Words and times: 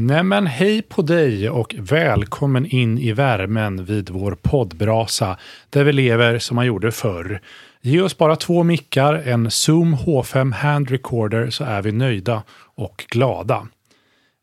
Nämen 0.00 0.46
hej 0.46 0.82
på 0.82 1.02
dig 1.02 1.50
och 1.50 1.74
välkommen 1.78 2.66
in 2.66 2.98
i 2.98 3.12
värmen 3.12 3.84
vid 3.84 4.10
vår 4.10 4.32
poddbrasa 4.42 5.38
där 5.70 5.84
vi 5.84 5.92
lever 5.92 6.38
som 6.38 6.54
man 6.54 6.66
gjorde 6.66 6.92
förr. 6.92 7.40
Ge 7.80 8.00
oss 8.00 8.18
bara 8.18 8.36
två 8.36 8.62
mickar, 8.62 9.14
en 9.14 9.50
Zoom 9.50 9.94
H5 9.94 10.52
Hand 10.52 10.90
Recorder 10.90 11.50
så 11.50 11.64
är 11.64 11.82
vi 11.82 11.92
nöjda 11.92 12.42
och 12.74 13.04
glada. 13.08 13.66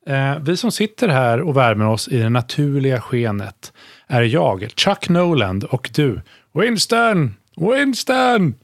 Eh, 0.07 0.39
vi 0.39 0.57
som 0.57 0.71
sitter 0.71 1.07
här 1.07 1.41
och 1.41 1.57
värmer 1.57 1.87
oss 1.87 2.07
i 2.07 2.17
det 2.17 2.29
naturliga 2.29 3.01
skenet 3.01 3.73
är 4.07 4.21
jag, 4.21 4.67
Chuck 4.75 5.09
Noland 5.09 5.63
och 5.63 5.89
du, 5.95 6.21
Winston! 6.53 7.35
Winston! 7.55 8.55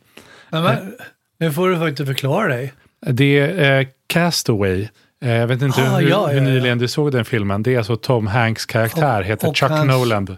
Men, 0.49 0.93
nu 1.39 1.51
får 1.51 1.69
du 1.69 1.79
faktiskt 1.79 2.07
förklara 2.07 2.47
dig. 2.47 2.73
Det 3.07 3.39
är 3.39 3.79
eh, 3.79 3.87
Castaway. 4.07 4.87
Eh, 5.23 5.31
Jag 5.31 5.47
vet 5.47 5.61
inte 5.61 5.81
Ah, 5.81 5.97
hur, 5.97 6.09
ja, 6.09 6.27
hur 6.27 6.41
nyligen 6.41 6.77
du 6.77 6.87
såg 6.87 7.11
den 7.11 7.25
filmen. 7.25 7.63
Det 7.63 7.73
är 7.73 7.77
alltså 7.77 7.95
Tom 7.95 8.27
Hanks 8.27 8.65
karaktär, 8.65 9.19
Och- 9.19 9.25
heter 9.25 9.47
och 9.47 9.57
Chuck 9.57 9.69
hans- 9.71 9.87
Noland. 9.87 10.37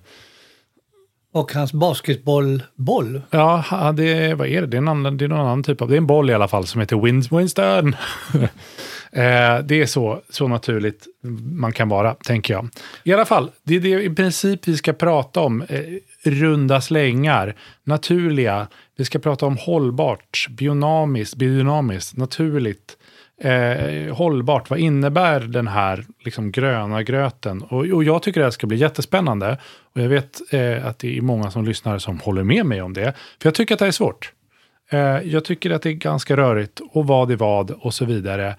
Och 1.33 1.53
hans 1.53 1.73
basketbollboll. 1.73 3.21
Ja, 3.29 3.93
det 3.97 4.33
vad 4.33 4.47
är 4.47 4.61
det? 4.61 4.67
Det 4.67 4.77
är, 4.77 4.81
annan, 4.89 5.17
det 5.17 5.25
är 5.25 5.29
någon 5.29 5.39
annan 5.39 5.63
typ 5.63 5.81
av, 5.81 5.89
det 5.89 5.95
är 5.95 5.97
en 5.97 6.07
boll 6.07 6.29
i 6.29 6.33
alla 6.33 6.47
fall 6.47 6.65
som 6.67 6.81
heter 6.81 6.95
Win, 6.95 7.23
Winston. 7.31 7.95
eh, 9.11 9.59
det 9.63 9.81
är 9.81 9.85
så, 9.85 10.21
så 10.29 10.47
naturligt 10.47 11.07
man 11.51 11.71
kan 11.71 11.89
vara, 11.89 12.13
tänker 12.13 12.53
jag. 12.53 12.69
I 13.03 13.13
alla 13.13 13.25
fall, 13.25 13.51
det 13.63 13.75
är 13.75 13.79
det 13.79 14.03
i 14.03 14.09
princip 14.09 14.67
vi 14.67 14.77
ska 14.77 14.93
prata 14.93 15.39
om. 15.41 15.61
Eh, 15.61 15.79
runda 16.23 16.81
slängar, 16.81 17.55
naturliga. 17.83 18.67
Vi 18.97 19.05
ska 19.05 19.19
prata 19.19 19.45
om 19.45 19.57
hållbart, 19.57 20.47
biodynamiskt, 20.49 21.35
biodynamiskt 21.35 22.17
naturligt. 22.17 22.97
Eh, 23.41 24.15
hållbart, 24.15 24.69
vad 24.69 24.79
innebär 24.79 25.39
den 25.39 25.67
här 25.67 26.05
liksom, 26.25 26.51
gröna 26.51 27.03
gröten? 27.03 27.61
Och, 27.61 27.85
och 27.85 28.03
jag 28.03 28.23
tycker 28.23 28.39
det 28.39 28.45
här 28.45 28.51
ska 28.51 28.67
bli 28.67 28.77
jättespännande. 28.77 29.57
Och 29.93 30.01
jag 30.01 30.09
vet 30.09 30.53
eh, 30.53 30.85
att 30.85 30.99
det 30.99 31.17
är 31.17 31.21
många 31.21 31.51
som 31.51 31.65
lyssnar 31.65 31.97
som 31.97 32.19
håller 32.19 32.43
med 32.43 32.65
mig 32.65 32.81
om 32.81 32.93
det. 32.93 33.13
För 33.41 33.47
jag 33.47 33.55
tycker 33.55 33.75
att 33.75 33.79
det 33.79 33.85
här 33.85 33.87
är 33.87 33.91
svårt. 33.91 34.31
Eh, 34.91 34.99
jag 35.23 35.45
tycker 35.45 35.71
att 35.71 35.81
det 35.81 35.89
är 35.89 35.93
ganska 35.93 36.37
rörigt 36.37 36.81
och 36.91 37.07
vad 37.07 37.31
är 37.31 37.35
vad 37.35 37.71
och 37.71 37.93
så 37.93 38.05
vidare. 38.05 38.55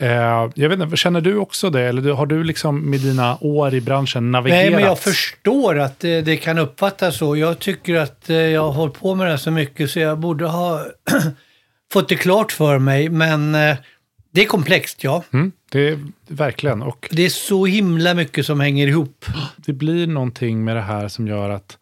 Eh, 0.00 0.50
jag 0.54 0.68
vet 0.68 0.80
inte, 0.80 0.96
känner 0.96 1.20
du 1.20 1.36
också 1.36 1.70
det? 1.70 1.82
Eller 1.82 2.12
har 2.12 2.26
du 2.26 2.44
liksom 2.44 2.90
med 2.90 3.00
dina 3.00 3.38
år 3.40 3.74
i 3.74 3.80
branschen 3.80 4.30
navigerat? 4.30 4.62
Nej, 4.62 4.70
men 4.70 4.84
jag 4.84 4.98
förstår 4.98 5.78
att 5.78 6.00
det, 6.00 6.20
det 6.20 6.36
kan 6.36 6.58
uppfattas 6.58 7.16
så. 7.16 7.36
Jag 7.36 7.58
tycker 7.58 7.94
att 7.94 8.30
eh, 8.30 8.36
jag 8.36 8.62
har 8.62 8.72
hållit 8.72 8.94
på 8.94 9.14
med 9.14 9.26
det 9.26 9.30
här 9.30 9.36
så 9.36 9.50
mycket 9.50 9.90
så 9.90 10.00
jag 10.00 10.18
borde 10.18 10.46
ha 10.46 10.84
fått 11.92 12.08
det 12.08 12.16
klart 12.16 12.52
för 12.52 12.78
mig. 12.78 13.08
Men 13.08 13.54
eh, 13.54 13.76
det 14.36 14.42
är 14.42 14.46
komplext, 14.46 15.04
ja. 15.04 15.24
Mm, 15.32 15.52
det 15.70 15.88
är 15.88 15.98
verkligen. 16.28 16.82
Och 16.82 17.08
Det 17.10 17.24
är 17.24 17.28
så 17.28 17.66
himla 17.66 18.14
mycket 18.14 18.46
som 18.46 18.60
hänger 18.60 18.86
ihop. 18.86 19.24
det 19.56 19.72
blir 19.72 20.06
någonting 20.06 20.64
med 20.64 20.76
det 20.76 20.82
här 20.82 21.08
som 21.08 21.28
gör 21.28 21.50
att 21.50 21.78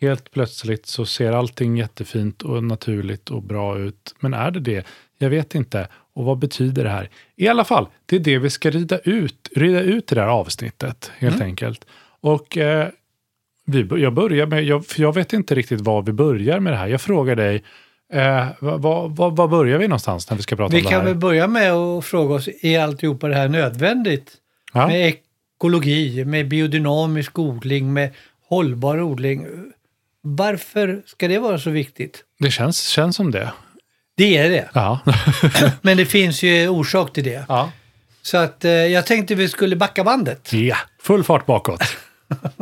helt 0.00 0.30
plötsligt 0.30 0.86
så 0.86 1.06
ser 1.06 1.32
allting 1.32 1.76
jättefint 1.76 2.42
och 2.42 2.64
naturligt 2.64 3.30
och 3.30 3.42
bra 3.42 3.78
ut. 3.78 4.14
Men 4.20 4.34
är 4.34 4.50
det 4.50 4.60
det? 4.60 4.86
Jag 5.18 5.30
vet 5.30 5.54
inte. 5.54 5.88
Och 6.14 6.24
vad 6.24 6.38
betyder 6.38 6.84
det 6.84 6.90
här? 6.90 7.10
I 7.36 7.48
alla 7.48 7.64
fall, 7.64 7.86
det 8.06 8.16
är 8.16 8.20
det 8.20 8.38
vi 8.38 8.50
ska 8.50 8.70
rida 8.70 8.98
ut, 8.98 9.48
rida 9.56 9.80
ut 9.80 10.12
i 10.12 10.14
det 10.14 10.20
här 10.20 10.28
avsnittet, 10.28 11.10
helt 11.18 11.40
enkelt. 11.40 11.86
Och 12.20 12.58
eh, 12.58 12.88
vi, 13.66 13.86
jag 13.90 14.12
börjar 14.12 14.46
med, 14.46 14.64
jag, 14.64 14.86
för 14.86 15.02
jag 15.02 15.14
vet 15.14 15.32
inte 15.32 15.54
riktigt 15.54 15.80
var 15.80 16.02
vi 16.02 16.12
börjar 16.12 16.60
med 16.60 16.72
det 16.72 16.76
här. 16.76 16.88
Jag 16.88 17.00
frågar 17.00 17.36
dig, 17.36 17.64
eh, 18.12 18.46
vad, 18.58 19.16
vad, 19.16 19.36
vad 19.36 19.50
börjar 19.50 19.78
vi 19.78 19.88
någonstans 19.88 20.30
när 20.30 20.36
vi 20.36 20.42
ska 20.42 20.56
prata 20.56 20.72
Vi 20.72 20.78
om 20.78 20.84
det 20.84 20.90
kan 20.90 21.00
här? 21.00 21.06
väl 21.08 21.16
börja 21.16 21.46
med 21.46 21.72
att 21.72 22.04
fråga 22.04 22.34
oss, 22.34 22.48
är 22.62 22.80
alltihopa 22.80 23.28
det 23.28 23.34
här 23.34 23.48
nödvändigt? 23.48 24.32
Ja? 24.72 24.86
Med 24.86 25.08
ekologi, 25.58 26.24
med 26.24 26.48
biodynamisk 26.48 27.38
odling, 27.38 27.92
med 27.92 28.10
hållbar 28.48 29.00
odling. 29.02 29.46
Varför 30.20 31.02
ska 31.06 31.28
det 31.28 31.38
vara 31.38 31.58
så 31.58 31.70
viktigt? 31.70 32.24
Det 32.38 32.50
känns, 32.50 32.88
känns 32.88 33.16
som 33.16 33.30
det. 33.30 33.52
Det 34.16 34.36
är 34.36 34.50
det. 34.50 34.68
Ja. 34.74 34.98
Men 35.82 35.96
det 35.96 36.06
finns 36.06 36.42
ju 36.42 36.68
orsak 36.68 37.12
till 37.12 37.24
det. 37.24 37.44
ja. 37.48 37.70
Så 38.22 38.36
att 38.36 38.64
eh, 38.64 38.70
jag 38.70 39.06
tänkte 39.06 39.34
vi 39.34 39.48
skulle 39.48 39.76
backa 39.76 40.04
bandet. 40.04 40.52
ja, 40.52 40.76
full 41.02 41.24
fart 41.24 41.46
bakåt. 41.46 41.82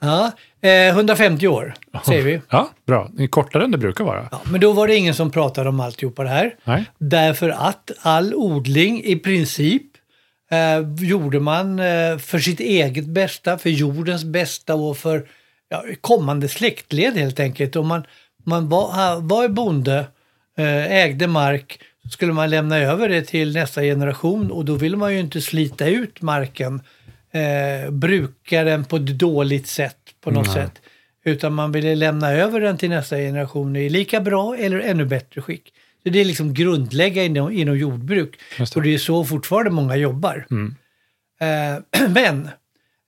Ja, 0.00 0.32
eh, 0.60 0.88
150 0.88 1.46
år 1.48 1.74
säger 2.06 2.22
vi. 2.22 2.40
Ja, 2.50 2.70
bra. 2.86 3.10
Det 3.12 3.22
är 3.22 3.26
kortare 3.28 3.64
än 3.64 3.70
det 3.70 3.78
brukar 3.78 4.04
vara. 4.04 4.28
Ja, 4.30 4.40
men 4.44 4.60
då 4.60 4.72
var 4.72 4.88
det 4.88 4.96
ingen 4.96 5.14
som 5.14 5.30
pratade 5.30 5.68
om 5.68 5.80
alltihopa 5.80 6.22
det 6.22 6.28
här. 6.28 6.54
Nej. 6.64 6.84
Därför 6.98 7.48
att 7.48 7.90
all 8.02 8.34
odling 8.34 9.04
i 9.04 9.16
princip 9.16 9.82
eh, 10.50 11.06
gjorde 11.06 11.40
man 11.40 11.78
eh, 11.78 12.18
för 12.18 12.38
sitt 12.38 12.60
eget 12.60 13.06
bästa, 13.06 13.58
för 13.58 13.70
jordens 13.70 14.24
bästa 14.24 14.74
och 14.74 14.96
för 14.96 15.26
ja, 15.68 15.84
kommande 16.00 16.48
släktled 16.48 17.14
helt 17.16 17.40
enkelt. 17.40 17.76
Om 17.76 17.86
man, 17.86 18.04
man 18.44 18.68
var, 18.68 19.20
var 19.20 19.48
bonde, 19.48 20.06
eh, 20.58 20.92
ägde 20.92 21.26
mark, 21.26 21.80
skulle 22.10 22.32
man 22.32 22.50
lämna 22.50 22.78
över 22.78 23.08
det 23.08 23.22
till 23.22 23.52
nästa 23.54 23.82
generation 23.82 24.50
och 24.50 24.64
då 24.64 24.74
ville 24.74 24.96
man 24.96 25.12
ju 25.12 25.20
inte 25.20 25.40
slita 25.40 25.86
ut 25.86 26.22
marken, 26.22 26.82
eh, 27.32 27.90
bruka 27.90 28.64
den 28.64 28.84
på 28.84 28.96
ett 28.96 29.06
dåligt 29.18 29.66
sätt 29.66 29.96
på 30.20 30.30
något 30.30 30.46
Nej. 30.46 30.54
sätt. 30.54 30.72
Utan 31.24 31.54
man 31.54 31.72
ville 31.72 31.94
lämna 31.94 32.30
över 32.32 32.60
den 32.60 32.78
till 32.78 32.90
nästa 32.90 33.16
generation 33.16 33.76
i 33.76 33.88
lika 33.88 34.20
bra 34.20 34.56
eller 34.56 34.78
ännu 34.80 35.04
bättre 35.04 35.40
skick. 35.42 35.72
Så 36.02 36.08
det 36.08 36.20
är 36.20 36.24
liksom 36.24 36.54
grundläggande 36.54 37.26
inom, 37.26 37.52
inom 37.52 37.78
jordbruk. 37.78 38.38
Det. 38.58 38.76
Och 38.76 38.82
det 38.82 38.94
är 38.94 38.98
så 38.98 39.24
fortfarande 39.24 39.70
många 39.70 39.96
jobbar. 39.96 40.46
Mm. 40.50 40.74
Eh, 41.40 42.08
men 42.08 42.48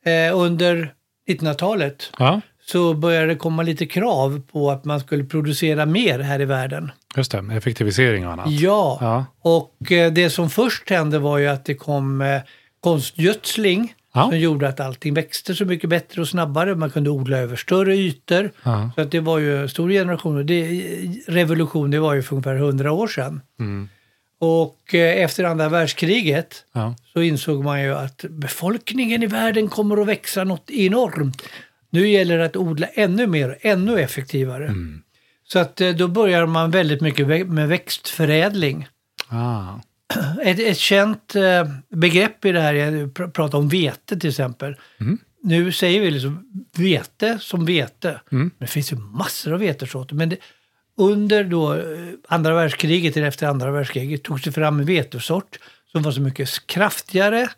eh, 0.04 0.36
under 0.38 0.94
1900-talet 1.30 2.10
Ja, 2.18 2.40
så 2.66 2.94
började 2.94 3.26
det 3.26 3.34
komma 3.34 3.62
lite 3.62 3.86
krav 3.86 4.42
på 4.52 4.70
att 4.70 4.84
man 4.84 5.00
skulle 5.00 5.24
producera 5.24 5.86
mer 5.86 6.18
här 6.18 6.40
i 6.40 6.44
världen. 6.44 6.90
just 7.16 7.32
det. 7.32 7.44
Effektivisering 7.56 8.26
och 8.26 8.32
annat. 8.32 8.50
Ja, 8.50 8.98
Ja. 9.00 9.24
och 9.40 9.92
eh, 9.92 10.12
det 10.12 10.30
som 10.30 10.50
först 10.50 10.90
hände 10.90 11.18
var 11.18 11.38
ju 11.38 11.46
att 11.46 11.64
det 11.64 11.74
kom 11.74 12.20
eh, 12.20 12.40
konstgödsling 12.80 13.94
Ja. 14.14 14.28
som 14.28 14.38
gjorde 14.38 14.68
att 14.68 14.80
allting 14.80 15.14
växte 15.14 15.54
så 15.54 15.64
mycket 15.64 15.90
bättre 15.90 16.20
och 16.20 16.28
snabbare. 16.28 16.74
Man 16.74 16.90
kunde 16.90 17.10
odla 17.10 17.38
över 17.38 17.56
större 17.56 17.96
ytor. 17.96 18.50
Ja. 18.62 18.90
Så 18.94 19.00
att 19.00 19.10
det 19.10 19.20
var 19.20 19.38
ju 19.38 19.62
en 19.62 19.68
stor 19.68 19.90
generation. 19.90 20.46
Det, 20.46 20.82
revolution, 21.28 21.90
det 21.90 21.98
var 22.00 22.14
ju 22.14 22.22
för 22.22 22.36
ungefär 22.36 22.56
100 22.56 22.92
år 22.92 23.06
sedan. 23.08 23.40
Mm. 23.60 23.88
Och 24.38 24.94
eh, 24.94 25.22
efter 25.22 25.44
andra 25.44 25.68
världskriget 25.68 26.64
Ja. 26.72 26.94
så 27.12 27.22
insåg 27.22 27.64
man 27.64 27.82
ju 27.82 27.94
att 27.94 28.24
befolkningen 28.30 29.22
i 29.22 29.26
världen 29.26 29.68
kommer 29.68 30.00
att 30.00 30.06
växa 30.06 30.44
något 30.44 30.70
enormt. 30.70 31.42
Nu 31.90 32.08
gäller 32.08 32.38
det 32.38 32.44
att 32.44 32.56
odla 32.56 32.86
ännu 32.86 33.26
mer, 33.26 33.58
ännu 33.60 34.00
effektivare. 34.00 34.66
Mm. 34.66 35.02
Så 35.44 35.58
att 35.58 35.80
eh, 35.80 35.90
då 35.90 36.08
börjar 36.08 36.46
man 36.46 36.70
väldigt 36.70 37.00
mycket 37.00 37.48
med 37.48 37.68
växtförädling. 37.68 38.88
Ah. 39.28 39.66
Ett, 40.42 40.58
ett 40.58 40.78
känt 40.78 41.34
eh, 41.34 41.68
begrepp 41.88 42.44
i 42.44 42.52
det 42.52 42.60
här, 42.60 42.74
jag 42.74 42.94
pr- 42.94 43.30
pratar 43.30 43.58
om 43.58 43.68
vete 43.68 44.18
till 44.18 44.30
exempel. 44.30 44.76
Mm. 45.00 45.18
Nu 45.42 45.72
säger 45.72 46.00
vi 46.00 46.10
liksom 46.10 46.44
vete 46.76 47.38
som 47.40 47.64
vete. 47.64 48.08
Mm. 48.08 48.42
Men 48.42 48.50
det 48.58 48.66
finns 48.66 48.92
ju 48.92 48.96
massor 48.96 49.52
av 49.52 49.58
vetesorter. 49.58 50.14
Men 50.14 50.28
det, 50.28 50.36
under 50.96 51.44
då 51.44 51.74
eh, 51.74 51.82
andra 52.28 52.54
världskriget, 52.54 53.16
eller 53.16 53.26
efter 53.26 53.46
andra 53.46 53.70
världskriget, 53.70 54.22
togs 54.22 54.42
det 54.42 54.52
fram 54.52 54.80
en 54.80 54.86
vetesort 54.86 55.58
som 55.92 56.02
var 56.02 56.12
så 56.12 56.20
mycket 56.20 56.66
kraftigare, 56.66 57.48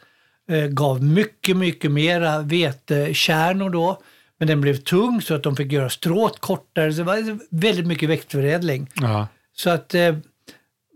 eh, 0.49 0.67
gav 0.67 1.05
mycket, 1.05 1.57
mycket 1.57 1.91
mera 1.91 2.39
vetekärnor 2.39 3.71
då. 3.71 4.03
Men 4.39 4.49
den 4.49 4.61
blev 4.61 4.77
tung 4.77 5.23
så 5.23 5.35
att 5.35 5.43
de 5.43 5.57
fick 5.57 5.73
göra 5.73 5.91
strået 5.91 6.41
kortare. 6.41 6.93
Så 6.93 6.99
det 6.99 7.05
var 7.05 7.39
väldigt 7.51 7.87
mycket 7.87 8.09
växtförädling. 8.09 8.91
Ja. 8.95 9.29
Så 9.57 9.71
att 9.71 9.95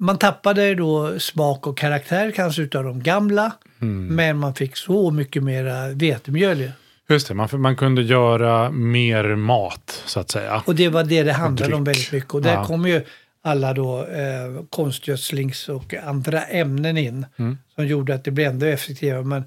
man 0.01 0.19
tappade 0.19 0.75
då 0.75 1.19
smak 1.21 1.67
och 1.67 1.79
karaktär 1.79 2.31
kanske 2.37 2.63
utav 2.63 2.85
de 2.85 3.03
gamla. 3.03 3.53
Men 4.09 4.39
man 4.39 4.55
fick 4.55 4.77
så 4.77 5.11
mycket 5.11 5.43
mera 5.43 5.89
vetemjöl. 5.89 6.71
Just 7.11 7.29
det, 7.29 7.35
man, 7.35 7.49
man 7.53 7.77
kunde 7.77 8.03
göra 8.03 8.71
mer 8.71 9.35
mat 9.37 10.03
så 10.07 10.21
att 10.21 10.31
säga. 10.31 10.63
Och 10.67 10.75
det 10.75 10.89
var 10.89 11.05
det 11.05 11.23
det 11.23 11.33
handlade 11.33 11.75
om 11.75 11.85
väldigt 11.85 12.13
mycket. 12.13 12.35
Och 12.35 12.43
där 12.43 12.55
Ja. 12.55 12.65
kom 12.65 12.89
ju 12.89 13.03
alla 13.43 13.73
då 13.75 13.99
eh, 14.07 14.65
konstgödslings 14.71 15.69
och 15.69 15.95
andra 15.95 16.43
ämnen 16.43 16.99
in. 16.99 17.27
Mm. 17.39 17.59
Som 17.75 17.87
gjorde 17.87 18.15
att 18.15 18.25
det 18.25 18.31
blev 18.31 18.49
ändå 18.51 18.67
effektivare. 18.67 19.23
Men 19.25 19.45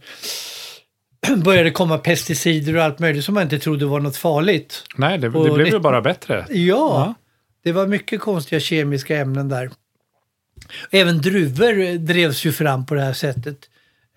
började 1.44 1.71
komma 1.71 1.97
pesticider 1.97 2.77
och 2.77 2.83
allt 2.83 3.00
möjligt 3.00 3.25
som 3.25 3.33
man 3.33 3.44
inte 3.44 3.59
trodde 3.59 3.86
var 3.86 4.00
något 4.00 4.18
farligt. 4.18 4.83
Nej, 4.95 5.18
det, 5.18 5.30
det 5.30 5.51
blev 5.51 5.68
ju 5.68 5.80
bara 5.80 6.01
bättre. 6.01 6.45
Ja, 6.50 6.56
Ja. 6.56 7.13
det 7.63 7.71
var 7.71 7.88
mycket 7.88 8.21
konstiga 8.21 8.59
kemiska 8.59 9.18
ämnen 9.18 9.50
där. 9.50 9.71
Även 10.91 11.21
druvor 11.21 11.97
drevs 11.97 12.45
ju 12.45 12.51
fram 12.51 12.85
på 12.85 12.95
det 12.95 13.01
här 13.01 13.13
sättet. 13.13 13.57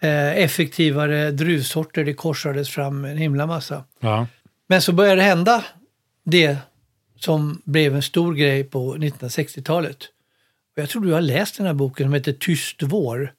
Eh, 0.00 0.38
effektivare 0.38 1.30
druvsorter, 1.30 2.04
det 2.04 2.14
korsades 2.14 2.70
fram 2.70 3.04
en 3.04 3.18
himla 3.18 3.46
massa. 3.46 3.84
Ja. 4.00 4.26
Men 4.66 4.82
så 4.82 4.92
började 4.92 5.16
det 5.16 5.22
hända 5.22 5.64
det 6.24 6.56
som 7.20 7.62
blev 7.64 7.94
en 7.94 8.02
stor 8.02 8.34
grej 8.34 8.64
på 8.64 8.96
1960-talet. 8.96 9.96
Och 10.76 10.82
jag 10.82 10.88
tror 10.88 11.02
du 11.04 11.12
har 11.12 11.20
läst 11.20 11.56
den 11.56 11.66
här 11.66 11.74
boken 11.74 12.06
som 12.06 12.14
heter 12.14 12.32
Tyst 12.32 12.82
vår. 12.82 13.32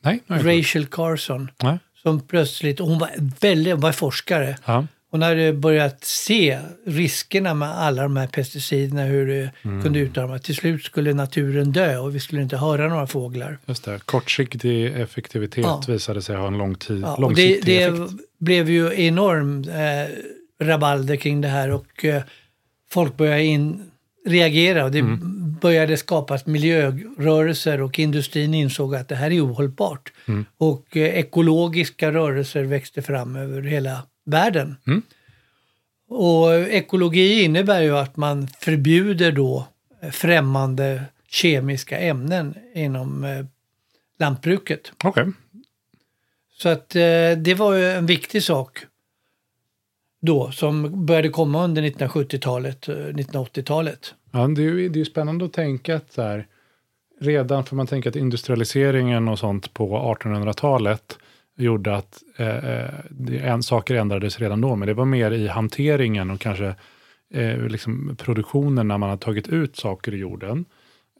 Nej. 0.00 0.22
Rachel 0.26 0.86
Carson. 0.86 1.50
nej. 1.62 1.78
Som 2.02 2.20
plötsligt, 2.20 2.78
hon 2.78 2.98
var 2.98 3.10
väldigt, 3.40 3.72
hon 3.72 3.80
var 3.80 3.92
forskare. 3.92 4.56
Ja. 4.64 4.86
Hon 5.12 5.22
hade 5.22 5.52
börjat 5.52 6.04
se 6.04 6.58
riskerna 6.86 7.54
med 7.54 7.68
alla 7.78 8.02
de 8.02 8.16
här 8.16 8.26
pesticiderna, 8.26 9.04
hur 9.04 9.26
det 9.26 9.50
Mm. 9.62 9.82
kunde 9.82 9.98
utarmas. 9.98 10.42
Till 10.42 10.54
slut 10.56 10.84
skulle 10.84 11.14
naturen 11.14 11.72
dö 11.72 11.96
och 11.98 12.14
vi 12.14 12.20
skulle 12.20 12.42
inte 12.42 12.56
höra 12.56 12.88
några 12.88 13.06
fåglar. 13.06 13.58
Just 13.66 13.84
det. 13.84 14.00
Kortsiktig 14.04 14.86
effektivitet 14.86 15.64
Ja. 15.64 15.82
visade 15.88 16.22
sig 16.22 16.36
ha 16.36 16.46
en 16.46 16.58
lång 16.58 16.74
tid, 16.74 17.00
Ja, 17.02 17.10
och 17.12 17.16
det, 17.16 17.20
långsiktig 17.22 17.64
det 17.66 17.82
effekt. 17.82 18.12
blev 18.38 18.70
ju 18.70 18.92
enorm 19.06 19.64
eh, 19.68 20.66
rabalder 20.66 21.16
kring 21.16 21.40
det 21.40 21.48
här 21.48 21.70
och 21.70 22.04
eh, 22.04 22.22
folk 22.90 23.16
började 23.16 23.44
in, 23.44 23.82
reagera 24.26 24.84
och 24.84 24.90
det 24.90 24.98
Mm. 24.98 25.56
började 25.60 25.96
skapas 25.96 26.46
miljörörelser 26.46 27.80
och 27.82 27.98
industrin 27.98 28.54
insåg 28.54 28.94
att 28.94 29.08
det 29.08 29.14
här 29.16 29.30
är 29.30 29.46
ohållbart. 29.46 30.12
Mm. 30.28 30.44
Och 30.58 30.96
eh, 30.96 31.02
ekologiska 31.18 32.12
rörelser 32.12 32.64
växte 32.64 33.02
fram 33.02 33.36
över 33.36 33.62
hela 33.62 34.02
världen. 34.24 34.76
Mm. 34.86 35.02
Och 36.08 36.54
ekologi 36.54 37.42
innebär 37.42 37.82
ju 37.82 37.98
att 37.98 38.16
man 38.16 38.48
förbjuder 38.48 39.32
då 39.32 39.66
eh, 40.00 40.10
främmande 40.10 41.04
kemiska 41.28 41.98
ämnen 41.98 42.54
inom 42.74 43.24
eh, 43.24 43.44
lantbruket. 44.18 44.92
Okej. 45.04 45.26
Så 46.58 46.68
att 46.68 46.96
eh, 46.96 47.32
det 47.36 47.54
var 47.58 47.74
ju 47.74 47.90
en 47.90 48.06
viktig 48.06 48.42
sak 48.42 48.78
då 50.20 50.50
som 50.50 51.06
började 51.06 51.28
komma 51.28 51.64
under 51.64 51.82
1970-talet, 51.82 52.88
eh, 52.88 52.94
1980-talet. 52.94 54.14
Ja, 54.30 54.46
det 54.46 54.62
är 54.62 54.64
ju 54.64 54.88
det 54.88 55.00
är 55.00 55.04
spännande 55.04 55.44
att 55.44 55.52
tänka 55.52 55.96
att 55.96 56.12
så 56.12 56.22
här, 56.22 56.46
redan, 57.20 57.64
för 57.64 57.76
man 57.76 57.86
tänker 57.86 58.10
att 58.10 58.16
industrialiseringen 58.16 59.28
och 59.28 59.38
sånt 59.38 59.74
på 59.74 60.16
1800-talet 60.20 61.18
gjorde 61.56 61.96
att 61.96 62.22
eh, 62.36 62.56
eh, 62.56 63.50
en, 63.52 63.62
saker 63.62 63.94
ändrades 63.94 64.40
redan 64.40 64.60
då, 64.60 64.76
men 64.76 64.88
det 64.88 64.94
var 64.94 65.04
mer 65.04 65.30
i 65.30 65.48
hanteringen 65.48 66.30
och 66.30 66.40
kanske 66.40 66.74
eh, 67.34 67.58
liksom 67.58 68.16
produktionen 68.18 68.88
när 68.88 68.98
man 68.98 69.10
har 69.10 69.16
tagit 69.16 69.48
ut 69.48 69.76
saker 69.76 70.14
i 70.14 70.16
jorden. 70.16 70.64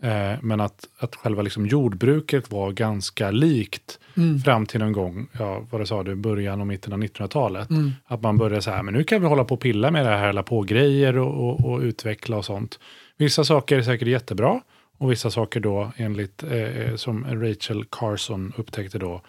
Eh, 0.02 0.38
men 0.43 0.61
att, 0.61 0.88
att 0.99 1.17
själva 1.17 1.43
liksom 1.43 1.67
jordbruket 1.67 2.50
var 2.50 2.73
ganska 2.73 3.31
likt 3.31 3.99
fram 4.44 4.67
till 4.67 4.81
någon 4.81 4.93
gång, 4.93 5.26
ja, 5.38 5.67
vad 5.70 5.81
det 5.81 5.87
sa 5.87 6.02
du, 6.02 6.14
början 6.14 6.61
och 6.61 6.67
mitten 6.67 6.93
av 6.93 6.99
1900-talet. 6.99 7.69
Att 8.05 8.23
man 8.23 8.38
började 8.38 8.62
så 8.62 8.70
här, 8.70 8.82
men 8.82 8.94
nu 8.94 9.05
kan 9.05 9.20
vi 9.20 9.26
hålla 9.29 9.44
på 9.44 9.55
och 9.55 9.61
pilla 9.61 9.90
med 9.90 10.06
det 10.06 10.11
här, 10.11 10.26
hålla 10.26 10.43
på 10.43 10.62
grejer 10.62 11.19
och, 11.19 11.49
och, 11.49 11.73
och 11.73 11.81
utveckla 11.81 12.37
och 12.37 12.44
sånt. 12.44 12.79
Vissa 13.17 13.44
saker 13.44 13.79
är 13.79 13.82
säkert 13.82 14.08
jättebra 14.08 14.61
och 14.99 15.11
vissa 15.11 15.31
saker 15.31 15.61
då 15.61 15.93
enligt, 15.96 16.43
eh, 16.43 16.96
som 16.96 17.25
Rachel 17.43 17.84
Carson 17.90 18.52
upptäckte 18.56 18.99
då, 18.99 19.14
eh, 19.14 19.20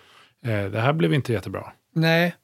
det 0.44 0.80
här 0.80 0.94
blev 0.94 1.14
inte 1.14 1.34
jättebra. 1.34 1.72
Nej, 1.94 2.36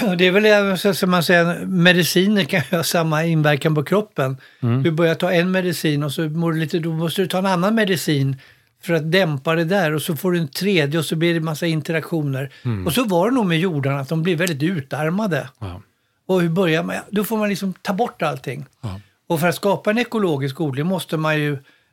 det 0.18 0.26
är 0.26 0.30
väl 0.30 0.44
även 0.44 0.78
så 0.78 0.94
som 0.94 1.10
man 1.10 1.22
säger, 1.22 1.66
mediciner 1.66 2.44
kan 2.44 2.60
ha 2.70 2.82
samma 2.82 3.24
inverkan 3.24 3.74
på 3.74 3.84
kroppen. 3.84 4.36
Du 4.84 4.90
börjar 4.90 5.14
ta 5.14 5.32
en 5.32 5.50
medicin 5.50 6.02
och 6.02 6.12
så 6.12 6.22
mår 6.22 6.52
du 6.52 6.58
lite, 6.58 6.78
då 6.78 6.92
måste 6.92 7.22
du 7.22 7.28
ta 7.28 7.38
en 7.38 7.46
annan 7.46 7.74
medicin 7.74 8.36
för 8.82 8.94
att 8.94 9.12
dämpa 9.12 9.54
det 9.54 9.64
där 9.64 9.94
och 9.94 10.02
så 10.02 10.16
får 10.16 10.32
du 10.32 10.38
en 10.38 10.48
tredje 10.48 10.98
och 10.98 11.04
så 11.04 11.16
blir 11.16 11.34
det 11.34 11.40
massa 11.40 11.66
interaktioner. 11.66 12.50
Och 12.86 12.92
så 12.92 13.04
var 13.04 13.30
det 13.30 13.34
nog 13.34 13.46
med 13.46 13.58
jordarna, 13.58 14.00
att 14.00 14.08
de 14.08 14.22
blir 14.22 14.36
väldigt 14.36 14.62
utarmade. 14.62 15.48
Ja. 15.58 15.82
Och 16.26 16.42
hur 16.42 16.48
börjar 16.48 16.82
man? 16.82 16.96
Då 17.10 17.24
får 17.24 17.36
man 17.36 17.48
liksom 17.48 17.74
ta 17.82 17.92
bort 17.92 18.22
allting. 18.22 18.66
Ja. 18.80 19.00
Och 19.26 19.40
för 19.40 19.48
att 19.48 19.54
skapa 19.54 19.90
en 19.90 19.98
ekologisk 19.98 20.60
odling 20.60 20.86
måste 20.86 21.16
man 21.16 21.38
ju 21.38 21.52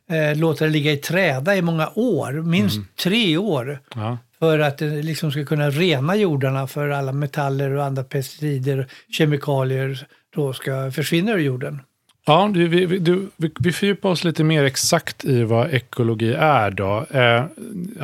eh, 0.09 0.37
låta 0.37 0.65
det 0.65 0.71
ligga 0.71 0.91
i 0.91 0.97
träda 0.97 1.55
i 1.55 1.61
många 1.61 1.89
år, 1.95 2.31
minst 2.31 2.79
tre 2.95 3.37
år. 3.37 3.79
Ja. 3.95 4.17
För 4.39 4.59
att 4.59 4.77
det 4.77 4.85
liksom 5.01 5.31
ska 5.31 5.45
kunna 5.45 5.69
rena 5.69 6.15
jordarna 6.15 6.67
för 6.67 6.89
alla 6.89 7.11
metaller 7.11 7.71
och 7.71 7.83
andra 7.85 8.03
pesticider, 8.03 8.87
kemikalier 9.09 10.07
då 10.35 10.53
ska 10.53 10.91
försvinna 10.91 11.31
ur 11.31 11.37
jorden. 11.39 11.81
Ja, 12.25 12.49
du, 12.53 12.67
vi, 12.67 12.85
du, 12.99 13.27
vi, 13.37 13.51
vi 13.59 13.71
fördjupar 13.71 14.09
oss 14.09 14.23
lite 14.23 14.43
mer 14.43 14.63
exakt 14.63 15.25
i 15.25 15.43
vad 15.43 15.73
ekologi 15.73 16.33
är 16.33 16.71
då, 16.71 17.05
eh, 17.11 17.43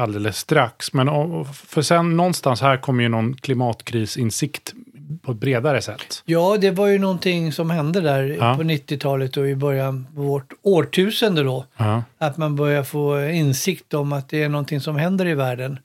alldeles 0.02 0.38
strax. 0.38 0.94
Men 0.94 1.08
för 1.54 1.82
sen 1.82 2.18
någonstans 2.18 2.62
här 2.62 2.78
kommer 2.78 3.04
ju 3.04 3.10
någon 3.10 3.34
klimatkrisinsikt 3.36 4.74
på 5.22 5.32
ett 5.32 5.38
bredare 5.38 5.82
sätt. 5.82 6.24
Ja, 6.26 6.58
det 6.62 6.72
var 6.72 6.88
ju 6.88 7.00
någonting 7.00 7.52
som 7.52 7.70
hände 7.70 8.02
där 8.02 8.24
Ja. 8.40 8.56
på 8.58 8.64
90-talet 8.64 9.38
och 9.38 9.48
i 9.50 9.56
början 9.56 10.08
på 10.16 10.22
vårt 10.22 10.54
årtusende 10.62 11.44
då. 11.44 11.66
Ja, 11.78 12.04
Att 12.18 12.38
man 12.38 12.56
börjar 12.56 12.84
få 12.84 13.22
insikt 13.26 13.94
om 13.94 14.14
att 14.14 14.30
det 14.30 14.44
är 14.44 14.50
någonting 14.50 14.82
som 14.82 14.96
händer 14.96 15.26
i 15.28 15.34
världen 15.34 15.80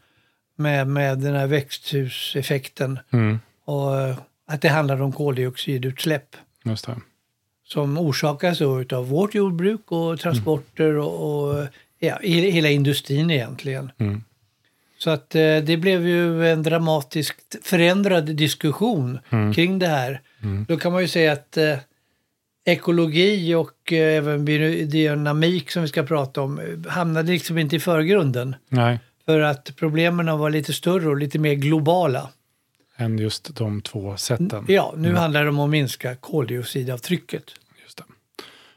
med, 0.60 0.86
med 0.86 1.18
den 1.18 1.34
här 1.34 1.46
växthuseffekten. 1.46 2.98
mm, 3.12 3.40
Och 3.64 4.00
eh, 4.00 4.16
att 4.46 4.60
det 4.60 4.68
handlar 4.68 5.02
om 5.02 5.12
koldioxidutsläpp 5.12 6.36
just 6.64 6.86
det. 6.86 6.96
som 7.66 7.98
orsakas 7.98 8.58
då 8.58 8.80
utav 8.80 9.08
vårt 9.08 9.34
jordbruk 9.34 9.92
och 9.92 10.20
transporter 10.20 10.96
och, 10.96 11.48
och 11.50 11.66
ja, 11.98 12.18
he- 12.22 12.50
hela 12.50 12.68
industrin 12.68 13.30
egentligen. 13.30 13.90
Mm. 13.98 14.24
Så 14.98 15.10
att 15.10 15.34
eh, 15.34 15.56
det 15.56 15.76
blev 15.80 16.06
ju 16.06 16.48
en 16.48 16.62
dramatiskt 16.62 17.56
förändrad 17.62 18.24
diskussion 18.36 19.18
Mm. 19.30 19.54
kring 19.54 19.78
det 19.78 19.86
här. 19.86 20.20
Då 20.68 20.76
kan 20.76 20.92
man 20.92 21.02
ju 21.02 21.08
säga 21.08 21.32
att 21.32 21.56
eh, 21.56 21.78
ekologi 22.64 23.54
och 23.54 23.92
även 23.92 24.44
biodynamik 24.44 25.70
som 25.70 25.82
vi 25.82 25.88
ska 25.88 26.02
prata 26.02 26.42
om 26.42 26.84
hamnade 26.88 27.32
liksom 27.32 27.58
inte 27.58 27.76
i 27.76 27.80
förgrunden. 27.80 28.56
Nej, 28.68 28.98
För 29.30 29.40
att 29.40 29.76
problemen 29.76 30.38
var 30.38 30.50
lite 30.50 30.72
större 30.72 31.08
och 31.08 31.16
lite 31.16 31.38
mer 31.38 31.54
globala. 31.54 32.28
än 32.96 33.18
just 33.18 33.56
de 33.56 33.80
två 33.80 34.16
sätten. 34.16 34.64
Ja, 34.68 34.94
nu 34.96 35.14
handlar 35.14 35.42
det 35.42 35.48
om 35.48 35.60
att 35.60 35.70
minska 35.70 36.14
koldioxidavtrycket. 36.14 37.44
Just 37.82 37.96
det. 37.96 38.04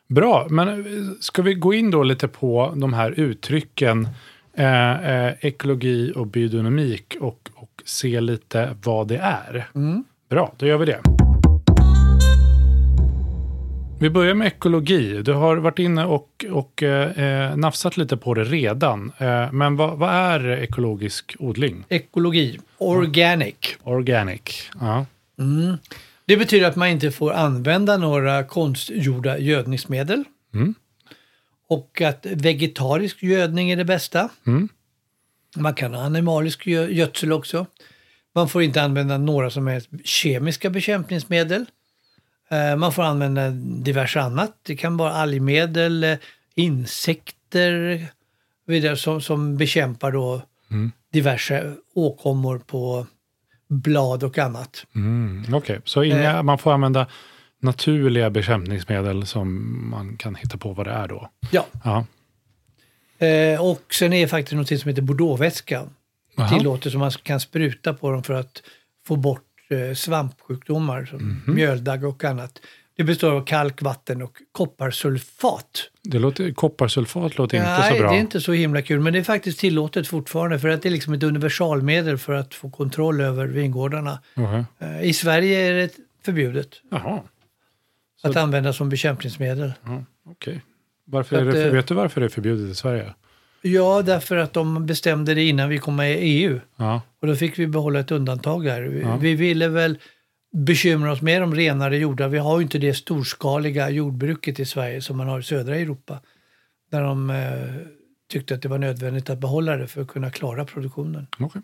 Bra, 0.08 0.48
men 0.50 0.68
eh, 0.70 1.14
ska 1.20 1.42
vi 1.42 1.54
gå 1.54 1.74
in 1.74 1.92
då 1.92 2.04
lite 2.04 2.28
på 2.28 2.74
de 2.76 2.94
här 2.94 3.12
uttrycken 3.12 4.08
eh, 4.54 5.10
eh, 5.10 5.34
ekologi 5.42 6.14
och 6.16 6.28
biodynamik 6.28 7.18
och, 7.20 7.50
och 7.56 7.84
se 7.86 8.22
lite 8.22 8.76
vad 8.84 9.08
det 9.08 9.18
är. 9.18 9.70
Mm. 9.76 10.04
Bra, 10.30 10.54
då 10.58 10.66
gör 10.66 10.78
vi 10.78 10.86
det. 10.86 11.13
Vi 14.04 14.10
börjar 14.10 14.34
med 14.34 14.48
ekologi. 14.48 15.22
Du 15.22 15.34
har 15.34 15.58
varit 15.58 15.80
inne 15.80 16.06
och, 16.06 16.46
och 16.52 16.84
eh, 16.84 17.56
nafsat 17.56 17.98
lite 17.98 18.18
på 18.18 18.34
det 18.34 18.44
redan. 18.44 19.12
Eh, 19.18 19.52
men 19.52 19.76
vad, 19.76 19.98
vad 19.98 20.10
är 20.10 20.50
ekologisk 20.50 21.36
odling? 21.40 21.86
Ekologi, 21.90 22.60
organic. 22.78 23.56
Organic. 23.84 24.70
Ja. 24.80 25.06
Mm. 25.40 25.78
Det 26.26 26.38
betyder 26.38 26.68
att 26.68 26.76
man 26.76 26.88
inte 26.88 27.12
får 27.12 27.34
använda 27.34 27.98
några 27.98 28.44
konstgjorda 28.44 29.38
gödningsmedel. 29.38 30.24
Mm. 30.54 30.76
Och 31.70 32.02
att 32.02 32.26
vegetarisk 32.26 33.24
gödning 33.24 33.72
är 33.72 33.76
det 33.76 33.86
bästa. 33.86 34.30
Mm. 34.48 34.70
Man 35.56 35.74
kan 35.74 35.94
ha 35.94 36.02
animalisk 36.02 36.66
gö- 36.66 36.90
gödsel 36.90 37.32
också. 37.32 37.66
Man 38.36 38.50
får 38.50 38.64
inte 38.64 38.82
använda 38.82 39.18
några 39.18 39.50
som 39.50 39.68
helst 39.68 39.90
kemiska 40.04 40.70
bekämpningsmedel. 40.70 41.66
Eh, 42.54 42.76
Man 42.76 42.92
får 42.92 43.04
använda 43.04 43.50
diverse 43.84 44.22
annat. 44.22 44.52
Det 44.64 44.76
kan 44.76 44.98
vara 44.98 45.12
algmedel, 45.14 46.04
eh, 46.04 46.18
insekter 46.56 48.06
vidare, 48.66 48.98
som, 48.98 49.22
som 49.22 49.58
bekämpar 49.58 50.12
då 50.12 50.42
Mm. 50.72 50.92
diverse 51.12 51.74
åkommor 51.96 52.60
på 52.60 53.08
blad 53.70 54.24
och 54.24 54.38
annat. 54.38 54.86
Mm. 54.96 55.46
Okej, 55.54 55.82
så 55.86 56.04
inga, 56.04 56.44
man 56.44 56.58
får 56.58 56.74
använda 56.74 57.08
naturliga 57.60 58.30
bekämpningsmedel 58.30 59.26
som 59.26 59.50
man 59.90 60.18
kan 60.18 60.36
hitta 60.36 60.58
på 60.58 60.74
vad 60.74 60.88
det 60.88 60.92
är 60.92 61.08
då? 61.08 61.30
Ja. 61.52 61.66
Ja. 61.84 62.06
Eh, 63.28 63.62
och 63.62 63.82
sen 63.94 64.14
är 64.14 64.22
det 64.22 64.28
faktiskt 64.28 64.56
något 64.56 64.80
som 64.80 64.90
heter 64.90 65.02
bordeauxvätska 65.02 65.84
Jaha. 66.38 66.50
tillåtet 66.50 66.92
som 66.92 67.00
man 67.02 67.12
kan 67.12 67.40
spruta 67.40 67.94
på 67.94 68.12
dem 68.12 68.24
för 68.24 68.34
att 68.34 68.62
få 69.08 69.16
bort 69.16 69.42
eh, 69.42 69.53
svampsjukdomar 69.96 71.06
som 71.06 71.18
Mhm. 71.46 71.56
mjöldagg 71.56 72.04
och 72.06 72.24
annat. 72.24 72.60
Det 72.96 73.04
består 73.04 73.32
av 73.32 73.46
kalk, 73.46 73.82
vatten 73.82 74.22
och 74.22 74.38
kopparsulfat. 74.52 75.90
Det 76.04 76.20
låter, 76.20 76.52
kopparsulfat 76.52 77.38
låter 77.38 77.58
inte 77.58 77.70
Nej, 77.70 77.92
så 77.94 78.00
bra. 78.00 78.10
det 78.12 78.18
är 78.18 78.20
inte 78.20 78.42
så 78.42 78.52
himla 78.54 78.82
kul, 78.82 79.00
men 79.00 79.14
det 79.14 79.20
är 79.20 79.24
faktiskt 79.24 79.60
tillåtet 79.60 80.08
fortfarande 80.08 80.60
för 80.60 80.68
att 80.70 80.82
det 80.82 80.90
är 80.90 80.92
liksom 80.92 81.14
ett 81.14 81.24
universalmedel 81.24 82.18
för 82.18 82.34
att 82.34 82.54
få 82.54 82.70
kontroll 82.70 83.22
över 83.22 83.48
vingårdarna. 83.48 84.20
Okej. 84.36 84.64
Eh, 84.80 85.04
I 85.04 85.14
Sverige 85.14 85.60
är 85.60 85.74
det 85.74 85.94
förbjudet 86.26 86.70
att 88.24 88.36
använda 88.36 88.74
som 88.74 88.90
bekämpningsmedel. 88.90 89.74
okej. 90.26 90.62
Varför 91.06 91.36
Så 91.36 91.42
är 91.42 91.48
att, 91.48 91.54
det, 91.54 91.66
eh, 91.66 91.72
vet 91.74 91.88
du 91.88 91.94
varför 91.94 92.22
det 92.22 92.28
är 92.28 92.30
förbjudet 92.30 92.72
i 92.72 92.76
Sverige? 92.76 93.14
Ja, 93.66 94.02
därför 94.02 94.36
att 94.38 94.54
de 94.54 94.86
bestämde 94.86 95.34
det 95.34 95.44
innan 95.44 95.70
vi 95.70 95.78
kom 95.78 95.96
med 95.96 96.12
i 96.12 96.16
EU. 96.16 96.60
Ja, 96.76 97.02
Och 97.22 97.28
då 97.28 97.36
fick 97.36 97.60
vi 97.60 97.68
behålla 97.68 98.00
ett 98.00 98.12
undantag 98.12 98.66
där. 98.66 98.82
Vi, 98.82 99.02
Ja. 99.02 99.16
vi 99.18 99.36
ville 99.36 99.68
väl 99.68 99.98
bekymra 100.54 101.12
oss 101.12 101.22
mer 101.22 101.44
om 101.44 101.56
renare 101.56 101.98
jordar. 101.98 102.28
Vi 102.28 102.38
har 102.38 102.58
ju 102.60 102.64
inte 102.64 102.78
det 102.78 102.94
storskaliga 102.94 103.90
jordbruket 103.90 104.60
i 104.60 104.66
Sverige 104.66 105.02
som 105.02 105.18
man 105.18 105.28
har 105.28 105.40
i 105.40 105.44
södra 105.44 105.76
Europa. 105.76 106.20
Där 106.92 107.02
de 107.02 107.30
eh, 107.30 107.88
tyckte 108.32 108.54
att 108.54 108.62
det 108.62 108.68
var 108.70 108.78
nödvändigt 108.78 109.30
att 109.30 109.38
behålla 109.40 109.76
det 109.78 109.88
för 109.88 110.02
att 110.02 110.08
kunna 110.08 110.30
klara 110.30 110.66
produktionen. 110.66 111.28
okej. 111.40 111.62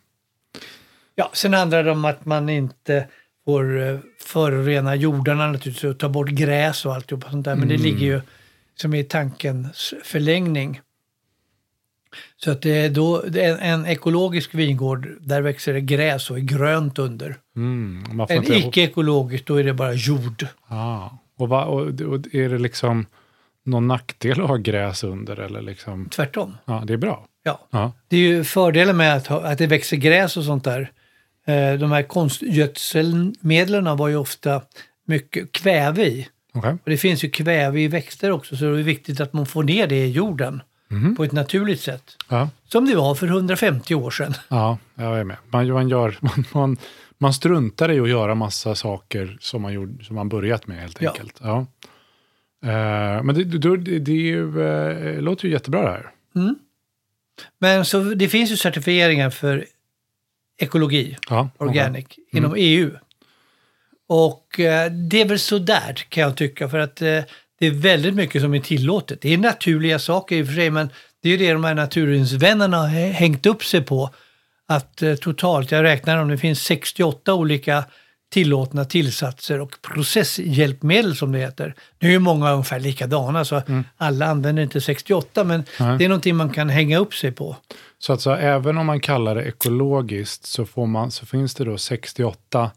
Ja, 1.16 1.32
sen 1.34 1.54
handlar 1.54 1.84
det 1.84 1.92
om 1.92 2.06
att 2.06 2.26
man 2.26 2.50
inte 2.50 3.08
får 3.46 3.82
eh, 3.82 3.98
förorena 4.20 4.96
jordarna 4.96 5.48
naturligtvis 5.52 5.84
och 5.84 5.98
ta 6.00 6.10
bort 6.10 6.30
gräs 6.30 6.86
och 6.86 6.96
alltihop 6.96 7.24
sånt 7.32 7.46
där. 7.46 7.56
Men 7.56 7.68
det 7.68 7.78
ligger 7.78 8.06
ju 8.06 8.22
som 8.76 8.94
i 8.94 9.04
tankens 9.04 9.94
förlängning. 10.04 10.82
Så 12.38 12.52
att 12.52 12.62
det 12.62 12.78
är 12.78 12.90
då, 12.90 13.22
det 13.28 13.44
är 13.44 13.58
en 13.58 13.86
ekologisk 13.86 14.56
vingård, 14.56 15.08
där 15.22 15.42
växer 15.42 15.74
det 15.74 15.82
gräs 15.82 16.32
och 16.32 16.38
är 16.38 16.42
grönt 16.42 17.00
under. 17.00 17.38
Mm, 17.56 18.04
En 18.30 18.38
inte- 18.38 18.54
icke-ekologisk, 18.58 19.46
då 19.48 19.56
är 19.56 19.64
det 19.64 19.74
bara 19.74 19.94
jord. 19.94 20.48
Ah. 20.68 21.10
Och, 21.38 21.50
va, 21.50 21.66
och, 21.66 21.82
och 21.82 22.36
är 22.36 22.50
det 22.50 22.58
liksom 22.58 23.06
någon 23.66 23.88
nackdel 23.88 24.42
att 24.42 24.48
ha 24.48 24.56
gräs 24.58 25.04
under? 25.04 25.40
Eller 25.40 25.62
liksom, 25.62 26.10
Tvärtom. 26.10 26.58
ja, 26.66 26.84
det 26.88 26.94
är 26.94 26.98
bra. 26.98 27.26
Ja. 27.44 27.60
Ja. 27.72 27.92
Det 28.08 28.16
är 28.18 28.22
ju 28.22 28.44
fördelen 28.44 28.98
med 28.98 29.16
att, 29.16 29.28
ha, 29.28 29.42
att 29.42 29.58
det 29.58 29.68
växer 29.68 29.98
gräs 29.98 30.38
och 30.38 30.44
sånt 30.44 30.64
där. 30.64 30.92
Eh, 31.48 31.74
de 31.74 31.92
här 31.92 32.04
konstgödselmedlen 32.84 33.98
var 33.98 34.08
ju 34.08 34.16
ofta 34.16 34.62
mycket 35.08 35.52
kväve 35.52 36.06
i. 36.06 36.28
Okej. 36.54 36.72
Och 36.72 36.90
det 36.90 36.98
finns 36.98 37.24
ju 37.24 37.30
kväve 37.30 37.82
i 37.82 37.88
växter 37.88 38.32
också, 38.32 38.58
så 38.58 38.66
det 38.66 38.80
är 38.80 38.84
viktigt 38.84 39.20
att 39.22 39.34
man 39.34 39.46
får 39.46 39.64
ner 39.64 39.88
det 39.88 40.06
i 40.06 40.12
jorden 40.12 40.62
på 41.18 41.24
ett 41.24 41.32
naturligt 41.32 41.82
sätt. 41.82 42.16
Ja. 42.30 42.50
Som 42.68 42.86
det 42.86 42.96
var 42.96 43.16
för 43.16 43.28
150 43.28 43.96
år 43.96 44.12
sedan. 44.12 44.34
ja, 44.50 44.78
jag 44.96 45.20
är 45.20 45.24
med. 45.24 45.38
Man, 45.50 45.70
man, 45.72 45.90
gör, 45.90 46.18
man, 46.22 46.44
man, 46.54 46.78
man 47.18 47.34
struntar 47.34 47.92
i 47.92 48.00
att 48.00 48.10
göra 48.10 48.36
massa 48.36 48.76
saker 48.76 49.38
som 49.42 49.62
man, 49.62 49.74
gjorde, 49.74 50.04
som 50.04 50.16
man 50.16 50.30
börjat 50.30 50.68
med 50.68 50.78
helt 50.82 51.02
Ja. 51.02 51.10
enkelt. 51.10 51.40
Ja. 51.44 51.66
Eh, 52.64 53.24
men 53.24 53.36
det, 53.36 53.44
det, 53.44 53.78
det, 53.78 54.00
det 54.00 54.12
ju, 54.12 54.62
eh, 54.62 55.22
låter 55.22 55.46
ju 55.46 55.52
jättebra 55.52 55.82
det 55.82 55.90
här. 55.90 56.12
Men 57.60 57.86
så 57.86 58.00
det 58.04 58.28
finns 58.30 58.52
ju 58.52 58.58
certifieringar 58.58 59.30
för 59.30 59.66
ekologi, 60.58 61.18
Ja, 61.30 61.50
organic, 61.58 62.06
inom 62.32 62.54
EU. 62.58 62.92
Och 64.08 64.60
eh, 64.60 64.92
det 64.92 65.22
är 65.22 65.26
väl 65.28 65.40
sådär 65.40 65.94
kan 66.10 66.24
jag 66.24 66.38
tycka, 66.38 66.70
för 66.70 66.80
att 66.80 67.02
eh, 67.02 67.20
det 67.60 67.68
är 67.68 67.72
väldigt 67.72 68.16
mycket 68.16 68.42
som 68.42 68.54
är 68.54 68.60
tillåtet. 68.60 69.22
Det 69.22 69.34
är 69.34 69.38
naturliga 69.38 70.00
saker 70.00 70.36
i 70.36 70.44
och 70.44 70.48
för 70.48 70.54
sig, 70.54 70.70
men 70.70 70.90
det 71.24 71.30
är 71.30 71.38
det 71.38 71.54
de 71.54 71.64
här 71.64 71.76
naturvännerna 71.76 72.78
har 72.78 72.88
hä- 72.88 73.12
hängt 73.12 73.46
upp 73.46 73.64
sig 73.64 73.82
på. 73.82 74.10
Att 74.68 75.02
eh, 75.02 75.16
totalt, 75.16 75.72
jag 75.72 75.84
räknar 75.84 76.18
om 76.18 76.28
det 76.28 76.38
finns 76.38 76.60
68 76.64 77.34
olika 77.34 77.84
tillåtna 78.32 78.86
tillsatser 78.86 79.60
och 79.62 79.76
processhjälpmedel 79.82 81.16
som 81.16 81.32
det 81.32 81.40
heter. 81.40 81.76
Nu 82.00 82.08
är 82.08 82.12
ju 82.12 82.20
många 82.20 82.52
ungefär 82.52 82.80
likadana 82.80 83.46
så 83.46 83.62
alla 83.98 84.26
använder 84.26 84.64
inte 84.64 84.82
68 84.82 85.44
men 85.44 85.64
Nej. 85.80 85.98
det 85.98 86.06
är 86.06 86.10
någonting 86.10 86.36
man 86.36 86.50
kan 86.50 86.70
hänga 86.70 86.98
upp 86.98 87.14
sig 87.14 87.32
på. 87.32 87.56
Så 88.00 88.14
att 88.14 88.22
så, 88.22 88.32
även 88.32 88.78
om 88.78 88.86
man 88.86 89.00
kallar 89.00 89.36
det 89.36 89.44
ekologiskt 89.44 90.46
så, 90.46 90.66
får 90.66 90.88
man, 90.88 91.12
så 91.12 91.26
finns 91.26 91.56
det 91.56 91.64
då 91.66 91.78
68 91.78 92.72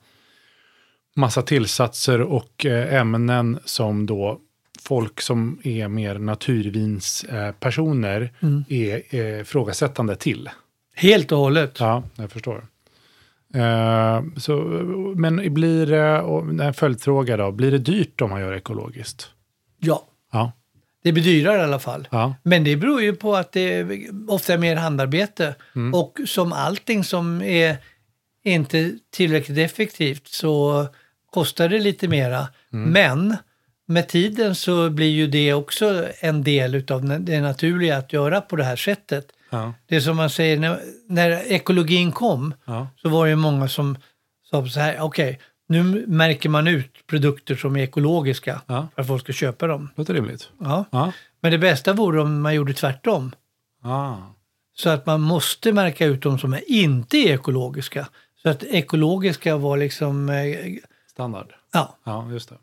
massa 1.17 1.43
tillsatser 1.43 2.21
och 2.21 2.67
eh, 2.67 2.95
ämnen 2.95 3.59
som 3.65 4.07
då 4.07 4.39
folk 4.85 5.21
som 5.21 5.61
är 5.65 5.89
mer 5.89 6.19
naturvinspersoner 6.19 7.53
personer 7.53 8.33
är 8.69 9.03
eh, 9.15 9.41
ifrågasättande 9.41 10.17
till. 10.17 10.51
Helt 10.95 11.33
och 11.33 11.39
hållet. 11.39 11.81
Ja, 11.81 12.03
jag 12.15 12.31
förstår. 12.31 12.67
Eh, 13.55 14.23
så, 14.37 14.55
men 15.17 15.55
blir 15.55 15.87
det, 15.87 16.21
och 16.21 16.49
en 16.49 16.75
följdfråga 16.75 17.37
då, 17.37 17.53
blir 17.53 17.71
det 17.71 17.79
dyrt 17.79 18.21
om 18.21 18.31
man 18.31 18.41
gör 18.41 18.53
ekologiskt? 18.53 19.31
Ja, 19.79 20.09
Ja, 20.33 20.53
det 21.03 21.13
blir 21.13 21.25
dyrare 21.25 21.61
i 21.61 21.65
alla 21.65 21.79
fall. 21.79 22.09
ja, 22.11 22.35
Men 22.43 22.65
det 22.65 22.77
beror 22.77 23.03
ju 23.03 23.15
på 23.17 23.37
att 23.37 23.53
det 23.53 23.87
ofta 24.29 24.53
är 24.53 24.59
mer 24.59 24.77
handarbete. 24.77 25.55
Mm. 25.77 25.95
Och 25.95 26.21
som 26.27 26.53
allting 26.53 27.05
som 27.05 27.43
är 27.43 27.77
inte 28.45 28.93
tillräckligt 29.11 29.59
effektivt 29.59 30.29
så 30.29 30.87
kostar 31.31 31.69
det 31.69 31.79
lite 31.79 32.09
mera. 32.09 32.49
Mm. 32.73 32.91
Men 32.91 33.37
med 33.87 34.09
tiden 34.09 34.55
så 34.55 34.91
blir 34.91 35.11
ju 35.11 35.27
det 35.27 35.55
också 35.55 36.09
en 36.21 36.43
del 36.43 36.85
av 36.93 37.21
det 37.25 37.41
naturliga 37.41 37.97
att 37.97 38.13
göra 38.13 38.41
på 38.41 38.57
det 38.57 38.65
här 38.65 38.77
sättet. 38.77 39.27
ja, 39.51 39.75
Det 39.87 39.97
är 39.97 40.01
som 40.01 40.17
man 40.17 40.31
säger, 40.31 40.59
när, 40.59 40.81
när 41.09 41.31
ekologin 41.53 42.13
kom 42.13 42.55
ja. 42.65 42.89
så 43.03 43.09
var 43.09 43.25
det 43.25 43.31
ju 43.31 43.37
många 43.37 43.69
som 43.69 43.97
sa 44.51 44.67
så 44.67 44.81
här, 44.81 45.01
okej, 45.01 45.41
nu 45.69 46.05
märker 46.07 46.49
man 46.49 46.67
ut 46.69 47.07
produkter 47.07 47.55
som 47.57 47.77
är 47.77 47.83
ekologiska 47.83 48.61
Ja. 48.67 48.89
för 48.95 49.03
att 49.03 49.09
folk 49.09 49.23
ska 49.23 49.33
köpa 49.33 49.67
dem. 49.67 49.89
Låter 49.97 50.15
rimligt. 50.15 50.51
Ja. 50.61 50.85
Ja, 50.91 51.13
Men 51.41 51.53
det 51.53 51.59
bästa 51.59 51.93
vore 51.93 52.21
om 52.23 52.41
man 52.43 52.55
gjorde 52.55 52.73
tvärtom. 52.73 53.33
ah. 53.83 54.15
Så 54.75 54.91
att 54.91 55.07
man 55.07 55.21
måste 55.21 55.73
märka 55.73 56.07
ut 56.07 56.23
de 56.23 56.39
som 56.39 56.53
är 56.53 56.71
inte 56.71 57.17
är 57.17 57.35
ekologiska. 57.35 58.09
Så 58.43 58.49
att 58.49 58.63
ekologiska 58.63 59.57
var 59.57 59.77
liksom, 59.77 60.29
eh, 60.29 60.57
standard. 61.11 61.47
ja, 61.73 61.97
Ja, 62.05 62.31
just 62.33 62.49
det. 62.49 62.55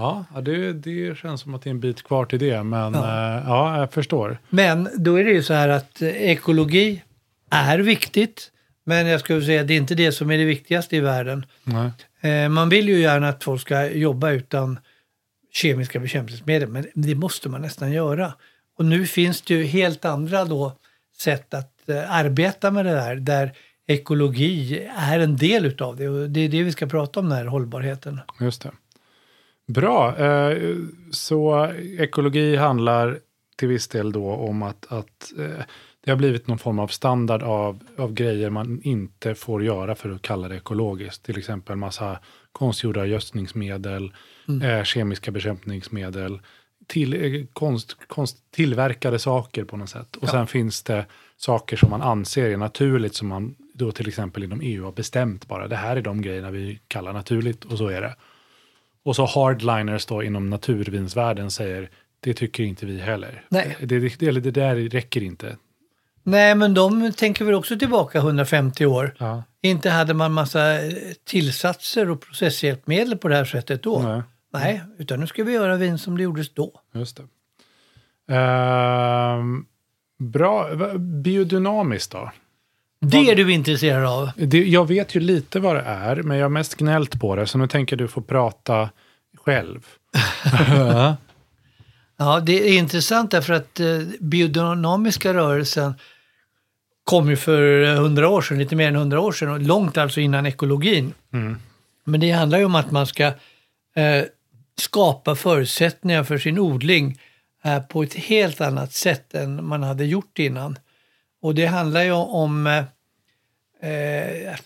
Ja, 0.00 0.40
det, 0.40 0.72
det 0.72 1.18
känns 1.18 1.40
som 1.40 1.54
att 1.54 1.62
det 1.62 1.68
är 1.68 1.70
en 1.70 1.80
bit 1.80 2.02
kvar 2.02 2.24
till 2.24 2.38
det, 2.38 2.62
men 2.62 2.94
Ja. 2.94 3.00
ja, 3.08 3.42
ja 3.46 3.78
jag 3.80 3.92
förstår. 3.92 4.38
Men 4.50 4.88
då 4.96 5.16
är 5.20 5.24
det 5.24 5.30
ju 5.30 5.42
så 5.42 5.54
här 5.54 5.68
att 5.68 6.02
eh, 6.02 6.08
ekologi 6.08 7.02
är 7.50 7.78
viktigt. 7.78 8.50
Men 8.84 9.06
jag 9.06 9.20
skulle 9.20 9.42
säga 9.44 9.60
att 9.60 9.68
det 9.68 9.74
är 9.74 9.78
inte 9.78 9.94
det 9.94 10.12
som 10.12 10.30
är 10.30 10.38
det 10.38 10.44
viktigaste 10.44 10.96
i 10.96 11.00
världen. 11.00 11.46
Eh, 12.20 12.48
Man 12.48 12.68
vill 12.68 12.88
ju 12.88 13.00
gärna 13.00 13.28
att 13.28 13.44
folk 13.44 13.60
ska 13.60 13.86
jobba 13.90 14.30
utan 14.30 14.78
kemiska 15.52 15.98
bekämpningsmedel, 16.00 16.68
men 16.68 16.86
det 16.94 17.14
måste 17.14 17.48
man 17.48 17.62
nästan 17.62 17.92
göra. 17.92 18.32
Och 18.78 18.84
nu 18.84 19.06
finns 19.06 19.42
det 19.42 19.54
ju 19.54 19.64
helt 19.64 20.04
andra 20.04 20.44
då 20.44 20.72
sätt 21.18 21.54
att 21.54 21.88
eh, 21.88 22.14
arbeta 22.16 22.70
med 22.70 22.84
det 22.86 22.92
där, 22.92 23.16
där 23.16 23.52
ekologi 23.86 24.88
är 24.96 25.18
en 25.20 25.36
del 25.36 25.66
utav 25.66 25.96
det. 25.96 26.08
Och 26.08 26.30
det 26.30 26.40
är 26.40 26.48
det 26.48 26.62
vi 26.62 26.72
ska 26.72 26.86
prata 26.86 27.20
om, 27.20 27.28
den 27.28 27.38
här 27.38 27.44
hållbarheten. 27.46 28.20
Just 28.40 28.62
det. 28.62 28.70
Bra, 29.74 30.16
eh, 30.16 30.76
så 31.10 31.72
ekologi 31.98 32.56
handlar 32.56 33.18
till 33.56 33.68
viss 33.68 33.88
del 33.88 34.12
då 34.12 34.30
om 34.30 34.62
att, 34.62 34.92
att 34.92 35.32
eh, 35.38 35.64
det 36.04 36.10
har 36.10 36.16
blivit 36.16 36.46
någon 36.46 36.58
form 36.58 36.78
av 36.78 36.88
standard 36.88 37.42
av, 37.42 37.78
av 37.96 38.12
grejer 38.12 38.50
man 38.50 38.80
inte 38.82 39.34
får 39.34 39.64
göra 39.64 39.94
för 39.94 40.10
att 40.10 40.22
kalla 40.22 40.48
det 40.48 40.56
ekologiskt. 40.56 41.22
Till 41.22 41.38
exempel 41.38 41.76
massa 41.76 42.18
konstgjorda 42.52 43.06
gödsningsmedel, 43.06 44.12
eh, 44.62 44.84
kemiska 44.84 45.30
bekämpningsmedel, 45.30 46.40
till, 46.86 47.46
konst, 47.52 47.96
konst, 48.06 48.50
tillverkade 48.50 49.18
saker 49.18 49.64
på 49.64 49.76
något 49.76 49.90
sätt. 49.90 50.16
Och 50.16 50.28
sen 50.28 50.46
finns 50.46 50.82
det 50.82 51.06
saker 51.36 51.76
som 51.76 51.90
man 51.90 52.02
anser 52.02 52.50
är 52.50 52.56
naturligt 52.56 53.14
som 53.14 53.28
man 53.28 53.54
då 53.74 53.92
till 53.92 54.08
exempel 54.08 54.44
inom 54.44 54.60
EU 54.60 54.84
har 54.84 54.92
bestämt 54.92 55.48
bara. 55.48 55.68
Det 55.68 55.76
här 55.76 55.96
är 55.96 56.02
de 56.02 56.22
grejerna 56.22 56.50
vi 56.50 56.80
kallar 56.88 57.12
naturligt 57.12 57.64
och 57.64 57.78
så 57.78 57.88
är 57.88 58.00
det. 58.00 58.14
Och 59.04 59.16
så 59.16 59.26
hardliners 59.26 60.06
då 60.06 60.22
inom 60.22 60.50
naturvinsvärlden 60.50 61.50
säger 61.50 61.90
det 62.20 62.34
tycker 62.34 62.62
inte 62.62 62.86
vi 62.86 63.00
heller. 63.00 63.44
Nej. 63.48 63.76
Det, 63.80 63.98
det, 64.18 64.30
det 64.30 64.50
där 64.50 64.76
räcker 64.76 65.22
inte. 65.22 65.56
Nej, 66.22 66.54
men 66.54 66.74
de 66.74 67.12
tänker 67.12 67.44
väl 67.44 67.54
också 67.54 67.78
tillbaka 67.78 68.18
150 68.18 68.86
år. 68.86 69.14
Ja. 69.18 69.42
Inte 69.62 69.90
hade 69.90 70.14
man 70.14 70.32
massa 70.32 70.84
eh, 70.84 70.92
tillsatser 71.24 72.10
och 72.10 72.20
processhjälpmedel 72.20 73.18
på 73.18 73.28
det 73.28 73.36
här 73.36 73.44
sättet 73.44 73.82
då. 73.82 73.98
Nej. 73.98 74.22
Nej, 74.52 74.82
utan 74.98 75.20
nu 75.20 75.26
ska 75.26 75.44
vi 75.44 75.52
göra 75.52 75.76
vin 75.76 75.98
som 75.98 76.16
det 76.16 76.22
gjordes 76.22 76.54
då. 76.54 76.72
Just 76.94 77.16
det. 77.16 78.34
Ehm, 78.34 79.66
bra. 80.18 80.74
Biodynamiskt 80.98 82.12
då? 82.12 82.30
Det 83.00 83.30
är 83.30 83.36
du 83.36 83.52
intresserad 83.52 84.04
av. 84.04 84.30
Det, 84.36 84.64
jag 84.64 84.88
vet 84.88 85.16
ju 85.16 85.20
lite 85.20 85.60
vad 85.60 85.76
det 85.76 85.82
är, 85.82 86.16
men 86.16 86.36
jag 86.36 86.44
har 86.44 86.50
mest 86.50 86.74
gnällt 86.74 87.20
på 87.20 87.36
det. 87.36 87.46
Så 87.46 87.58
nu 87.58 87.66
tänker 87.66 87.96
du 87.96 88.08
få 88.08 88.20
prata 88.22 88.90
själv. 89.44 89.86
Ja, 92.16 92.40
det 92.40 92.68
är 92.68 92.78
intressant 92.78 93.30
därför 93.30 93.52
att 93.52 93.80
eh, 93.80 93.86
biodynamiska 94.20 95.34
rörelsen 95.34 95.94
kom 97.04 97.30
ju 97.30 97.36
för 97.36 97.94
hundra 97.96 98.28
år 98.28 98.42
sedan, 98.42 98.58
lite 98.58 98.76
mer 98.76 98.88
än 98.88 98.96
hundra 98.96 99.20
år 99.20 99.32
sedan, 99.32 99.66
långt 99.66 99.98
alltså 99.98 100.20
innan 100.20 100.46
ekologin. 100.46 101.14
Men 102.04 102.20
det 102.20 102.30
handlar 102.30 102.58
ju 102.58 102.64
om 102.64 102.74
att 102.74 102.90
man 102.90 103.06
ska 103.06 103.24
eh, 103.96 104.24
skapa 104.78 105.34
förutsättningar 105.34 106.24
för 106.24 106.38
sin 106.38 106.58
odling 106.58 107.20
eh, 107.64 107.78
på 107.78 108.02
ett 108.02 108.14
helt 108.14 108.60
annat 108.60 108.92
sätt 108.92 109.34
än 109.34 109.64
man 109.66 109.82
hade 109.82 110.04
gjort 110.04 110.38
innan. 110.38 110.78
Och 111.40 111.54
det 111.54 111.66
handlar 111.66 112.02
ju 112.02 112.12
om 112.12 112.66
eh, 113.82 114.56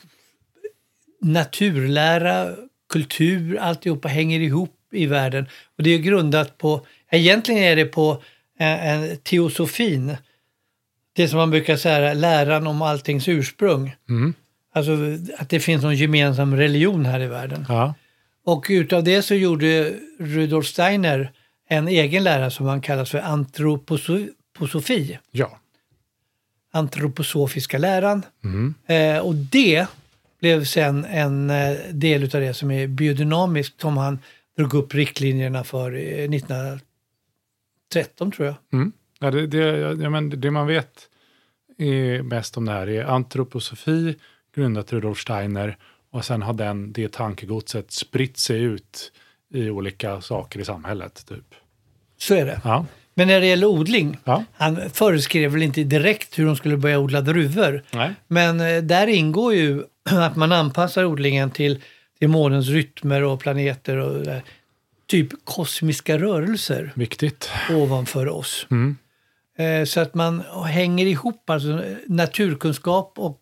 naturlära, 1.20 2.54
kultur, 2.88 3.58
alltihopa 3.58 4.08
hänger 4.08 4.40
ihop 4.40 4.76
i 4.92 5.06
världen. 5.06 5.46
Och 5.76 5.82
det 5.82 5.90
är 5.90 5.98
grundat 5.98 6.58
på, 6.58 6.86
egentligen 7.10 7.62
är 7.62 7.76
det 7.76 7.84
på 7.84 8.22
eh, 8.58 8.88
en 8.88 9.16
teosofin, 9.16 10.16
det 11.12 11.28
som 11.28 11.38
man 11.38 11.50
brukar 11.50 11.76
säga, 11.76 12.14
läran 12.14 12.66
om 12.66 12.82
alltings 12.82 13.28
ursprung. 13.28 13.96
Mm. 14.08 14.34
Alltså 14.72 14.92
att 15.38 15.48
det 15.48 15.60
finns 15.60 15.82
någon 15.82 15.96
gemensam 15.96 16.56
religion 16.56 17.06
här 17.06 17.20
i 17.20 17.26
världen. 17.26 17.66
Ja. 17.68 17.94
Och 18.44 18.66
utav 18.68 19.04
det 19.04 19.22
så 19.22 19.34
gjorde 19.34 19.94
Rudolf 20.18 20.66
Steiner 20.66 21.32
en 21.68 21.88
egen 21.88 22.24
lära 22.24 22.50
som 22.50 22.66
han 22.66 22.80
kallar 22.80 23.04
för 23.04 23.18
antroposofi, 23.18 25.18
ja. 25.30 25.60
Antroposofiska 26.74 27.78
läran. 27.78 28.22
Mm. 28.44 28.74
Eh, 28.86 29.18
och 29.18 29.34
det 29.34 29.86
blev 30.40 30.64
sen 30.64 31.04
en 31.04 31.50
eh, 31.50 31.76
del 31.90 32.22
utav 32.22 32.40
det 32.40 32.54
som 32.54 32.70
är 32.70 32.86
biodynamiskt 32.86 33.80
som 33.80 33.96
han 33.96 34.18
drog 34.56 34.74
upp 34.74 34.94
riktlinjerna 34.94 35.64
för 35.64 35.94
eh, 35.94 36.00
1913 36.00 38.32
tror 38.32 38.46
jag. 38.46 38.54
Mm. 38.72 38.92
Ja, 39.20 39.30
det, 39.30 39.46
det, 39.46 39.78
ja, 40.02 40.10
men 40.10 40.40
det 40.40 40.50
man 40.50 40.66
vet 40.66 41.08
är 41.78 42.22
mest 42.22 42.56
om 42.56 42.64
det 42.64 42.72
här 42.72 42.88
är 42.88 43.04
antroposofi, 43.04 44.16
grundat 44.54 44.92
Rudolf 44.92 45.18
Steiner, 45.18 45.76
och 46.10 46.24
sen 46.24 46.42
har 46.42 46.52
den, 46.52 46.92
det 46.92 47.12
tankegodset 47.12 47.90
spritt 47.90 48.36
sig 48.36 48.62
ut 48.62 49.12
i 49.54 49.70
olika 49.70 50.20
saker 50.20 50.60
i 50.60 50.64
samhället. 50.64 51.26
Typ. 51.28 51.54
Så 52.16 52.34
är 52.34 52.46
det. 52.46 52.60
Ja. 52.64 52.86
Men 53.14 53.28
när 53.28 53.40
det 53.40 53.46
gäller 53.46 53.66
odling, 53.66 54.18
Ja. 54.24 54.44
han 54.52 54.90
föreskrev 54.92 55.50
väl 55.52 55.62
inte 55.62 55.84
direkt 55.84 56.38
hur 56.38 56.46
de 56.46 56.56
skulle 56.56 56.76
börja 56.76 56.98
odla 56.98 57.20
druvor. 57.20 57.82
Nej. 57.92 58.14
Men 58.28 58.60
eh, 58.60 58.82
där 58.82 59.06
ingår 59.06 59.54
ju 59.54 59.82
att 60.10 60.36
man 60.36 60.52
anpassar 60.52 61.04
odlingen 61.04 61.50
till, 61.50 61.80
till 62.18 62.28
månens 62.28 62.68
rytmer 62.68 63.22
och 63.22 63.40
planeter 63.40 63.96
och 63.96 64.26
eh, 64.26 64.42
typ 65.06 65.28
kosmiska 65.44 66.18
rörelser 66.18 66.92
Viktigt. 66.94 67.50
ovanför 67.70 68.28
oss. 68.28 68.66
Mm. 68.70 68.96
Eh, 69.58 69.84
Så 69.84 70.00
att 70.00 70.14
man 70.14 70.42
hänger 70.66 71.06
ihop, 71.06 71.50
alltså 71.50 71.82
naturkunskap 72.06 73.12
och 73.16 73.40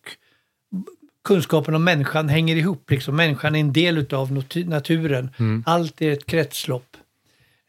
kunskapen 1.23 1.75
om 1.75 1.83
människan 1.83 2.29
hänger 2.29 2.55
ihop. 2.55 2.91
Liksom. 2.91 3.15
Människan 3.15 3.55
är 3.55 3.59
en 3.59 3.73
del 3.73 3.97
natu- 4.07 4.69
naturen. 4.69 5.29
Allt 5.65 6.01
är 6.01 6.11
ett 6.11 6.25
kretslopp. 6.25 6.97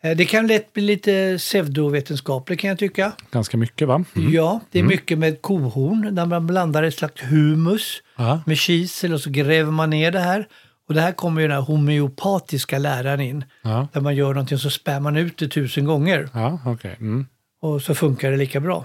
Eh, 0.05 0.17
Det 0.17 0.25
kan 0.25 0.47
lätt 0.47 0.73
bli 0.73 0.83
lite 0.83 1.35
pseudovetenskapligt 1.39 2.61
kan 2.61 2.69
jag 2.69 2.79
tycka. 2.79 3.13
Ganska 3.31 3.57
mycket 3.57 3.89
va? 3.89 4.05
Ja, 4.33 4.61
det 4.71 4.79
är 4.79 4.83
mycket 4.83 5.19
med 5.19 5.43
kohorn 5.43 6.15
där 6.15 6.27
man 6.27 6.47
blandar 6.47 6.83
ett 6.83 6.95
slags 6.95 7.23
humus 7.23 8.03
Ja. 8.17 8.41
med 8.47 8.59
kisel 8.59 9.13
och 9.15 9.21
så 9.21 9.31
gräver 9.31 9.71
man 9.73 9.91
ner 9.91 10.11
det 10.13 10.21
här. 10.21 10.47
Och 10.89 10.95
det 10.95 11.01
här 11.01 11.13
kommer 11.13 11.41
ju 11.43 11.49
den 11.49 11.57
här 11.57 11.63
homeopatiska 11.65 12.79
läran 12.79 13.21
in. 13.21 13.45
Ja, 13.63 13.89
Där 13.93 14.01
man 14.01 14.17
gör 14.17 14.29
någonting 14.35 14.59
så 14.59 14.71
spär 14.71 15.01
man 15.01 15.17
ut 15.17 15.39
det 15.39 15.49
tusen 15.49 15.85
gånger 15.85 16.29
ja 16.35 16.59
okej. 16.67 16.97
Mm. 17.01 17.27
och 17.63 17.83
så 17.83 17.95
funkar 17.95 18.31
det 18.31 18.37
lika 18.37 18.61
bra. 18.61 18.85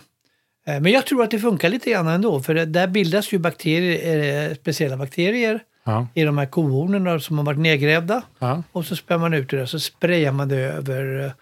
Eh, 0.68 0.80
Men 0.82 0.92
jag 0.92 1.06
tror 1.06 1.24
att 1.24 1.32
det 1.32 1.40
funkar 1.40 1.70
lite 1.70 1.90
grann 1.92 2.08
ändå, 2.08 2.40
för 2.40 2.54
där 2.66 2.88
bildas 2.88 3.34
ju 3.34 3.38
bakterier, 3.38 4.50
eh, 4.50 4.56
speciella 4.56 4.98
bakterier 4.98 5.60
Ja, 5.84 6.08
i 6.13 6.24
de 6.24 6.38
här 6.38 6.46
kohornen 6.46 7.20
som 7.20 7.38
har 7.38 7.46
varit 7.46 7.60
nedgrävda. 7.60 8.24
ja, 8.39 8.63
Och 8.72 8.86
så 8.86 8.96
spär 8.96 9.18
man 9.18 9.34
ut 9.34 9.50
det 9.50 9.58
där, 9.58 9.65
så 9.65 9.80
sprayar 9.80 10.32
man 10.32 10.50
det 10.50 10.58
över 10.60 11.34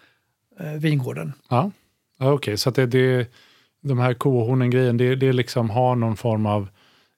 eh, 0.60 0.72
vingården. 0.72 1.32
ja. 1.48 1.70
ja 2.18 2.32
okej. 2.32 2.56
Så 2.56 2.68
att 2.68 2.74
det, 2.74 2.86
det, 2.86 3.30
de 3.80 3.98
här 3.98 4.14
kohornen-grejen, 4.14 4.96
det, 4.96 5.14
det 5.16 5.32
liksom 5.32 5.70
har 5.70 5.96
någon 5.96 6.16
form 6.16 6.46
av 6.46 6.68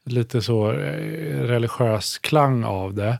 lite 0.04 0.42
så 0.42 0.72
eh, 0.72 1.42
religiös 1.42 2.18
klang 2.18 2.64
av 2.64 2.94
det. 2.94 3.18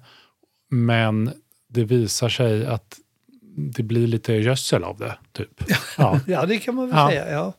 Men 0.71 1.31
det 1.69 1.85
visar 1.85 2.29
sig 2.29 2.67
att 2.67 2.99
det 3.57 3.83
blir 3.83 4.07
lite 4.07 4.33
gödsel 4.35 4.85
av 4.85 4.99
det, 4.99 5.17
typ. 5.33 5.63
Ja, 5.99 6.21
Ja, 6.27 6.47
det 6.47 6.59
kan 6.59 6.75
man 6.75 6.91
väl 6.91 7.09
säga. 7.09 7.31
Ja. 7.33 7.53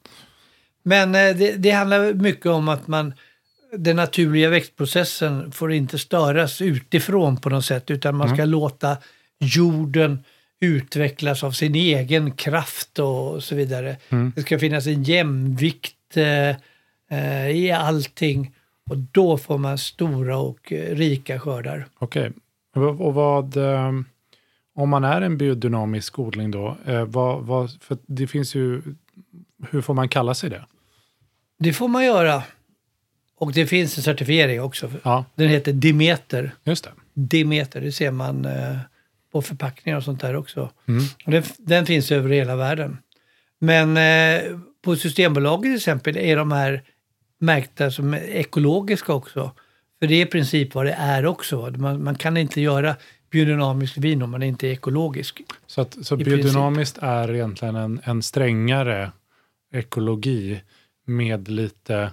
Men 0.84 1.16
eh, 1.16 1.36
det, 1.36 1.56
det 1.56 1.72
handlar 1.72 2.14
mycket 2.14 2.46
om 2.46 2.70
att 2.70 2.88
man, 2.88 3.14
den 3.78 3.96
naturliga 3.96 4.50
växtprocessen 4.50 5.52
får 5.52 5.74
inte 5.74 5.98
störas 5.98 6.62
utifrån 6.62 7.38
på 7.38 7.50
något 7.50 7.66
sätt, 7.66 7.92
utan 7.92 8.16
man 8.16 8.36
ska 8.36 8.46
låta 8.46 8.98
jorden 9.40 10.24
utvecklas 10.60 11.44
av 11.44 11.52
sin 11.52 11.76
egen 11.76 12.32
kraft 12.32 13.00
och 13.00 13.44
så 13.44 13.56
vidare. 13.56 13.98
Det 14.36 14.42
ska 14.42 14.60
finnas 14.60 14.88
en 14.88 15.04
jämvikt 15.04 16.18
eh, 16.18 16.50
eh, 17.20 17.50
i 17.50 17.72
allting 17.72 18.54
och 18.90 18.98
då 18.98 19.38
får 19.38 19.58
man 19.58 19.78
stora 19.78 20.38
och 20.38 20.74
eh, 20.74 20.96
rika 20.96 21.40
skördar. 21.40 21.88
okej. 22.00 22.32
Och 22.76 23.02
och 23.02 23.14
vad, 23.14 23.58
eh, 23.58 23.92
om 24.76 24.90
man 24.90 25.04
är 25.04 25.22
en 25.22 25.38
biodynamisk 25.38 26.20
odling 26.20 26.52
då, 26.52 26.78
vad, 27.08 27.44
vad, 27.44 27.72
för 27.82 27.98
det 28.06 28.28
finns 28.28 28.56
ju, 28.56 28.82
hur 29.70 29.82
får 29.82 29.94
man 29.94 30.10
kalla 30.10 30.34
sig 30.34 30.50
det? 30.50 30.66
Det 31.60 31.74
får 31.74 31.88
man 31.88 32.06
göra. 32.06 32.44
Och 33.42 33.54
det 33.54 33.68
finns 33.68 33.98
en 33.98 34.04
certifiering 34.04 34.62
också. 34.62 34.92
Ja, 35.04 35.26
Den 35.36 35.50
heter 35.50 35.74
Demeter. 35.74 36.52
just 36.64 36.84
det. 36.84 36.92
Demeter, 37.14 37.82
det 37.82 37.92
ser 37.92 38.12
man 38.12 38.46
eh, 38.46 38.78
på 39.32 39.42
förpackningar 39.42 39.98
och 39.98 40.04
sånt 40.04 40.22
där 40.22 40.36
också. 40.36 40.70
Mm. 40.88 41.04
Och 41.26 41.32
den, 41.32 41.44
den 41.58 41.86
finns 41.86 42.12
över 42.12 42.30
hela 42.30 42.56
världen. 42.56 42.98
Men 43.60 43.98
eh, 43.98 44.58
på 44.82 44.96
Systembolaget 44.96 45.64
till 45.64 45.76
exempel 45.76 46.18
är 46.18 46.38
de 46.38 46.52
här 46.52 46.84
märkta 47.40 47.92
som 47.92 48.14
ekologiska 48.14 49.14
också. 49.14 49.52
För 50.00 50.08
det 50.08 50.16
är 50.16 50.26
i 50.26 50.30
princip 50.30 50.76
vad 50.76 50.86
det 50.86 50.96
är 51.00 51.26
också. 51.26 51.74
Man, 51.78 52.04
man 52.04 52.16
kan 52.16 52.38
inte 52.38 52.62
göra 52.62 52.96
biodynamiskt 53.32 53.98
vin 53.98 54.22
om 54.22 54.32
man 54.32 54.44
inte 54.44 54.68
är 54.68 54.72
ekologisk. 54.72 55.42
Så, 55.68 55.82
att, 55.82 55.98
så 56.02 56.18
biodynamiskt 56.18 56.98
är 57.02 57.34
egentligen 57.34 57.76
en, 57.76 58.02
en 58.04 58.22
strängare 58.24 59.12
ekologi 59.74 60.62
med 61.06 61.48
lite 61.48 62.12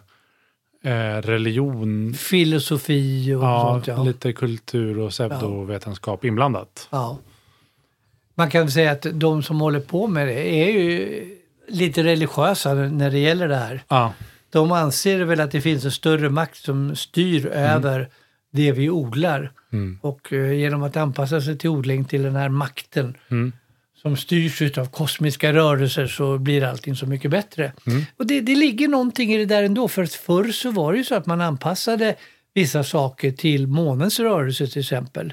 eh, 0.82 1.22
religion, 1.22 2.14
Filosofi 2.14 3.34
och 3.34 3.42
ja, 3.44 3.70
sånt. 3.72 3.86
Ja. 3.86 4.02
lite 4.04 4.32
kultur 4.32 4.98
och 4.98 5.10
pseudovetenskap 5.10 6.24
inblandat. 6.24 6.88
Ja. 6.90 7.18
Man 8.34 8.50
kan 8.50 8.70
säga 8.70 8.92
att 8.92 9.06
de 9.12 9.42
som 9.42 9.60
håller 9.60 9.80
på 9.80 10.06
med 10.06 10.26
det 10.28 10.48
är 10.48 10.70
ju 10.72 11.24
lite 11.68 12.02
religiösa 12.04 12.74
när 12.74 13.10
det 13.10 13.18
gäller 13.18 13.48
det 13.48 13.56
här. 13.56 13.82
Ja, 13.88 14.12
De 14.50 14.72
anser 14.72 15.20
väl 15.20 15.40
att 15.40 15.50
det 15.50 15.60
finns 15.60 15.84
en 15.84 15.90
större 15.92 16.30
makt 16.30 16.56
som 16.56 16.96
styr 16.96 17.46
över 17.46 18.08
det 18.50 18.72
vi 18.72 18.90
odlar. 18.90 19.52
Mm. 19.72 19.98
Och 20.02 20.32
eh, 20.32 20.52
genom 20.52 20.82
att 20.82 20.96
anpassa 20.96 21.40
sig 21.40 21.58
till 21.58 21.70
odling 21.70 22.04
till 22.04 22.22
den 22.22 22.36
här 22.36 22.48
makten 22.48 23.16
Mm. 23.30 23.52
Som 24.02 24.16
styrs 24.16 24.78
av 24.78 24.86
kosmiska 24.86 25.52
rörelser 25.52 26.06
så 26.06 26.38
blir 26.38 26.64
allting 26.64 26.96
så 26.96 27.06
mycket 27.06 27.30
bättre. 27.30 27.72
Och 28.16 28.26
det, 28.26 28.40
det 28.40 28.54
ligger 28.54 28.88
någonting 28.88 29.32
i 29.32 29.38
det 29.38 29.44
där 29.46 29.62
ändå, 29.62 29.88
för 29.88 30.02
att 30.02 30.12
förr 30.12 30.52
så 30.52 30.70
var 30.70 30.92
det 30.92 30.98
ju 30.98 31.04
så 31.04 31.14
att 31.14 31.26
man 31.26 31.40
anpassade 31.40 32.14
vissa 32.54 32.84
saker 32.84 33.30
till 33.32 33.66
månens 33.66 34.20
rörelse 34.20 34.66
till 34.66 34.80
exempel. 34.80 35.32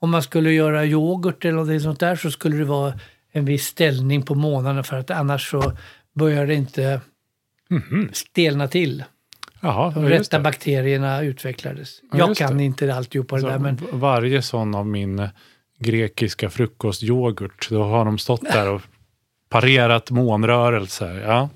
Om 0.00 0.10
man 0.10 0.22
skulle 0.22 0.52
göra 0.52 0.84
yoghurt 0.86 1.44
eller 1.44 1.54
något 1.64 1.82
sånt 1.82 2.00
där 2.00 2.16
så 2.16 2.30
skulle 2.30 2.56
det 2.56 2.64
vara 2.64 2.94
en 3.32 3.44
viss 3.44 3.66
ställning 3.66 4.22
på 4.22 4.34
månaden 4.34 4.84
för 4.84 4.96
att 4.96 5.10
annars 5.10 5.50
så 5.50 5.72
börjar 6.14 6.46
det 6.46 6.54
inte 6.54 7.00
stelna 8.12 8.68
till. 8.68 9.04
Jaha, 9.60 9.90
De 9.90 10.04
rätta 10.08 10.36
det. 10.38 10.42
bakterierna 10.44 11.22
utvecklades. 11.22 12.00
Ja, 12.12 12.18
Jag 12.18 12.36
kan 12.36 12.56
det. 12.58 12.64
inte 12.64 12.94
alltihop 12.94 13.28
på 13.28 13.36
det 13.36 13.42
Så 13.42 13.48
där 13.48 13.58
men 13.58 13.78
Varje 13.92 14.42
sån 14.42 14.74
av 14.74 14.86
min 14.86 15.18
eh, 15.18 15.28
grekiska 15.80 16.50
frukostyoghurt, 16.50 17.68
då 17.70 17.82
har 17.82 18.04
de 18.04 18.18
stått 18.18 18.52
där 18.52 18.68
och 18.68 18.82
parerat 19.48 20.10
månrörelser. 20.10 21.22
Ja. 21.26 21.48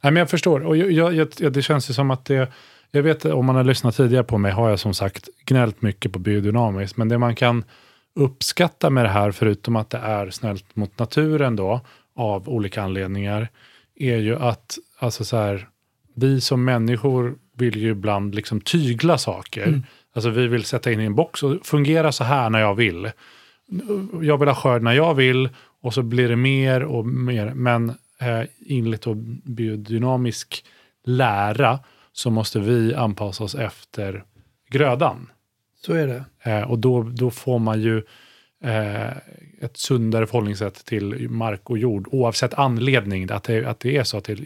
Nej, 0.00 0.12
men 0.12 0.16
jag 0.16 0.30
förstår. 0.30 0.60
Och 0.60 0.76
jag, 0.76 0.92
jag, 0.92 1.14
jag, 1.14 1.28
ja, 1.38 1.50
det 1.50 1.62
känns 1.62 1.90
ju 1.90 1.94
som 1.94 2.10
att 2.10 2.24
det... 2.24 2.52
Jag 2.90 3.02
vet, 3.02 3.24
om 3.24 3.46
man 3.46 3.56
har 3.56 3.64
lyssnat 3.64 3.96
tidigare 3.96 4.24
på 4.24 4.38
mig, 4.38 4.52
har 4.52 4.70
jag 4.70 4.78
som 4.78 4.94
sagt 4.94 5.28
gnällt 5.44 5.82
mycket 5.82 6.12
på 6.12 6.18
biodynamiskt. 6.18 6.96
Men 6.96 7.08
det 7.08 7.18
man 7.18 7.34
kan 7.34 7.64
uppskatta 8.14 8.90
med 8.90 9.04
det 9.04 9.08
här, 9.08 9.30
förutom 9.30 9.76
att 9.76 9.90
det 9.90 9.98
är 9.98 10.30
snällt 10.30 10.76
mot 10.76 10.98
naturen 10.98 11.56
då, 11.56 11.80
av 12.16 12.48
olika 12.48 12.82
anledningar, 12.82 13.48
är 13.94 14.16
ju 14.16 14.36
att 14.36 14.78
alltså 14.98 15.24
så 15.24 15.36
här, 15.36 15.68
vi 16.14 16.40
som 16.40 16.64
människor 16.64 17.34
vill 17.56 17.76
ju 17.76 17.90
ibland 17.90 18.34
liksom 18.34 18.60
tygla 18.60 19.18
saker. 19.18 19.82
Alltså 20.14 20.30
vi 20.30 20.46
vill 20.46 20.64
sätta 20.64 20.92
in 20.92 21.00
i 21.00 21.04
en 21.04 21.14
box 21.14 21.42
och 21.42 21.66
fungera 21.66 22.12
så 22.12 22.24
här 22.24 22.50
när 22.50 22.60
jag 22.60 22.74
vill. 22.74 23.10
Jag 24.22 24.38
vill 24.38 24.48
ha 24.48 24.54
skörd 24.54 24.82
när 24.82 24.92
jag 24.92 25.14
vill 25.14 25.48
och 25.80 25.94
så 25.94 26.02
blir 26.02 26.28
det 26.28 26.36
mer 26.36 26.82
och 26.82 27.06
mer. 27.06 27.54
Men 27.54 27.88
eh, 28.20 28.42
enligt 28.68 29.06
biodynamisk 29.44 30.64
lära 31.04 31.78
så 32.12 32.30
måste 32.30 32.60
vi 32.60 32.94
anpassa 32.94 33.44
oss 33.44 33.54
efter 33.54 34.24
grödan. 34.70 35.30
så 35.84 35.92
är 35.92 36.06
det. 36.06 36.24
Eh, 36.50 36.70
och 36.70 36.78
då, 36.78 37.02
då 37.02 37.30
får 37.30 37.58
man 37.58 37.80
ju 37.80 38.02
eh, 38.64 39.16
ett 39.60 39.76
sundare 39.76 40.26
förhållningssätt 40.26 40.84
till 40.84 41.30
mark 41.30 41.70
och 41.70 41.78
jord 41.78 42.08
oavsett 42.10 42.54
anledning. 42.54 43.30
Att 43.30 43.44
det, 43.44 43.64
att 43.64 43.80
det 43.80 43.96
är 43.96 44.04
så 44.04 44.18
att 44.18 44.24
det, 44.24 44.38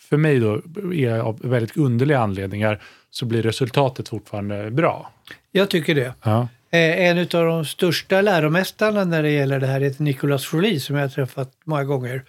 för 0.00 0.16
mig 0.16 0.38
då, 0.38 0.62
är 0.92 1.18
av 1.18 1.40
väldigt 1.42 1.76
underliga 1.76 2.18
anledningar 2.18 2.82
så 3.10 3.26
blir 3.26 3.42
resultatet 3.42 4.08
fortfarande 4.08 4.70
bra. 4.70 5.10
Jag 5.52 5.70
tycker 5.70 5.94
det. 5.94 6.14
Ja. 6.22 6.48
Eh, 6.74 7.06
En 7.08 7.18
av 7.18 7.26
de 7.26 7.64
största 7.64 8.20
läromästarna 8.20 9.04
när 9.04 9.22
det 9.22 9.30
gäller 9.30 9.60
det 9.60 9.66
här 9.66 9.80
heter 9.80 10.02
Nicolas 10.02 10.52
Joly 10.52 10.80
som 10.80 10.96
jag 10.96 11.02
har 11.02 11.08
träffat 11.08 11.52
många 11.64 11.84
gånger. 11.84 12.24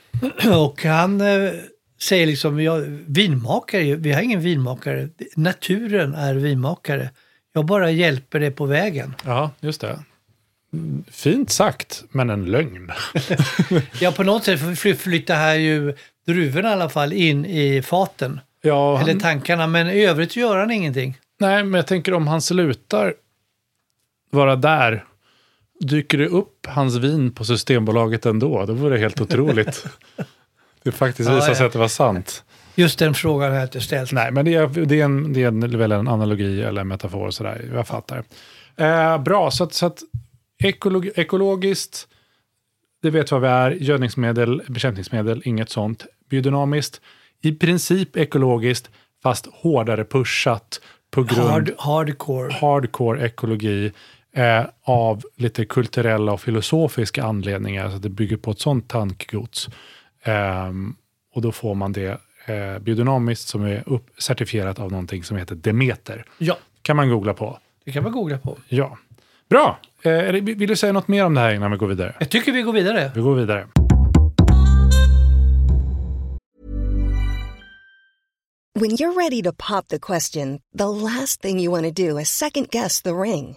Och 0.56 0.84
han 0.84 1.20
eh, 1.20 1.50
säger 2.00 2.26
liksom, 2.26 2.60
ja, 2.62 2.80
vinmakare, 3.06 3.94
vi 3.94 4.12
har 4.12 4.22
ingen 4.22 4.40
vinmakare, 4.40 5.08
naturen 5.36 6.14
är 6.14 6.34
vinmakare. 6.34 7.10
Jag 7.52 7.64
bara 7.66 7.90
hjälper 7.90 8.40
dig 8.40 8.50
på 8.50 8.66
vägen. 8.66 9.14
ja, 9.24 9.50
just 9.60 9.80
det. 9.80 9.98
Mm, 10.72 11.04
Fint 11.10 11.50
sagt, 11.50 12.04
men 12.10 12.30
en 12.30 12.44
lögn. 12.44 12.90
Ja, 14.00 14.12
på 14.12 14.22
något 14.22 14.44
sätt 14.44 14.78
fly- 14.78 14.94
flyttar 14.94 15.34
här 15.34 15.54
ju 15.54 15.94
druvorna 16.26 16.68
i 16.68 16.72
alla 16.72 16.88
fall 16.88 17.12
in 17.12 17.44
i 17.46 17.82
faten. 17.82 18.40
Ja, 18.62 18.96
han, 18.96 19.08
Eller 19.08 19.20
tankarna, 19.20 19.66
men 19.66 19.90
i 19.90 20.04
övrigt 20.04 20.36
gör 20.36 20.56
han 20.58 20.70
ingenting. 20.70 21.18
nej, 21.40 21.64
men 21.64 21.74
jag 21.78 21.86
tänker 21.86 22.14
om 22.14 22.26
han 22.26 22.42
slutar 22.42 23.14
vara 24.30 24.56
där, 24.56 25.04
dyker 25.80 26.18
det 26.18 26.26
upp 26.26 26.66
hans 26.66 26.96
vin 26.96 27.32
på 27.34 27.44
Systembolaget 27.44 28.26
ändå? 28.26 28.66
Då 28.66 28.72
vore 28.72 28.94
det 28.94 29.00
helt 29.00 29.20
otroligt. 29.26 29.86
det 30.82 30.92
faktiskt 30.92 31.28
Ja, 31.28 31.34
visar 31.34 31.48
ja. 31.48 31.54
sig 31.54 31.66
att 31.66 31.72
det 31.72 31.78
var 31.78 31.88
sant. 31.88 32.44
Just 32.74 32.98
den 32.98 33.14
frågan 33.14 33.50
har 33.50 33.56
jag 33.58 33.64
inte 33.66 33.80
ställt. 33.80 34.12
Nej, 34.12 34.32
men 34.32 34.44
det 34.44 34.54
är, 34.54 34.66
det 34.86 35.00
är, 35.00 35.04
en, 35.04 35.32
det 35.32 35.42
är 35.42 35.48
en, 35.48 35.78
väl 35.78 35.92
en 35.92 36.08
analogi 36.08 36.62
eller 36.62 36.80
en 36.80 36.88
metafor 36.88 37.26
och 37.26 37.34
sådär. 37.34 37.70
Jag 37.74 37.86
fattar. 37.86 38.24
Eh, 38.76 39.18
bra, 39.22 39.50
så 39.50 39.64
att, 39.64 39.74
så 39.74 39.86
att 39.86 39.98
ekolog, 40.62 41.10
ekologiskt, 41.14 42.08
det 43.02 43.10
vet 43.10 43.30
vad 43.32 43.40
vi 43.40 43.48
är. 43.48 43.70
Gödningsmedel, 43.70 44.62
bekämpningsmedel, 44.68 45.42
inget 45.44 45.70
sånt. 45.70 46.06
Biodynamiskt, 46.30 47.00
i 47.42 47.52
princip 47.52 48.16
ekologiskt, 48.16 48.90
fast 49.22 49.48
hårdare 49.52 50.04
pushat 50.04 50.80
på 51.10 51.22
grund 51.22 51.48
Hard, 51.50 51.72
hardcore. 51.78 52.52
hardcore 52.52 53.26
ekologi 53.26 53.92
eh, 54.32 54.64
av 54.82 55.22
lite 55.36 55.64
kulturella 55.64 56.32
och 56.32 56.40
filosofiska 56.40 57.24
anledningar. 57.24 57.90
Så 57.90 57.98
det 57.98 58.08
bygger 58.08 58.36
på 58.36 58.50
ett 58.50 58.60
sånt 58.60 58.88
tankegods. 58.88 59.68
Ehm, 60.22 60.94
och 61.34 61.42
då 61.42 61.52
får 61.52 61.74
man 61.74 61.92
det 61.92 62.20
eh, 62.46 62.78
biodynamiskt 62.80 63.48
som 63.48 63.64
är 63.64 63.82
upp, 63.86 64.06
certifierat 64.18 64.78
av 64.78 64.90
någonting 64.90 65.24
som 65.24 65.36
heter 65.36 65.54
Demeter. 65.54 66.24
Ja, 66.38 66.58
kan 66.82 66.96
man 66.96 67.08
googla 67.08 67.34
på. 67.34 67.58
det 67.84 67.92
kan 67.92 68.02
man 68.02 68.12
googla 68.12 68.38
på. 68.38 68.56
Ja. 68.68 68.98
Bra! 69.48 69.78
Eh, 70.02 70.32
vill 70.32 70.68
du 70.68 70.76
säga 70.76 70.92
något 70.92 71.08
mer 71.08 71.24
om 71.24 71.34
det 71.34 71.40
här 71.40 71.54
innan 71.54 71.70
vi 71.70 71.76
går 71.76 71.86
vidare? 71.86 72.14
Jag 72.18 72.28
tycker 72.30 72.52
vi 72.52 72.62
går 72.62 72.72
vidare. 72.72 73.12
Vi 73.14 73.20
går 73.20 73.34
vidare. 73.34 73.66
When 78.74 78.90
you're 78.90 79.14
ready 79.14 79.42
to 79.42 79.52
pop 79.52 79.88
the 79.88 79.98
question, 79.98 80.60
the 80.78 80.88
last 80.88 81.42
thing 81.42 81.60
you 81.60 81.70
want 81.70 81.84
to 81.96 82.08
do 82.08 82.20
is 82.20 82.28
second 82.28 82.70
guess 82.70 83.02
the 83.02 83.10
ring. 83.10 83.56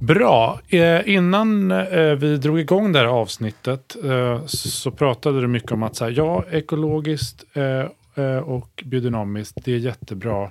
Bra. 0.00 0.60
Eh, 0.68 1.08
innan 1.14 1.70
eh, 1.70 2.14
vi 2.14 2.36
drog 2.36 2.60
igång 2.60 2.92
det 2.92 2.98
här 2.98 3.06
avsnittet 3.06 3.96
eh, 4.04 4.46
så 4.46 4.90
pratade 4.90 5.40
du 5.40 5.46
mycket 5.46 5.72
om 5.72 5.82
att 5.82 5.96
så 5.96 6.04
här, 6.04 6.12
ja, 6.16 6.44
ekologiskt 6.50 7.44
eh, 7.52 8.24
eh, 8.24 8.36
och 8.38 8.82
biodynamiskt, 8.84 9.58
det 9.64 9.72
är 9.72 9.78
jättebra. 9.78 10.50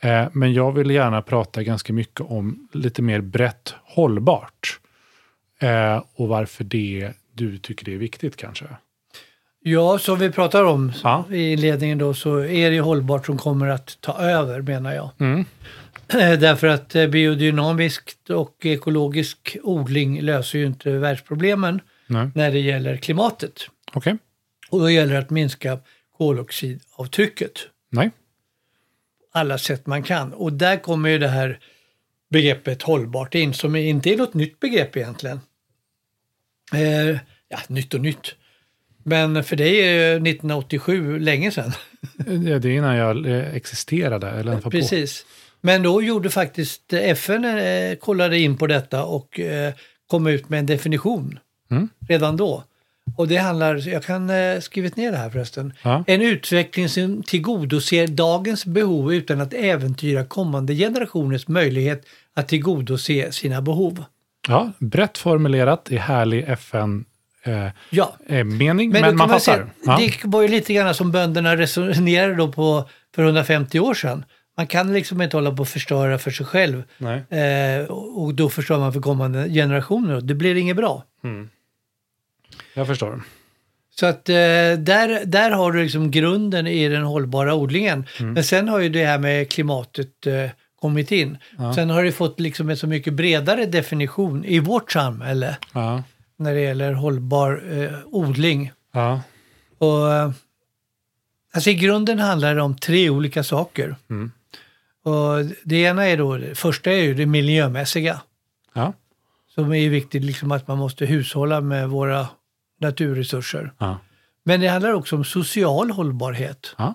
Eh, 0.00 0.24
men 0.32 0.52
jag 0.52 0.72
vill 0.72 0.90
gärna 0.90 1.22
prata 1.22 1.62
ganska 1.62 1.92
mycket 1.92 2.20
om 2.20 2.68
lite 2.72 3.02
mer 3.02 3.20
brett 3.20 3.74
hållbart. 3.84 4.80
Och 6.14 6.28
varför 6.28 6.64
det 6.64 7.12
du 7.34 7.58
tycker 7.58 7.84
det 7.84 7.94
är 7.94 7.98
viktigt 7.98 8.36
kanske. 8.36 8.64
Ja, 9.62 9.98
som 9.98 10.18
vi 10.18 10.30
pratar 10.30 10.64
om 10.64 10.92
Ja. 11.02 11.24
i 11.30 11.52
inledningen 11.52 11.98
då 11.98 12.14
så 12.14 12.38
är 12.38 12.70
det 12.70 12.80
hållbart 12.80 13.26
som 13.26 13.38
kommer 13.38 13.68
att 13.68 13.98
ta 14.00 14.12
över 14.18 14.62
menar 14.62 14.94
jag. 14.94 15.10
Mm. 15.18 15.44
Därför 16.12 16.66
att 16.66 16.94
eh, 16.94 17.06
biodynamiskt 17.06 18.30
och 18.30 18.66
ekologisk 18.66 19.56
odling 19.62 20.20
löser 20.20 20.58
ju 20.58 20.66
inte 20.66 20.90
världsproblemen 20.90 21.80
Nej. 22.06 22.30
när 22.34 22.52
det 22.52 22.58
gäller 22.60 22.96
klimatet. 22.96 23.68
Okej. 23.92 24.16
Och 24.70 24.80
då 24.80 24.90
gäller 24.90 25.12
det 25.12 25.18
att 25.18 25.30
minska 25.30 25.78
koldioxidavtrycket 26.18 27.52
Nej. 27.90 28.10
alla 29.32 29.58
sätt 29.58 29.86
man 29.86 30.02
kan. 30.02 30.32
Och 30.32 30.52
där 30.52 30.76
kommer 30.76 31.08
ju 31.08 31.18
det 31.18 31.28
här 31.28 31.58
begreppet 32.30 32.82
hållbart 32.82 33.34
in 33.34 33.54
som 33.54 33.76
inte 33.76 34.10
är 34.10 34.16
något 34.16 34.34
nytt 34.34 34.60
begrepp 34.60 34.96
egentligen. 34.96 35.40
Eh, 36.72 37.18
ja, 37.48 37.58
nytt 37.68 37.94
och 37.94 38.00
nytt. 38.00 38.34
Men 39.02 39.44
för 39.44 39.56
dig 39.56 39.80
är 39.80 40.14
1987 40.14 41.18
länge 41.18 41.50
sedan. 41.50 41.72
Ja, 42.26 42.58
Det 42.58 42.68
är 42.68 42.76
innan 42.76 42.96
jag 42.96 43.26
eh, 43.26 43.54
existerade. 43.54 44.30
Eller 44.30 44.52
var 44.52 44.60
på. 44.60 44.70
Men 45.60 45.82
då 45.82 46.02
gjorde 46.02 46.30
faktiskt 46.30 46.92
FN, 46.92 47.44
eh, 47.44 47.94
kollade 47.96 48.38
in 48.38 48.56
på 48.56 48.66
detta 48.66 49.04
och 49.04 49.40
eh, 49.40 49.72
kom 50.06 50.26
ut 50.26 50.48
med 50.48 50.58
en 50.58 50.66
definition 50.66 51.38
Mm. 51.70 51.88
redan 52.08 52.36
då. 52.36 52.64
Och 53.16 53.28
det 53.28 53.36
handlar, 53.36 53.88
jag 53.88 54.02
kan 54.04 54.30
eh, 54.30 54.60
skrivit 54.60 54.96
ner 54.96 55.12
det 55.12 55.18
här 55.18 55.30
förresten. 55.30 55.72
Ja. 55.82 56.04
En 56.06 56.22
utveckling 56.22 56.88
som 56.88 57.22
tillgodoser 57.22 58.06
dagens 58.06 58.64
behov 58.66 59.14
utan 59.14 59.40
att 59.40 59.54
äventyra 59.54 60.24
kommande 60.24 60.74
generationers 60.74 61.48
möjlighet 61.48 62.02
att 62.34 62.48
tillgodose 62.48 63.32
sina 63.32 63.62
behov. 63.62 64.04
Ja, 64.48 64.72
brett 64.78 65.18
formulerat 65.18 65.90
i 65.90 65.96
härlig 65.96 66.44
FN 66.48 67.04
eh, 67.42 67.66
Ja, 67.90 68.16
eh, 68.26 68.44
mening, 68.44 68.90
men, 68.90 69.00
men, 69.02 69.16
man 69.16 69.16
man 69.16 69.40
fattar. 69.40 69.54
säga, 69.54 69.66
Ja. 69.84 69.98
det 69.98 70.12
var 70.24 70.42
ju 70.42 70.48
lite 70.48 70.74
grann 70.74 70.94
som 70.94 71.10
bönderna 71.12 71.56
resonerade 71.56 72.34
då 72.34 72.52
på 72.52 72.88
för 73.14 73.22
150 73.22 73.80
år 73.80 73.94
sedan. 73.94 74.24
Man 74.58 74.66
kan 74.66 74.92
liksom 74.92 75.22
inte 75.22 75.36
hålla 75.36 75.52
på 75.52 75.60
och 75.62 75.68
förstöra 75.68 76.18
för 76.18 76.30
sig 76.30 76.46
själv. 76.46 76.82
Eh, 77.30 77.84
och 77.90 78.22
och 78.22 78.34
då 78.34 78.48
förstör 78.48 78.78
man 78.78 78.92
för 78.92 79.00
kommande 79.00 79.48
generationer. 79.48 80.20
Det 80.20 80.34
blir 80.34 80.54
inget 80.54 80.76
bra. 80.76 81.04
Jag 82.74 82.86
förstår. 82.86 83.22
Så 83.90 84.06
att 84.06 84.28
eh, 84.28 84.34
där, 84.78 85.24
där 85.24 85.50
har 85.50 85.72
du 85.72 85.82
liksom 85.82 86.10
grunden 86.10 86.66
i 86.66 86.88
den 86.88 87.02
hållbara 87.02 87.54
odlingen. 87.54 88.06
Mm. 88.20 88.32
Men 88.32 88.44
sen 88.44 88.68
har 88.68 88.78
ju 88.78 88.88
det 88.88 89.04
här 89.04 89.18
med 89.18 89.50
klimatet 89.50 90.26
eh, 90.26 90.50
kommit 90.80 91.12
in. 91.12 91.38
Sen 91.74 91.90
har 91.90 92.04
det 92.04 92.12
fått 92.12 92.40
liksom 92.40 92.70
en 92.70 92.76
så 92.76 92.86
mycket 92.86 93.14
bredare 93.14 93.66
definition 93.66 94.44
i 94.44 94.58
vårt 94.58 94.92
samhälle 94.92 95.56
Ja. 95.74 96.02
när 96.36 96.54
det 96.54 96.60
gäller 96.60 96.92
hållbar 96.92 97.62
eh, 97.70 97.90
odling. 98.06 98.72
Ja. 98.92 99.20
Och, 99.78 100.12
eh, 100.12 100.30
alltså 101.54 101.70
I 101.70 101.74
grunden 101.74 102.18
handlar 102.18 102.54
det 102.54 102.62
om 102.62 102.76
tre 102.76 103.10
olika 103.10 103.42
saker. 103.44 103.96
Mm. 104.10 104.32
Och 105.08 105.44
det 105.64 105.76
ena 105.76 106.04
är 106.04 106.16
då, 106.16 106.36
det 106.36 106.54
första 106.54 106.90
är 106.92 107.02
ju 107.02 107.14
det 107.14 107.26
miljömässiga. 107.26 108.20
Ja. 108.74 108.92
Som 109.54 109.72
är 109.72 109.88
viktigt, 109.88 110.24
liksom 110.24 110.52
att 110.52 110.68
man 110.68 110.78
måste 110.78 111.06
hushålla 111.06 111.60
med 111.60 111.88
våra 111.88 112.26
naturresurser. 112.80 113.72
Ja. 113.78 113.98
Men 114.42 114.60
det 114.60 114.68
handlar 114.68 114.92
också 114.92 115.16
om 115.16 115.24
social 115.24 115.90
hållbarhet. 115.90 116.74
Ja. 116.78 116.94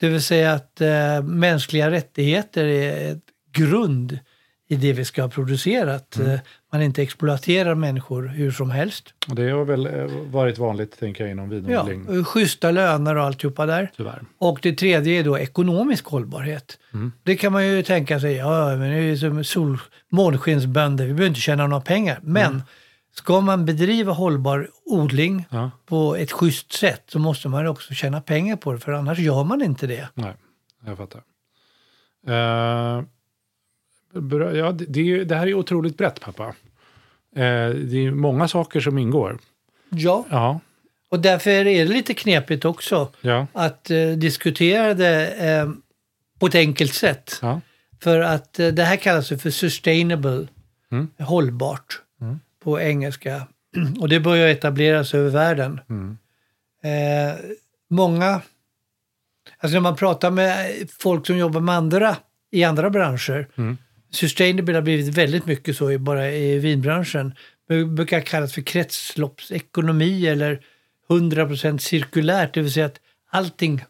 Det 0.00 0.08
vill 0.08 0.22
säga 0.22 0.52
att 0.52 0.80
eh, 0.80 1.22
mänskliga 1.22 1.90
rättigheter 1.90 2.64
är 2.64 3.12
ett 3.12 3.24
grund 3.52 4.18
i 4.72 4.76
det 4.76 4.92
vi 4.92 5.04
ska 5.04 5.22
ha 5.22 5.28
producerat. 5.28 6.16
Mm. 6.16 6.30
Eh, 6.30 6.40
man 6.72 6.82
inte 6.82 7.02
exploaterar 7.02 7.74
människor 7.74 8.26
hur 8.26 8.50
som 8.50 8.70
helst. 8.70 9.14
Och 9.28 9.34
det 9.34 9.50
har 9.50 9.64
väl 9.64 9.86
eh, 9.86 10.06
varit 10.30 10.58
vanligt, 10.58 10.98
tänker 10.98 11.24
jag, 11.24 11.30
inom 11.30 11.52
Ja, 11.52 11.82
vinodling. 11.82 12.20
och 12.20 12.28
schyssta 12.28 12.70
löner 12.70 13.16
och 13.16 13.24
alltihopa 13.24 13.66
där. 13.66 13.90
Tyvärr. 13.96 14.22
Och 14.38 14.58
det 14.62 14.72
tredje 14.72 15.20
är 15.20 15.24
då 15.24 15.38
ekonomisk 15.38 16.04
hållbarhet. 16.06 16.78
Mm. 16.94 17.12
Det 17.22 17.36
kan 17.36 17.52
man 17.52 17.66
ju 17.66 17.82
tänka 17.82 18.20
sig, 18.20 18.32
ja 18.36 18.66
men 18.68 18.80
det 18.90 18.96
är 18.96 19.00
ju 19.00 19.16
som 19.16 19.44
sol, 19.44 19.78
månskensbönder, 20.08 21.06
vi 21.06 21.12
behöver 21.12 21.28
inte 21.28 21.40
tjäna 21.40 21.66
några 21.66 21.82
pengar. 21.82 22.18
Men 22.22 22.62
ska 23.14 23.40
man 23.40 23.64
bedriva 23.66 24.12
hållbar 24.12 24.68
odling 24.84 25.32
Mm. 25.32 25.62
Ja. 25.62 25.70
på 25.86 26.16
ett 26.16 26.32
schysst 26.32 26.72
sätt 26.72 27.02
så 27.08 27.18
måste 27.18 27.48
man 27.48 27.66
också 27.66 27.94
tjäna 27.94 28.20
pengar 28.20 28.56
på 28.56 28.72
det, 28.72 28.78
för 28.78 28.92
annars 28.92 29.18
gör 29.18 29.44
man 29.44 29.62
inte 29.62 29.86
det. 29.86 30.08
Nej, 30.14 30.32
jag 30.86 30.96
fattar. 30.96 31.20
Bra, 32.26 33.04
ja, 34.54 34.72
det, 34.72 35.00
är 35.00 35.24
det 35.24 35.36
här 35.36 35.46
är 35.46 35.54
otroligt 35.54 35.96
brett, 35.96 36.20
pappa. 36.20 36.44
Eh, 37.36 37.68
det 37.70 38.06
är 38.06 38.10
många 38.10 38.48
saker 38.48 38.80
som 38.80 38.98
ingår. 38.98 39.38
Ja, 39.90 40.26
Ja, 40.30 40.60
och 41.08 41.20
därför 41.20 41.50
är 41.50 41.64
det 41.64 41.84
lite 41.84 42.14
knepigt 42.14 42.64
också 42.64 43.12
ja, 43.20 43.46
att 43.52 43.90
eh, 43.90 44.08
diskutera 44.08 44.94
det 44.94 45.26
eh, 45.32 45.70
på 46.38 46.46
ett 46.46 46.54
enkelt 46.54 46.94
sätt. 46.94 47.38
ja. 47.42 47.60
För 48.02 48.20
att 48.20 48.52
det 48.52 48.82
här 48.84 48.96
kallas 48.96 49.28
för 49.28 49.50
sustainable, 49.50 50.48
Mm. 50.92 51.08
hållbart 51.18 52.00
på 52.64 52.80
engelska. 52.80 53.46
Och 54.00 54.08
det 54.08 54.20
börjar 54.20 54.48
etableras 54.48 55.14
över 55.14 55.30
världen. 55.30 55.80
Mm. 55.90 56.16
Många, 57.90 58.40
alltså 59.58 59.74
när 59.74 59.80
man 59.80 59.96
pratar 59.96 60.30
med 60.30 60.70
folk 60.98 61.26
som 61.26 61.36
jobbar 61.38 61.60
med 61.60 61.74
andra 61.74 62.16
i 62.50 62.64
andra 62.64 62.90
branscher, 62.90 63.48
Mm. 63.58 63.78
Sustainable 64.12 64.74
har 64.74 64.82
blivit 64.82 65.18
väldigt 65.18 65.46
mycket 65.46 65.76
så 65.76 65.90
i, 65.90 65.98
bara 65.98 66.30
i 66.30 66.58
vinbranschen. 66.58 67.34
Det 67.68 67.84
brukar 67.84 68.20
kallas 68.20 68.52
för 68.52 68.62
kretsloppsekonomi 68.62 70.26
eller 70.26 70.60
100% 71.08 71.78
cirkulärt, 71.78 72.54
det 72.54 72.62
vill 72.62 72.72
säga 72.72 72.86
att 72.86 73.00
allting 73.30 73.84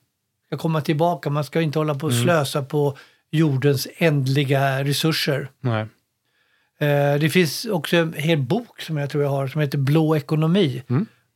ska 0.46 0.56
komma 0.56 0.80
tillbaka. 0.80 1.30
Man 1.30 1.44
ska 1.44 1.60
inte 1.60 1.78
hålla 1.78 1.94
på 1.94 2.06
och 2.06 2.12
slösa 2.14 2.62
på 2.62 2.98
jordens 3.30 3.88
ändliga 3.96 4.84
resurser. 4.84 5.50
Nej. 5.60 5.86
Eh, 6.78 7.20
det 7.20 7.30
finns 7.30 7.64
också 7.64 7.96
en 7.96 8.12
hel 8.12 8.38
bok 8.38 8.80
som 8.80 8.96
jag 8.96 9.10
tror 9.10 9.22
jag 9.22 9.30
har 9.30 9.46
som 9.46 9.60
heter 9.60 9.78
Blå 9.78 10.16
ekonomi. 10.16 10.82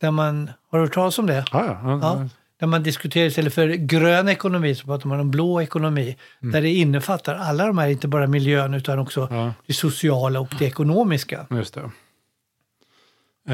Där 0.01 0.11
man, 0.11 0.49
har 0.69 0.79
du 0.79 0.85
hört 0.85 0.93
talas 0.93 1.19
om 1.19 1.25
det? 1.25 1.45
Ja, 1.51 1.79
ja. 1.83 1.99
ja. 2.01 2.29
Där 2.59 2.67
man 2.67 2.83
diskuterar 2.83 3.25
istället 3.25 3.53
för 3.53 3.67
grön 3.67 4.29
ekonomi 4.29 4.75
så 4.75 4.85
pratar 4.85 5.09
man 5.09 5.19
om 5.19 5.31
blå 5.31 5.61
ekonomi. 5.61 6.17
Där 6.39 6.61
det 6.61 6.69
innefattar 6.69 7.35
alla 7.35 7.67
de 7.67 7.77
här, 7.77 7.87
inte 7.89 8.07
bara 8.07 8.27
miljön 8.27 8.73
utan 8.73 8.99
också 8.99 9.27
Ja. 9.31 9.53
det 9.65 9.73
sociala 9.73 10.39
och 10.39 10.53
det 10.59 10.65
ekonomiska. 10.65 11.45
Just 11.49 11.73
det. 11.73 11.81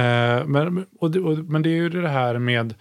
Eh, 0.02 0.46
men, 0.46 0.86
och 1.00 1.12
det 1.12 1.20
och, 1.20 1.38
men 1.38 1.62
det 1.62 1.70
är 1.70 1.74
ju 1.74 1.90
det 1.90 2.10
här 2.10 2.38
med, 2.40 2.74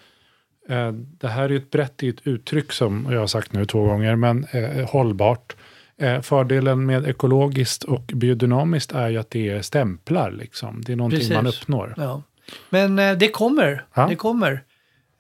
eh, 0.69 0.93
det 0.93 1.29
här 1.29 1.43
är 1.45 1.49
ju 1.49 1.57
ett 1.57 1.71
brett 1.71 2.03
ett 2.03 2.27
uttryck 2.27 2.73
som 2.73 3.07
jag 3.11 3.21
har 3.21 3.27
sagt 3.27 3.53
nu 3.53 3.67
två 3.67 3.85
gånger, 3.85 4.17
men 4.17 4.45
eh, 4.51 4.89
hållbart. 4.91 5.57
Eh, 5.99 6.21
fördelen 6.21 6.87
med 6.87 7.07
ekologiskt 7.09 7.85
och 7.85 8.03
biodynamiskt 8.15 8.93
är 8.93 9.09
ju 9.09 9.19
att 9.19 9.31
det 9.31 9.49
är 9.49 9.63
stämplar. 9.63 10.31
Liksom. 10.31 10.83
Det 10.87 10.93
är 10.93 10.97
någonting 10.97 11.19
Precis. 11.19 11.35
man 11.35 11.47
uppnår. 11.47 11.95
Ja. 11.97 12.23
Men 12.71 12.99
eh, 12.99 13.13
det 13.13 13.29
kommer, 13.29 13.85
Ja. 13.95 14.07
det 14.07 14.17
kommer. 14.17 14.63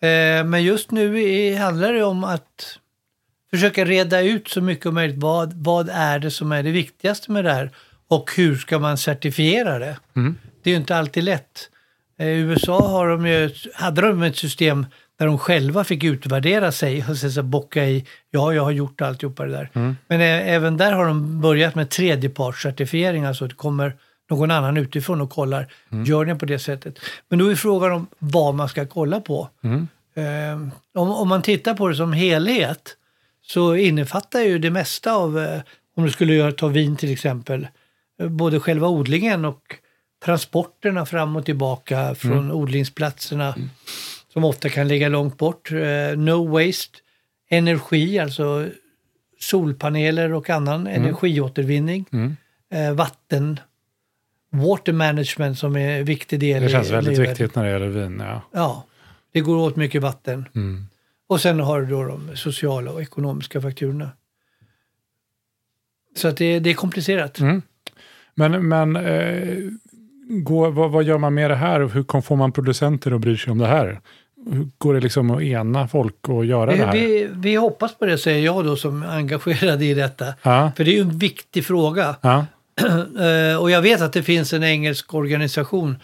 Eh, 0.03 0.45
men 0.45 0.63
just 0.63 0.91
nu 0.91 1.55
handlar 1.57 1.93
det 1.93 2.05
om 2.05 2.25
att 2.25 2.79
försöka 3.51 3.85
reda 3.85 4.21
ut 4.21 4.49
så 4.49 4.61
mycket 4.61 4.83
som 4.83 4.95
möjligt. 4.95 5.19
Vad, 5.19 5.53
vad 5.53 5.89
är 5.93 6.19
det 6.19 6.31
som 6.31 6.53
är 6.53 6.63
det 6.63 6.71
viktigaste 6.71 7.33
med 7.33 7.45
det 7.45 7.53
här? 7.53 7.71
Och 8.09 8.31
hur 8.37 8.57
ska 8.57 8.79
man 8.79 8.99
certifiera 8.99 9.79
det? 9.79 9.97
Mm. 10.17 10.39
Det 10.63 10.71
är 10.71 10.75
ju 10.75 10.81
inte 10.81 10.97
alltid 10.97 11.25
lätt. 11.25 11.69
Eh, 12.19 12.27
I 12.27 12.39
USA 12.39 12.89
har 12.89 13.09
de 13.09 13.27
ju, 13.27 13.51
hade 13.75 14.01
de 14.01 14.23
ett 14.23 14.37
system 14.37 14.87
där 15.19 15.27
de 15.27 15.39
själva 15.39 15.85
fick 15.85 16.05
utvärdera 16.05 16.73
sig 16.73 17.05
och 17.09 17.17
sen 17.17 17.33
så 17.33 17.43
bocka 17.43 17.85
i, 17.85 18.07
ja, 18.31 18.53
jag 18.55 18.63
har 18.63 18.71
gjort 18.71 19.01
alltihopa 19.01 19.45
det 19.47 19.53
där. 19.53 19.69
Men 20.09 20.21
ä- 20.21 20.43
även 20.43 20.77
där 20.77 20.93
har 20.93 21.07
de 21.07 21.41
börjat 21.41 21.75
med 21.75 21.91
tredjepartscertifiering, 21.91 23.25
alltså 23.25 23.47
det 23.47 23.55
kommer 23.55 23.97
någon 24.33 24.51
annan 24.51 24.77
utifrån 24.77 25.21
och 25.21 25.31
kollar, 25.31 25.73
gör 26.07 26.25
ni 26.25 26.35
på 26.35 26.47
det 26.47 26.59
sättet? 26.59 26.99
Men 27.29 27.39
då 27.39 27.47
är 27.47 27.55
frågan 27.55 27.93
om 27.93 28.07
vad 28.19 28.55
man 28.55 28.69
ska 28.69 28.87
kolla 28.87 29.21
på. 29.21 29.49
Eh, 30.15 30.59
om, 30.95 31.11
om 31.11 31.29
man 31.29 31.43
tittar 31.43 31.75
på 31.75 31.89
det 31.89 31.95
som 31.95 32.13
helhet 32.13 32.97
så 33.43 33.77
innefattar 33.77 34.41
ju 34.41 34.59
det 34.59 34.71
mesta 34.71 35.13
av, 35.13 35.39
eh, 35.39 35.61
om 35.97 36.05
du 36.05 36.11
skulle 36.11 36.35
göra, 36.35 36.53
ta 36.53 36.69
vin 36.69 36.97
till 36.97 37.13
exempel, 37.13 37.67
eh, 38.21 38.29
både 38.29 38.61
själva 38.61 38.89
odlingen 38.89 39.45
och 39.45 39.77
transporterna 40.25 41.07
fram 41.07 41.37
och 41.37 41.45
tillbaka 41.45 42.15
från 42.15 42.53
odlingsplatserna 42.53 43.55
som 44.33 44.45
ofta 44.45 44.69
kan 44.69 44.89
ligga 44.89 45.09
långt 45.09 45.39
bort. 45.39 45.73
Eh, 45.73 46.19
no 46.19 46.49
waste, 46.49 46.99
energi, 47.51 48.19
alltså 48.19 48.69
solpaneler 49.41 50.33
och 50.33 50.51
annan 50.51 50.87
energiåtervinning. 50.87 52.07
Eh, 52.73 52.93
vatten, 52.95 53.61
water 54.53 54.93
management 54.93 55.59
som 55.59 55.77
är 55.77 55.99
en 55.99 56.05
viktig 56.05 56.41
del 56.41 56.63
Det 56.63 56.69
känns 56.69 56.89
i 56.89 56.93
väldigt 56.93 57.19
livet. 57.19 57.31
viktigt 57.31 57.55
när 57.55 57.65
det 57.65 57.71
gäller 57.71 57.89
vin. 57.89 58.23
Ja. 58.27 58.43
Ja, 58.53 58.85
det 59.33 59.41
går 59.41 59.57
åt 59.57 59.77
mycket 59.77 60.03
vatten. 60.03 60.45
Mm. 60.55 60.87
Och 61.27 61.41
sen 61.41 61.61
har 61.61 61.81
du 61.81 61.87
då 61.87 62.03
de 62.05 62.37
sociala 62.37 62.91
och 62.91 63.03
ekonomiska 63.03 63.61
fakturorna. 63.61 64.11
Så 66.17 66.29
att 66.29 66.37
det, 66.37 66.59
det 66.59 66.71
är 66.71 66.75
komplicerat. 66.75 67.39
Mm. 67.39 67.63
Men, 68.35 68.69
men 68.69 68.97
eh, 68.97 69.59
går, 70.29 70.71
vad, 70.71 70.91
vad 70.91 71.05
gör 71.05 71.19
man 71.19 71.35
med 71.35 71.51
det 71.51 71.57
här? 71.57 71.81
Hur 71.81 72.21
får 72.21 72.37
man 72.37 72.53
producenter 72.53 73.13
att 73.13 73.21
bry 73.21 73.37
sig 73.37 73.51
om 73.51 73.59
det 73.59 73.67
här? 73.67 74.01
Hur 74.51 74.69
går 74.79 74.95
det 74.95 75.01
liksom 75.01 75.31
att 75.31 75.43
ena 75.43 75.89
folk 75.89 76.29
och 76.29 76.45
göra 76.45 76.67
det 76.71 76.77
Vi, 76.77 76.83
här? 76.83 76.93
vi, 76.93 77.29
vi 77.33 77.55
hoppas 77.55 77.99
på 77.99 78.07
det, 78.07 78.19
säger 78.19 78.45
jag 78.45 78.65
då 78.65 78.77
som 78.77 79.03
är 79.03 79.07
engagerad 79.17 79.83
i 79.83 79.95
detta. 79.95 80.27
Ja, 80.43 80.73
För 80.77 80.85
det 80.85 80.91
är 80.91 80.95
ju 80.95 81.01
en 81.01 81.19
viktig 81.19 81.65
fråga. 81.67 82.17
ja, 82.21 82.47
och 83.61 83.71
jag 83.71 83.83
vet 83.83 84.01
att 84.01 84.13
det 84.13 84.23
finns 84.23 84.53
en 84.53 84.63
engelsk 84.65 85.15
organisation, 85.15 85.97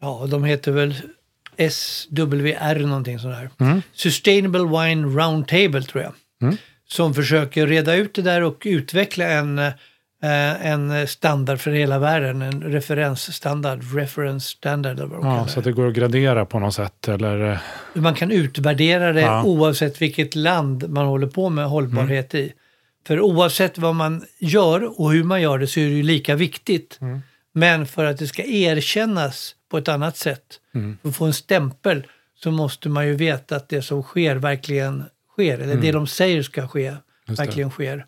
ja 0.00 0.26
de 0.30 0.44
heter 0.44 0.72
väl 0.72 0.94
SWR 1.70 2.86
någonting 2.86 3.18
sånt 3.18 3.34
där. 3.34 3.66
Mm. 3.66 3.82
Sustainable 3.92 4.60
Wine 4.64 5.06
Roundtable 5.06 5.82
tror 5.82 6.02
jag. 6.02 6.12
Som 6.88 7.14
försöker 7.14 7.66
reda 7.66 7.94
ut 7.94 8.14
det 8.14 8.22
där 8.22 8.42
och 8.42 8.62
utveckla 8.64 9.24
en, 9.24 9.58
eh, 9.58 10.66
en 10.66 11.06
standard 11.08 11.58
för 11.60 11.70
hela 11.70 11.98
världen. 11.98 12.42
En 12.42 12.62
referensstandard, 12.62 13.94
reference 13.94 14.48
standard 14.48 14.96
eller 14.98 15.06
vad 15.06 15.26
ja, 15.26 15.46
så 15.46 15.58
att 15.58 15.64
det. 15.64 15.72
går 15.72 15.88
att 15.88 15.94
gradera 15.94 16.44
på 16.46 16.58
något 16.58 16.74
sätt. 16.74 17.08
Eller, 17.08 17.50
eh, 17.52 17.58
Man 17.94 18.14
kan 18.14 18.30
utvärdera 18.30 19.12
det 19.12 19.20
Ja. 19.20 19.42
oavsett 19.42 20.02
vilket 20.02 20.34
land 20.34 20.88
man 20.88 21.06
håller 21.06 21.26
på 21.26 21.48
med 21.48 21.64
hållbarhet 21.64 22.34
i. 22.34 22.52
För 23.08 23.20
oavsett 23.20 23.78
vad 23.78 23.94
man 23.94 24.24
gör 24.38 25.00
och 25.00 25.12
hur 25.12 25.24
man 25.24 25.42
gör 25.42 25.58
det 25.58 25.66
så 25.66 25.80
är 25.80 25.84
det 25.84 25.90
ju 25.90 26.02
lika 26.02 26.36
viktigt. 26.36 26.98
Men 27.52 27.86
för 27.86 28.04
att 28.04 28.18
det 28.18 28.26
ska 28.26 28.44
erkännas 28.44 29.54
på 29.70 29.78
ett 29.78 29.88
annat 29.88 30.16
sätt, 30.16 30.60
för 31.02 31.08
att 31.08 31.16
få 31.16 31.24
en 31.24 31.32
stämpel, 31.32 32.06
så 32.34 32.50
måste 32.50 32.88
man 32.88 33.06
ju 33.06 33.14
veta 33.14 33.56
att 33.56 33.68
det 33.68 33.82
som 33.82 34.02
sker 34.02 34.36
verkligen 34.36 35.04
sker. 35.32 35.58
Eller 35.58 35.76
det 35.76 35.92
de 35.92 36.06
säger 36.06 36.42
ska 36.42 36.68
ske, 36.68 36.90
det. 37.26 37.32
verkligen 37.32 37.70
sker. 37.70 38.06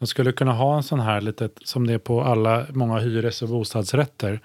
Man 0.00 0.06
skulle 0.06 0.32
kunna 0.32 0.52
ha 0.52 0.76
en 0.76 0.82
sån 0.82 1.00
här 1.00 1.20
litet, 1.20 1.58
som 1.64 1.86
det 1.86 1.92
är 1.92 1.98
på 1.98 2.22
alla, 2.22 2.66
många 2.70 2.98
hyres 2.98 3.42
och 3.42 3.48
bostadsrätter. 3.48 4.40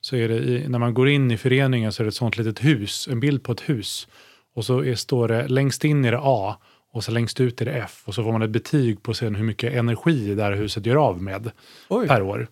Så 0.00 0.16
är 0.16 0.28
det 0.28 0.34
i, 0.34 0.68
när 0.68 0.78
man 0.78 0.94
går 0.94 1.08
in 1.08 1.30
i 1.30 1.36
föreningen 1.36 1.92
så 1.92 2.02
är 2.02 2.04
det 2.04 2.08
ett 2.08 2.14
sånt 2.14 2.36
litet 2.36 2.64
hus, 2.64 3.08
en 3.10 3.20
bild 3.20 3.42
på 3.42 3.52
ett 3.52 3.68
hus. 3.68 4.08
Och 4.54 4.64
så 4.64 4.84
är, 4.84 4.94
står 4.94 5.28
det, 5.28 5.48
längst 5.48 5.84
in 5.84 6.04
är 6.04 6.12
det 6.12 6.20
A 6.22 6.56
och 6.92 7.04
så 7.04 7.10
längst 7.10 7.40
ut 7.40 7.60
är 7.60 7.64
det 7.64 7.72
F. 7.72 8.02
Och 8.04 8.14
så 8.14 8.24
får 8.24 8.32
man 8.32 8.42
ett 8.42 8.50
betyg 8.50 9.02
på 9.02 9.14
sen 9.14 9.34
hur 9.34 9.44
mycket 9.44 9.72
energi 9.72 10.34
det 10.34 10.42
här 10.42 10.52
huset 10.52 10.86
gör 10.86 10.96
av 10.96 11.22
med 11.22 11.50
Oj. 11.88 12.08
per 12.08 12.22
år. 12.22 12.48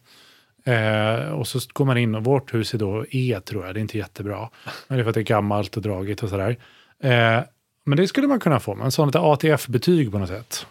Eh, 0.64 1.32
och 1.32 1.48
så 1.48 1.58
går 1.72 1.84
man 1.84 1.98
in 1.98 2.14
och 2.14 2.24
vårt 2.24 2.54
hus 2.54 2.74
är 2.74 2.78
då 2.78 3.04
E 3.10 3.40
tror 3.44 3.66
jag, 3.66 3.74
det 3.74 3.78
är 3.78 3.82
inte 3.82 3.98
jättebra. 3.98 4.48
Men 4.88 4.98
det 4.98 5.02
är 5.02 5.04
för 5.04 5.10
att 5.10 5.14
det 5.14 5.20
är 5.20 5.22
gammalt 5.22 5.76
och 5.76 5.82
dragigt 5.82 6.22
och 6.22 6.28
sådär. 6.28 6.56
Eh, 7.02 7.40
men 7.84 7.96
det 7.96 8.08
skulle 8.08 8.26
man 8.26 8.40
kunna 8.40 8.60
få, 8.60 8.74
med 8.74 8.84
en 8.84 8.92
sån 8.92 9.08
lite 9.08 9.18
ATF-betyg 9.18 10.12
på 10.12 10.18
något 10.18 10.28
sätt. 10.28 10.66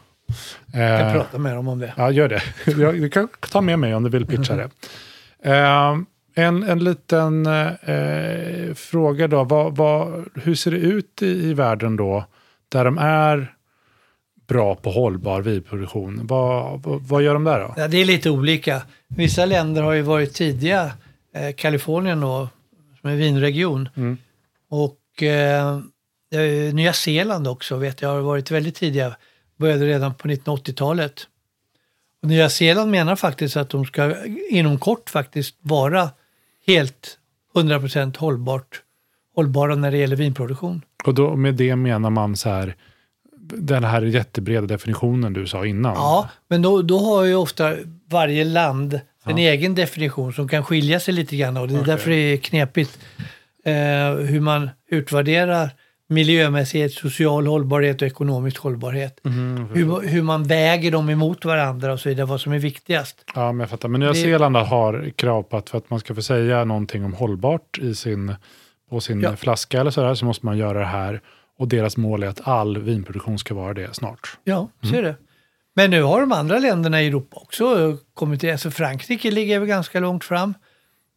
Jag 0.73 0.99
kan 0.99 1.07
Eh, 1.07 1.13
prata 1.13 1.37
med 1.37 1.55
dem 1.55 1.67
om 1.67 1.79
det. 1.79 1.93
Ja, 1.97 2.11
gör 2.11 2.29
det. 2.29 2.41
Jag, 2.77 3.01
du 3.01 3.09
kan 3.09 3.27
ta 3.39 3.61
med 3.61 3.79
mig 3.79 3.95
om 3.95 4.03
du 4.03 4.09
vill 4.09 4.25
pitcha 4.25 4.55
det. 4.55 4.69
Eh, 5.51 5.97
en, 6.35 6.63
en 6.63 6.83
liten 6.83 7.45
eh, 7.45 8.73
fråga 8.75 9.27
då. 9.27 9.43
Vad, 9.43 9.75
vad, 9.75 10.25
hur 10.35 10.55
ser 10.55 10.71
det 10.71 10.77
ut 10.77 11.21
i, 11.21 11.49
i 11.49 11.53
världen 11.53 11.95
då, 11.95 12.25
där 12.69 12.85
de 12.85 12.97
är 12.97 13.53
bra 14.47 14.75
på 14.75 14.91
hållbar 14.91 15.41
vinproduktion? 15.41 16.27
Vad, 16.27 16.79
vad, 16.83 17.23
gör 17.23 17.33
de 17.33 17.43
där 17.43 17.59
då? 17.59 17.73
Ja, 17.77 17.87
det 17.87 17.97
är 17.97 18.05
lite 18.05 18.29
olika. 18.29 18.81
Vissa 19.07 19.45
länder 19.45 19.81
har 19.81 19.93
ju 19.93 20.01
varit 20.01 20.33
tidiga. 20.33 20.91
Eh, 21.33 21.55
Kalifornien 21.55 22.19
då, 22.19 22.49
som 23.01 23.09
är 23.09 23.15
vinregion. 23.15 23.89
Mm. 23.95 24.17
Och 24.69 25.23
eh, 25.23 25.79
Nya 26.73 26.93
Zeeland 26.93 27.47
också 27.47 27.77
vet 27.77 28.01
jag 28.01 28.09
har 28.09 28.21
varit 28.21 28.51
väldigt 28.51 28.75
tidiga. 28.75 29.15
Började 29.57 29.85
redan 29.85 30.13
på 30.13 30.27
1980-talet. 30.27 31.27
Och 32.21 32.29
Nya 32.29 32.49
Zeeland 32.49 32.91
menar 32.91 33.15
faktiskt 33.15 33.57
att 33.57 33.69
de 33.69 33.85
ska 33.85 34.15
inom 34.49 34.79
kort 34.79 35.09
faktiskt 35.09 35.55
vara 35.61 36.09
helt 36.67 37.17
100% 37.55 38.17
hållbart, 38.17 38.81
hållbara 39.35 39.75
när 39.75 39.91
det 39.91 39.97
gäller 39.97 40.15
vinproduktion. 40.15 40.81
Och 41.03 41.13
då, 41.13 41.35
med 41.35 41.55
det 41.55 41.75
menar 41.75 42.09
man 42.09 42.35
så 42.35 42.49
här, 42.49 42.75
den 43.47 43.83
här 43.83 44.01
jättebreda 44.01 44.67
definitionen 44.67 45.33
du 45.33 45.47
sa 45.47 45.65
innan. 45.65 45.93
Ja, 45.95 46.29
men 46.49 46.61
då, 46.61 46.81
då 46.81 46.99
har 46.99 47.23
ju 47.23 47.35
ofta 47.35 47.73
varje 48.09 48.43
land 48.43 48.99
en 49.25 49.37
egen 49.37 49.75
definition 49.75 50.33
som 50.33 50.47
kan 50.47 50.63
skilja 50.63 50.99
sig 50.99 51.13
lite 51.13 51.35
grann 51.37 51.57
och 51.57 51.67
det 51.67 51.73
är 51.73 51.77
Okej. 51.81 51.87
därför 51.93 52.09
det 52.09 52.15
är 52.15 52.37
knepigt 52.37 52.99
eh, 53.65 53.73
hur 54.25 54.39
man 54.39 54.69
utvärderar 54.91 55.69
miljömässighet, 56.09 56.93
social 56.93 57.47
hållbarhet 57.47 58.01
och 58.01 58.07
ekonomisk 58.07 58.57
hållbarhet. 58.57 59.19
Mhm, 59.23 59.67
Hur, 59.73 60.07
hur 60.07 60.21
man 60.21 60.43
väger 60.43 60.91
dem 60.91 61.09
emot 61.09 61.45
varandra 61.45 61.93
och 61.93 61.99
så 61.99 62.09
vidare, 62.09 62.25
vad 62.25 62.41
som 62.41 62.53
är 62.53 62.59
viktigast. 62.59 63.23
Ja, 63.35 63.51
men 63.51 63.59
jag 63.59 63.69
fattar. 63.69 63.89
Men 63.89 63.99
Nya 63.99 64.09
Det- 64.09 64.15
Zeeland 64.15 64.55
har 64.55 65.11
krav 65.15 65.43
på 65.43 65.57
att 65.57 65.69
för 65.69 65.77
att 65.77 65.89
man 65.89 65.99
ska 65.99 66.15
få 66.15 66.21
säga 66.21 66.63
någonting 66.65 67.05
om 67.05 67.13
hållbart 67.13 67.77
i 67.81 67.95
sin, 67.95 68.35
på 68.89 68.99
sin 69.01 69.21
Ja. 69.21 69.35
flaska 69.35 69.79
eller 69.81 69.91
sådär 69.91 70.13
så 70.13 70.25
måste 70.25 70.45
man 70.45 70.57
göra 70.57 70.79
det 70.79 70.85
här. 70.85 71.21
Och 71.57 71.67
deras 71.67 71.97
mål 71.97 72.23
är 72.23 72.27
att 72.27 72.47
all 72.47 72.77
vinproduktion 72.77 73.39
ska 73.39 73.53
vara 73.53 73.73
det 73.73 73.95
snart. 73.95 74.37
Ja, 74.43 74.69
så 74.81 74.95
är 74.95 75.01
det. 75.01 75.15
Men 75.73 75.89
nu 75.89 76.01
har 76.03 76.21
de 76.21 76.31
andra 76.31 76.59
länderna 76.59 77.01
i 77.01 77.07
Europa 77.07 77.37
också 77.41 77.97
kommit 78.13 78.39
till, 78.39 78.51
alltså 78.51 78.71
Frankrike 78.71 79.31
ligger 79.31 79.59
väl 79.59 79.67
ganska 79.67 79.99
långt 79.99 80.23
fram. 80.23 80.53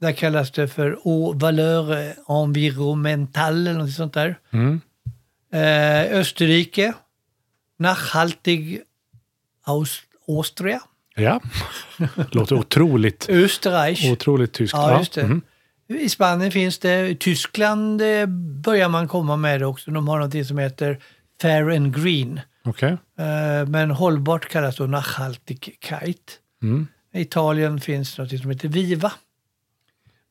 Där 0.00 0.12
kallas 0.12 0.50
det 0.50 0.68
för 0.68 0.90
Eau 0.90 1.32
valeur 1.38 2.12
environnementale 2.28 3.70
eller 3.70 3.80
något 3.80 3.92
sånt 3.92 4.14
där. 4.14 4.38
Mm. 4.50 4.80
Eh, 5.52 6.18
Österrike, 6.18 6.92
Nachhaltig 7.78 8.80
Aus 9.66 10.02
Austria, 10.28 10.80
Ja, 11.16 11.40
låter 12.30 12.56
otroligt, 12.56 13.26
Österreich. 13.28 14.12
otroligt 14.12 14.52
tyskt. 14.52 14.74
Ja, 14.74 14.98
just 14.98 15.12
det. 15.12 15.24
mhm. 15.24 15.42
I 15.98 16.08
Spanien 16.08 16.52
finns 16.52 16.78
det, 16.78 17.08
i 17.08 17.16
Tyskland 17.16 18.02
eh, 18.02 18.26
börjar 18.64 18.88
man 18.88 19.08
komma 19.08 19.36
med 19.36 19.60
det 19.60 19.66
också. 19.66 19.90
De 19.90 20.08
har 20.08 20.18
något 20.18 20.46
som 20.46 20.58
heter 20.58 20.98
Fair 21.42 21.70
and 21.76 21.96
Green. 22.04 22.40
Okej. 22.64 22.96
Eh, 23.18 23.68
men 23.68 23.90
hållbart 23.90 24.48
kallas 24.48 24.76
då 24.76 24.86
Nachhaltigkeit. 24.86 26.38
Mm. 26.62 26.86
I 27.14 27.20
Italien 27.20 27.80
finns 27.80 28.18
något 28.18 28.40
som 28.40 28.50
heter 28.50 28.68
Viva. 28.68 29.12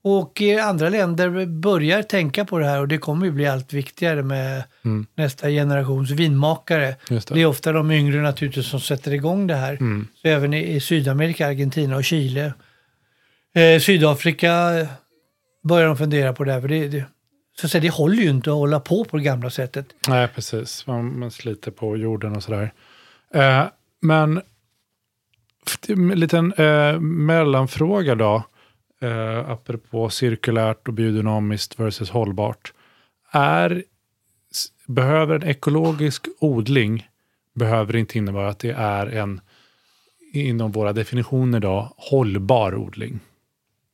Och 0.04 0.42
i 0.42 0.60
andra 0.60 0.90
länder 0.90 1.46
börjar 1.46 2.04
tänka 2.04 2.46
på 2.46 2.60
det 2.60 2.66
här 2.66 2.80
och 2.80 2.88
det 2.88 2.98
kommer 2.98 3.26
ju 3.26 3.32
bli 3.32 3.48
allt 3.48 3.74
viktigare 3.74 4.24
med 4.24 4.64
Mm. 4.86 5.06
nästa 5.16 5.50
generations 5.50 6.12
vinmakare. 6.12 6.96
Det. 7.10 7.28
Det 7.28 7.42
är 7.42 7.46
ofta 7.46 7.72
de 7.72 7.92
yngre 7.92 8.22
naturligtvis 8.22 8.66
som 8.68 8.80
sätter 8.80 9.14
igång 9.14 9.48
det 9.48 9.56
här. 9.56 9.74
Mm. 9.74 10.08
Så 10.22 10.28
även 10.28 10.54
i, 10.54 10.80
Sydamerika, 10.80 11.48
Argentina 11.48 11.96
och 11.96 12.04
Chile. 12.04 12.54
Eh, 13.56 13.80
Sydafrika 13.82 14.80
eh, 14.80 14.88
börjar 15.62 15.88
de 15.88 15.98
fundera 15.98 16.34
på 16.34 16.44
det 16.44 16.52
här. 16.52 16.62
För 16.62 16.68
det, 16.68 16.88
det, 16.88 17.06
så 17.58 17.66
att 17.66 17.72
säga, 17.72 17.82
det 17.82 17.90
håller 17.90 18.24
ju 18.24 18.30
inte 18.30 18.50
att 18.50 18.56
hålla 18.56 18.80
på 18.80 19.06
på 19.06 19.18
det 19.18 19.24
gamla 19.24 19.50
sättet. 19.50 19.86
Nej, 20.08 20.28
precis. 20.28 20.88
Man, 20.88 21.20
man 21.20 21.32
sliter 21.32 21.72
på 21.72 21.98
jorden 21.98 22.36
och 22.36 22.44
sådär. 22.44 22.74
Eh, 23.34 23.66
men 24.02 24.42
en 25.88 26.08
liten 26.08 26.54
eh, 26.54 27.00
mellanfråga 27.00 28.16
då. 28.16 28.44
Eh, 29.02 29.50
apropå 29.50 30.10
cirkulärt 30.10 30.88
och 30.88 30.94
biodynamiskt 30.94 31.80
versus 31.80 32.10
hållbart. 32.10 32.74
Är, 33.32 33.84
behöver 34.86 35.36
en 35.36 35.44
ekologisk 35.44 36.28
odling 36.40 37.10
behöver 37.54 37.96
inte 37.96 38.18
innebära 38.18 38.50
att 38.50 38.60
det 38.60 38.72
är 38.72 39.08
en 39.08 39.42
inom 40.34 40.72
våra 40.72 40.94
definitioner 40.94 41.60
då 41.60 41.94
hållbar 41.98 42.76
odling? 42.76 43.20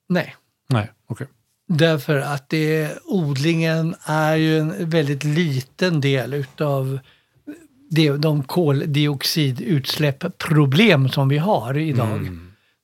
Nej. 0.08 0.36
Nej. 0.68 0.92
Därför 1.68 2.18
att 2.18 2.50
det, 2.50 2.98
odlingen 3.06 3.96
är 4.06 4.36
ju 4.36 4.60
en 4.60 4.90
väldigt 4.90 5.24
liten 5.24 6.02
del 6.02 6.34
utav 6.34 7.00
det, 7.90 8.12
de 8.12 8.44
koldioxidutsläppsproblem 8.44 11.10
som 11.10 11.30
vi 11.30 11.38
har 11.38 11.78
idag. 11.78 12.38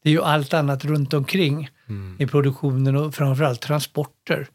Det 0.04 0.10
är 0.10 0.14
ju 0.14 0.22
allt 0.22 0.54
annat 0.54 0.86
runt 0.86 1.14
omkring 1.14 1.70
i 2.18 2.28
produktionen 2.28 2.96
och 2.96 3.16
framförallt 3.16 3.62
transporter 3.62 4.48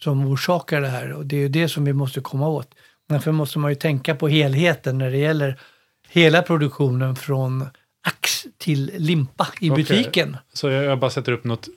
som 0.00 0.26
orsakar 0.26 0.80
det 0.80 0.88
här. 0.88 1.12
Och 1.12 1.26
det 1.26 1.36
är 1.36 1.40
ju 1.40 1.48
det 1.48 1.68
som 1.68 1.84
vi 1.84 1.92
måste 1.92 2.20
komma 2.20 2.48
åt. 2.48 2.74
Därför 3.08 3.32
måste 3.32 3.58
man 3.58 3.70
ju 3.70 3.74
tänka 3.74 4.14
på 4.14 4.28
helheten 4.28 4.98
när 4.98 5.10
det 5.10 5.16
gäller 5.16 5.60
hela 6.08 6.42
produktionen 6.42 7.16
från 7.16 7.66
ax 8.02 8.46
till 8.58 8.90
limpa 8.96 9.48
i 9.60 9.70
Okej. 9.70 9.84
butiken. 9.84 10.36
Så 10.52 10.68
jag, 10.68 10.84
jag 10.84 10.98
bara 10.98 11.10
sätter 11.10 11.32
upp 11.32 11.44
något 11.44 11.68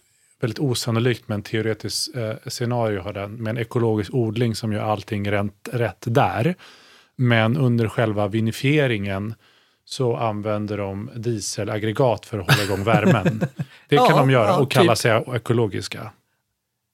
väldigt 0.42 0.60
osannolikt 0.60 1.28
men 1.28 1.42
teoretiskt 1.44 2.16
eh, 2.16 2.32
scenario 2.48 3.02
har 3.02 3.14
den, 3.14 3.32
med 3.36 3.50
en 3.52 3.58
ekologisk 3.58 4.14
odling 4.14 4.56
som 4.56 4.74
gör 4.74 4.84
allting 4.84 5.32
rätt, 5.32 5.70
rätt 5.72 6.04
där. 6.08 6.56
Men 7.16 7.58
under 7.58 7.88
själva 7.88 8.28
vinifieringen 8.28 9.34
så 9.86 10.16
använder 10.18 10.78
de 10.78 11.10
dieselaggregat 11.16 12.26
för 12.26 12.40
att 12.40 12.52
hålla 12.52 12.64
igång 12.64 12.84
värmen. 12.84 13.40
Det 13.90 13.98
kan 13.98 14.06
Ja, 14.10 14.18
de 14.18 14.30
göra 14.30 14.58
och 14.58 14.72
kalla 14.72 14.92
typ. 14.96 15.00
sig 15.02 15.24
ekologiska. 15.36 16.12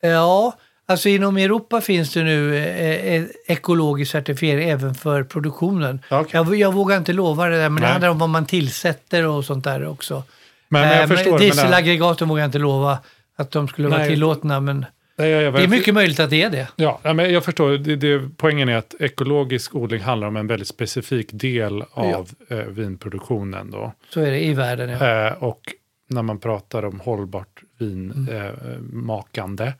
Ja, 0.01 0.53
alltså 0.87 1.09
inom 1.09 1.37
Europa 1.37 1.81
finns 1.81 2.13
det 2.13 2.23
nu 2.23 2.57
eh, 2.57 3.13
eh, 3.15 3.23
ekologisk 3.47 4.11
certifiering 4.11 4.69
även 4.69 4.95
för 4.95 5.23
produktionen. 5.23 5.99
Okej. 6.11 6.29
Jag, 6.33 6.55
jag 6.55 6.73
vågar 6.73 6.97
inte 6.97 7.13
lova 7.13 7.45
det 7.45 7.57
där, 7.57 7.69
men 7.69 7.75
det 7.75 7.81
Nej. 7.81 7.91
handlar 7.91 8.09
om 8.09 8.17
vad 8.19 8.29
man 8.29 8.45
tillsätter 8.45 9.27
och 9.27 9.45
sånt 9.45 9.63
där 9.63 9.87
också. 9.87 10.23
Men, 10.69 10.81
men 10.81 10.91
jag 10.91 11.01
Eh, 11.01 11.07
förstår. 11.07 11.31
men- 11.31 11.39
Dieselaggregaten 11.41 12.27
vågar 12.27 12.41
jag 12.43 12.47
inte 12.47 12.59
lova 12.59 12.97
att 13.37 13.51
de 13.51 13.67
skulle 13.67 13.87
vara 13.87 13.99
Nej. 13.99 14.09
tillåtna, 14.09 14.59
men 14.59 14.85
Nej, 15.19 15.29
jag- 15.29 15.43
jag- 15.43 15.53
det 15.53 15.63
är 15.63 15.67
mycket 15.67 15.93
möjligt 15.93 16.19
att 16.19 16.29
det 16.29 16.41
är 16.41 16.49
det. 16.49 16.67
Ja, 16.75 16.99
ja, 17.03 17.13
men 17.13 17.33
jag 17.33 17.45
förstår. 17.45 17.77
Det, 17.77 17.95
det, 17.95 18.29
poängen 18.37 18.69
är 18.69 18.75
att 18.75 18.95
ekologisk 18.99 19.75
odling 19.75 20.01
handlar 20.01 20.27
om 20.27 20.35
en 20.37 20.47
väldigt 20.47 20.67
specifik 20.67 21.29
del 21.33 21.83
av 21.91 22.29
eh, 22.49 22.57
vinproduktionen. 22.57 23.71
Då. 23.71 23.93
Så 24.13 24.21
är 24.21 24.31
det 24.31 24.39
i 24.45 24.53
världen. 24.53 24.89
Ja. 24.89 25.27
Eh, 25.27 25.43
och 25.43 25.61
när 26.09 26.21
man 26.21 26.39
pratar 26.39 26.85
om 26.85 26.99
hållbart 26.99 27.61
vinmakande 27.79 28.37
eh, 28.37 28.79
makande, 28.81 29.73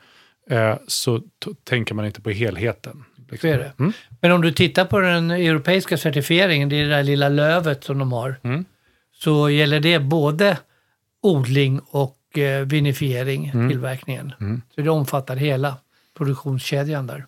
eh, 0.49 0.75
så 0.87 1.21
tänker 1.63 1.95
man 1.95 2.05
inte 2.05 2.21
på 2.21 2.29
helheten. 2.29 3.03
liksom. 3.31 3.49
Är 3.49 3.57
det. 3.57 3.71
Mm. 3.79 3.93
Men 4.21 4.31
om 4.31 4.41
du 4.41 4.51
tittar 4.51 4.85
på 4.85 4.99
den 4.99 5.31
europeiska 5.31 5.97
certifieringen, 5.97 6.69
det 6.69 6.75
är 6.75 6.83
det 6.83 6.89
där 6.95 7.03
lilla 7.03 7.29
lövet 7.29 7.83
som 7.83 7.97
de 7.99 8.11
har, 8.11 8.35
Mm. 8.43 8.65
så 9.13 9.49
gäller 9.49 9.79
det 9.79 9.99
både 9.99 10.57
odling 11.21 11.79
och 11.91 12.16
eh, 12.37 12.65
vinifiering, 12.65 13.51
Mm. 13.53 13.69
tillverkningen. 13.69 14.33
Så 14.75 14.81
det 14.81 14.89
omfattar 14.89 15.35
hela 15.35 15.75
produktionskedjan 16.17 17.07
där. 17.07 17.25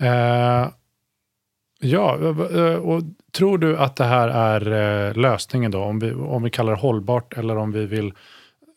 Eh, 0.00 0.68
ja, 1.80 2.18
eh, 2.54 2.74
och 2.74 3.02
tror 3.32 3.58
du 3.58 3.76
att 3.78 3.96
det 3.96 4.04
här 4.04 4.28
är 4.28 5.08
eh, 5.08 5.14
lösningen 5.16 5.70
då? 5.70 5.82
Om 5.82 5.98
vi, 5.98 6.12
om 6.12 6.42
vi 6.42 6.50
kallar 6.50 6.72
det 6.72 6.78
hållbart 6.80 7.38
eller 7.38 7.56
om 7.56 7.72
vi 7.72 7.86
vill 7.86 8.12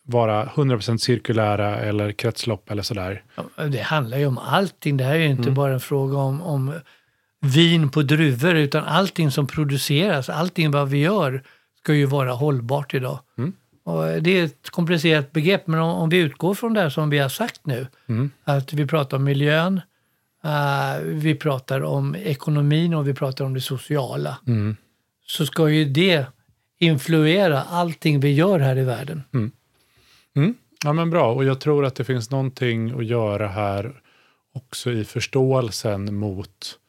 vara 0.08 0.46
100% 0.46 0.98
cirkulära 0.98 1.78
eller 1.80 2.12
kretslopp 2.12 2.72
eller 2.72 2.84
sådär? 2.84 3.24
Det 3.70 3.82
handlar 3.82 4.18
ju 4.18 4.26
om 4.26 4.38
allting. 4.38 4.98
Det 4.98 5.04
här 5.04 5.16
är 5.16 5.20
ju 5.20 5.26
inte 5.30 5.42
Mm. 5.42 5.54
bara 5.54 5.74
en 5.74 5.80
fråga 5.80 6.18
om, 6.18 6.42
om 6.42 6.74
vin 7.42 7.90
på 7.92 8.02
druvor, 8.02 8.56
utan 8.56 8.84
allting 8.84 9.32
som 9.32 9.48
produceras, 9.48 10.30
allting 10.30 10.72
vad 10.72 10.90
vi 10.90 10.98
gör 10.98 11.44
ska 11.84 11.94
ju 11.94 12.06
vara 12.06 12.32
hållbart 12.32 12.94
idag. 12.94 13.20
Mm. 13.38 13.54
Och 13.86 14.22
det 14.24 14.40
är 14.40 14.44
ett 14.46 14.70
komplicerat 14.70 15.32
begrepp, 15.32 15.68
men 15.68 15.80
om, 15.80 15.90
om 15.90 16.10
vi 16.10 16.18
utgår 16.18 16.54
från 16.56 16.74
det 16.74 16.92
som 16.92 17.10
vi 17.10 17.18
har 17.18 17.30
sagt 17.30 17.66
nu, 17.66 17.88
Mm. 18.08 18.32
att 18.44 18.74
vi 18.74 18.88
pratar 18.88 19.18
om 19.18 19.24
miljön, 19.24 19.82
eh, 20.44 21.02
vi 21.04 21.36
pratar 21.36 21.82
om 21.84 22.16
ekonomin 22.16 22.94
och 22.94 23.08
vi 23.08 23.14
pratar 23.14 23.46
om 23.46 23.54
det 23.54 23.62
sociala, 23.62 24.38
Mm. 24.48 24.76
så 25.28 25.46
ska 25.46 25.70
ju 25.70 25.86
det 25.86 26.26
influera 26.80 27.62
allting 27.62 28.20
vi 28.20 28.34
gör 28.34 28.60
här 28.60 28.78
i 28.78 28.84
världen. 28.84 29.24
Mm. 29.34 29.52
Ja, 30.84 30.94
men 30.94 31.10
bra. 31.10 31.34
Och 31.34 31.46
jag 31.46 31.60
tror 31.62 31.86
att 31.86 31.96
det 31.96 32.04
finns 32.04 32.32
någonting 32.32 32.92
att 33.00 33.06
göra 33.06 33.48
här 33.48 34.02
också 34.54 34.92
i 34.92 35.06
förståelsen 35.06 36.16
mot 36.16 36.80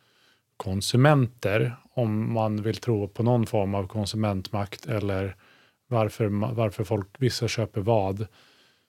konsumenter. 0.57 1.77
Om 1.95 2.33
man 2.33 2.63
vill 2.63 2.77
tro 2.77 3.09
på 3.09 3.23
någon 3.23 3.47
form 3.47 3.75
av 3.75 3.87
konsumentmakt 3.87 4.87
eller 4.87 5.37
varför, 5.89 6.27
varför 6.55 6.85
folk, 6.85 7.09
vissa 7.19 7.49
köper 7.49 7.81
vad. 7.81 8.27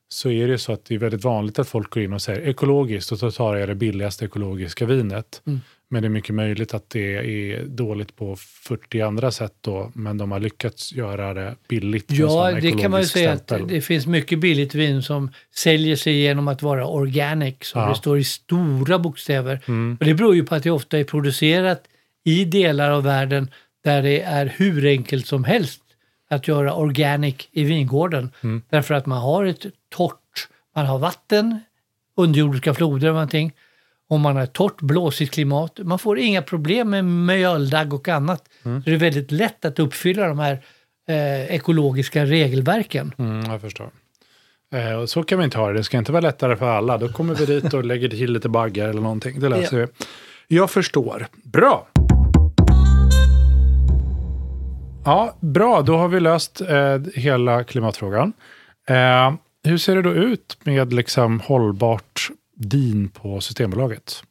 Så 0.09 0.31
är 0.31 0.47
det 0.47 0.57
så 0.57 0.73
att 0.73 0.85
det 0.85 0.95
är 0.95 0.99
väldigt 0.99 1.23
vanligt 1.23 1.59
att 1.59 1.67
folk 1.67 1.89
går 1.89 2.03
in 2.03 2.13
och 2.13 2.21
säger 2.21 2.49
ekologiskt 2.49 3.11
och 3.11 3.19
så 3.19 3.31
tar 3.31 3.55
jag 3.55 3.69
det 3.69 3.75
billigaste 3.75 4.25
ekologiska 4.25 4.85
vinet. 4.85 5.41
Mm. 5.47 5.61
Men 5.89 6.01
det 6.01 6.07
är 6.07 6.09
mycket 6.09 6.35
möjligt 6.35 6.73
att 6.73 6.89
det 6.89 7.15
är 7.15 7.65
dåligt 7.65 8.15
på 8.15 8.35
40 8.35 9.01
andra 9.01 9.31
sätt 9.31 9.53
då, 9.61 9.91
men 9.95 10.17
de 10.17 10.31
har 10.31 10.39
lyckats 10.39 10.93
göra 10.93 11.33
det 11.33 11.55
billigt. 11.67 12.05
Ja, 12.11 12.51
det 12.61 12.71
kan 12.71 12.91
man 12.91 13.01
ju 13.01 13.07
säga 13.07 13.31
att 13.31 13.47
det 13.67 13.81
finns 13.81 14.07
mycket 14.07 14.39
billigt 14.39 14.75
vin 14.75 15.03
som 15.03 15.31
säljer 15.55 15.95
sig 15.95 16.13
genom 16.13 16.47
att 16.47 16.61
vara 16.61 16.87
organic, 16.87 17.55
som 17.61 17.81
Ja. 17.81 17.89
det 17.89 17.95
står 17.95 18.17
i 18.17 18.23
stora 18.23 18.99
bokstäver. 18.99 19.61
Mm. 19.67 19.97
Och 19.99 20.05
det 20.05 20.13
beror 20.13 20.35
ju 20.35 20.43
på 20.45 20.55
att 20.55 20.63
det 20.63 20.71
ofta 20.71 20.99
är 20.99 21.03
producerat 21.03 21.83
i 22.25 22.45
delar 22.45 22.91
av 22.91 23.03
världen 23.03 23.49
där 23.83 24.03
det 24.03 24.21
är 24.21 24.53
hur 24.57 24.85
enkelt 24.85 25.27
som 25.27 25.43
helst 25.43 25.81
att 26.29 26.47
göra 26.47 26.73
organic 26.73 27.47
i 27.51 27.63
vingården. 27.63 28.31
Mm. 28.43 28.61
Därför 28.69 28.93
att 28.93 29.05
man 29.05 29.21
har 29.21 29.45
ett 29.45 29.65
torrt, 29.89 30.47
man 30.75 30.85
har 30.85 30.99
vatten, 30.99 31.59
underjordiska 32.15 32.73
floder 32.73 33.07
och 33.07 33.13
någonting. 33.13 33.53
Och 34.09 34.19
man 34.19 34.35
har 34.35 34.43
ett 34.43 34.53
torrt, 34.53 34.81
blåsigt 34.81 35.33
klimat. 35.33 35.79
Man 35.83 35.99
får 35.99 36.19
inga 36.19 36.41
problem 36.41 36.89
med 36.89 37.05
mjöldagg 37.05 37.93
och 37.93 38.07
annat. 38.07 38.49
Mm. 38.63 38.83
Så 38.83 38.89
det 38.89 38.95
är 38.95 38.99
väldigt 38.99 39.31
lätt 39.31 39.65
att 39.65 39.79
uppfylla 39.79 40.27
de 40.27 40.39
här 40.39 40.59
eh, 41.07 41.55
ekologiska 41.55 42.25
regelverken. 42.25 43.13
Mm, 43.17 43.51
jag 43.51 43.61
förstår. 43.61 43.89
Eh, 44.73 44.93
och 44.93 45.09
så 45.09 45.23
kan 45.23 45.37
vi 45.37 45.45
inte 45.45 45.57
ha 45.57 45.67
det. 45.67 45.73
Det 45.73 45.83
ska 45.83 45.97
inte 45.97 46.11
vara 46.11 46.21
lättare 46.21 46.55
för 46.55 46.69
alla. 46.69 46.97
Då 46.97 47.09
kommer 47.09 47.35
vi 47.35 47.45
dit 47.45 47.73
och 47.73 47.85
lägger 47.85 48.09
till 48.09 48.31
lite 48.31 48.49
baggar 48.49 48.89
eller 48.89 49.01
någonting. 49.01 49.39
Det 49.39 49.49
löser 49.49 49.77
vi. 49.77 49.87
Jag 50.47 50.71
förstår. 50.71 51.27
Bra! 51.43 51.87
Ja, 55.07 55.35
bra. 55.39 55.81
Då 55.81 55.97
har 55.97 56.07
vi 56.07 56.19
löst 56.19 56.61
eh, 56.61 56.99
hela 57.15 57.63
klimatfrågan. 57.63 58.33
Eh, 58.87 59.33
hur 59.63 59.77
ser 59.77 59.95
det 59.95 60.01
då 60.01 60.13
ut 60.13 60.57
med 60.63 60.93
liksom 60.93 61.39
hållbart 61.39 62.29
vin 62.57 63.09
på 63.09 63.41
Systembolaget? 63.41 64.23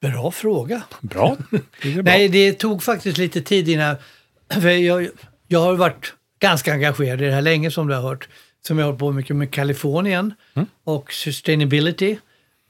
Bra 0.00 0.30
fråga. 0.30 0.82
Bra. 1.00 1.36
Det 1.82 1.92
bra. 1.92 2.02
Nej, 2.02 2.28
det 2.28 2.52
tog 2.52 2.82
faktiskt 2.82 3.18
lite 3.18 3.42
tid 3.42 3.68
innan... 3.68 3.96
För 4.50 4.68
jag, 4.68 5.08
jag 5.46 5.60
har 5.60 5.74
varit 5.74 6.14
ganska 6.40 6.72
engagerad 6.72 7.22
i 7.22 7.24
det 7.24 7.32
här 7.32 7.42
länge 7.42 7.70
som 7.70 7.88
du 7.88 7.94
har 7.94 8.02
hört. 8.02 8.28
Som 8.66 8.78
jag 8.78 8.84
har 8.84 8.88
hållit 8.90 9.00
på 9.00 9.12
mycket 9.12 9.36
med 9.36 9.50
Kalifornien 9.50 10.34
och 10.84 11.12
sustainability. 11.12 12.16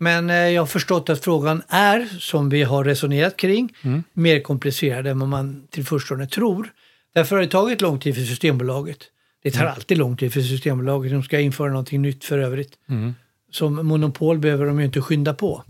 Men 0.03 0.31
eh, 0.31 0.37
jag 0.37 0.63
har 0.63 0.67
förstått 0.67 1.11
att 1.11 1.25
frågan 1.25 1.63
är, 1.69 2.09
som 2.19 2.49
vi 2.49 2.63
har 2.63 2.85
resonerat 2.85 3.37
kring, 3.37 3.73
mer 4.13 4.41
komplicerad 4.41 5.07
än 5.07 5.19
vad 5.19 5.29
man 5.29 5.67
till 5.71 5.85
förstone 5.85 6.27
tror. 6.27 6.73
Därför 7.15 7.37
har 7.37 7.43
det 7.43 7.49
tagit 7.49 7.81
lång 7.81 7.99
tid 7.99 8.15
för 8.15 8.23
Systembolaget. 8.23 8.99
Det 9.43 9.51
tar 9.51 9.65
alltid 9.67 9.99
lång 9.99 10.17
tid 10.17 10.33
för 10.33 10.41
Systembolaget. 10.41 11.13
De 11.13 11.23
ska 11.23 11.41
införa 11.41 11.69
någonting 11.69 12.03
nytt 12.03 12.25
för 12.25 12.39
övrigt. 12.39 12.73
Som 13.51 13.87
monopol 13.87 14.39
behöver 14.39 14.67
de 14.67 14.79
ju 14.79 14.85
inte 14.85 15.01
skynda 15.01 15.35
på. 15.35 15.65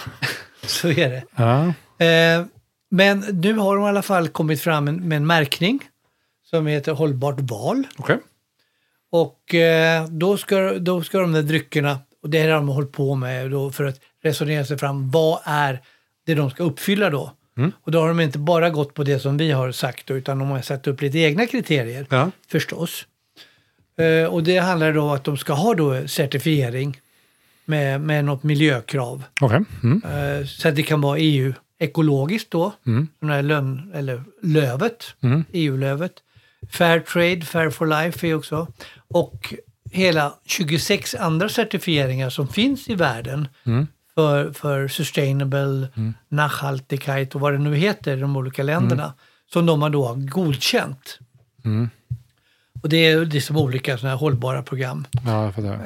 Så 0.66 0.88
är 0.88 1.10
det. 1.10 1.24
Ja. 1.36 1.66
Eh, 2.06 2.46
men 2.90 3.20
nu 3.20 3.54
har 3.54 3.76
de 3.76 3.84
i 3.84 3.88
alla 3.88 4.02
fall 4.02 4.28
kommit 4.28 4.60
fram 4.60 4.84
med 4.84 5.16
en 5.16 5.26
märkning 5.26 5.80
som 6.50 6.66
heter 6.66 6.92
Hållbart 6.92 7.40
val. 7.40 7.86
Okej. 7.96 8.18
Och 9.10 9.54
eh, 9.54 10.06
då, 10.06 10.36
ska, 10.36 10.78
då 10.78 11.02
ska 11.02 11.18
de 11.18 11.32
där 11.32 11.42
dryckerna, 11.42 11.98
och 12.22 12.30
det 12.30 12.40
har 12.42 12.48
de 12.48 12.68
hållit 12.68 12.92
på 12.92 13.14
med 13.14 13.50
då 13.50 13.70
för 13.70 13.84
att 13.84 14.00
resonera 14.22 14.64
sig 14.64 14.78
fram, 14.78 15.10
vad 15.10 15.38
är 15.44 15.80
det 16.26 16.34
de 16.34 16.50
ska 16.50 16.62
uppfylla 16.62 17.10
då? 17.10 17.32
Och 17.82 17.92
då 17.92 18.00
har 18.00 18.08
de 18.08 18.20
inte 18.20 18.38
bara 18.38 18.70
gått 18.70 18.94
på 18.94 19.04
det 19.04 19.18
som 19.18 19.36
vi 19.36 19.50
har 19.50 19.72
sagt 19.72 20.06
då, 20.06 20.14
utan 20.14 20.38
de 20.38 20.48
har 20.50 20.62
satt 20.62 20.86
upp 20.86 21.00
lite 21.02 21.18
egna 21.18 21.46
kriterier 21.46 22.06
Ja. 22.10 22.30
förstås. 22.48 23.06
Eh, 23.98 24.26
och 24.32 24.42
det 24.42 24.58
handlar 24.58 24.92
då 24.92 25.02
om 25.02 25.08
att 25.10 25.24
de 25.24 25.36
ska 25.36 25.52
ha 25.52 25.74
då 25.74 26.08
certifiering 26.08 27.00
med, 27.64 28.00
med 28.00 28.24
något 28.24 28.42
miljökrav. 28.42 29.22
Okej. 29.40 29.60
Mm. 29.82 30.02
Eh, 30.40 30.46
Så 30.46 30.68
att 30.68 30.76
det 30.76 30.82
kan 30.82 31.00
vara 31.00 31.18
EU 31.18 31.52
ekologiskt 31.78 32.50
då, 32.50 32.72
den 33.20 33.30
här 33.30 33.42
lön, 33.42 33.92
eller 33.94 34.22
lövet, 34.42 35.14
EU-lövet. 35.52 36.12
Fair 36.70 37.00
Trade, 37.00 37.40
Fair 37.40 37.70
for 37.70 37.86
Life 37.86 38.28
är 38.28 38.34
också. 38.34 38.66
Och 39.08 39.54
hela 39.92 40.34
26 40.46 41.14
andra 41.14 41.48
certifieringar 41.48 42.30
som 42.30 42.48
finns 42.48 42.88
i 42.88 42.94
världen 42.94 43.48
för, 44.14 44.52
för 44.52 44.88
Sustainable, 44.88 45.88
Nachhaltigkeit 46.28 47.34
och 47.34 47.40
vad 47.40 47.52
det 47.52 47.58
nu 47.58 47.76
heter 47.76 48.16
i 48.16 48.20
de 48.20 48.36
olika 48.36 48.62
länderna. 48.62 49.14
Som 49.52 49.66
de 49.66 49.82
har 49.82 49.90
då 49.90 50.14
godkänt. 50.18 51.18
Och 52.82 52.88
det 52.88 52.96
är 52.96 53.24
liksom 53.24 53.56
olika 53.56 53.98
sådana 53.98 54.14
här 54.14 54.20
hållbara 54.20 54.62
program. 54.62 55.06
Ja, 55.26 55.44
jag 55.44 55.54
fattar. 55.54 55.80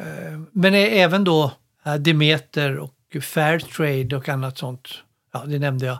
Men 0.52 0.74
är 0.74 0.86
även 0.86 1.24
då 1.24 1.52
eh, 1.84 1.94
Demeter 1.94 2.76
och 2.78 2.92
Fairtrade 3.22 4.16
och 4.16 4.28
annat 4.28 4.58
sånt. 4.58 4.88
Ja, 5.32 5.44
det 5.46 5.58
nämnde 5.58 5.86
jag. 5.86 5.98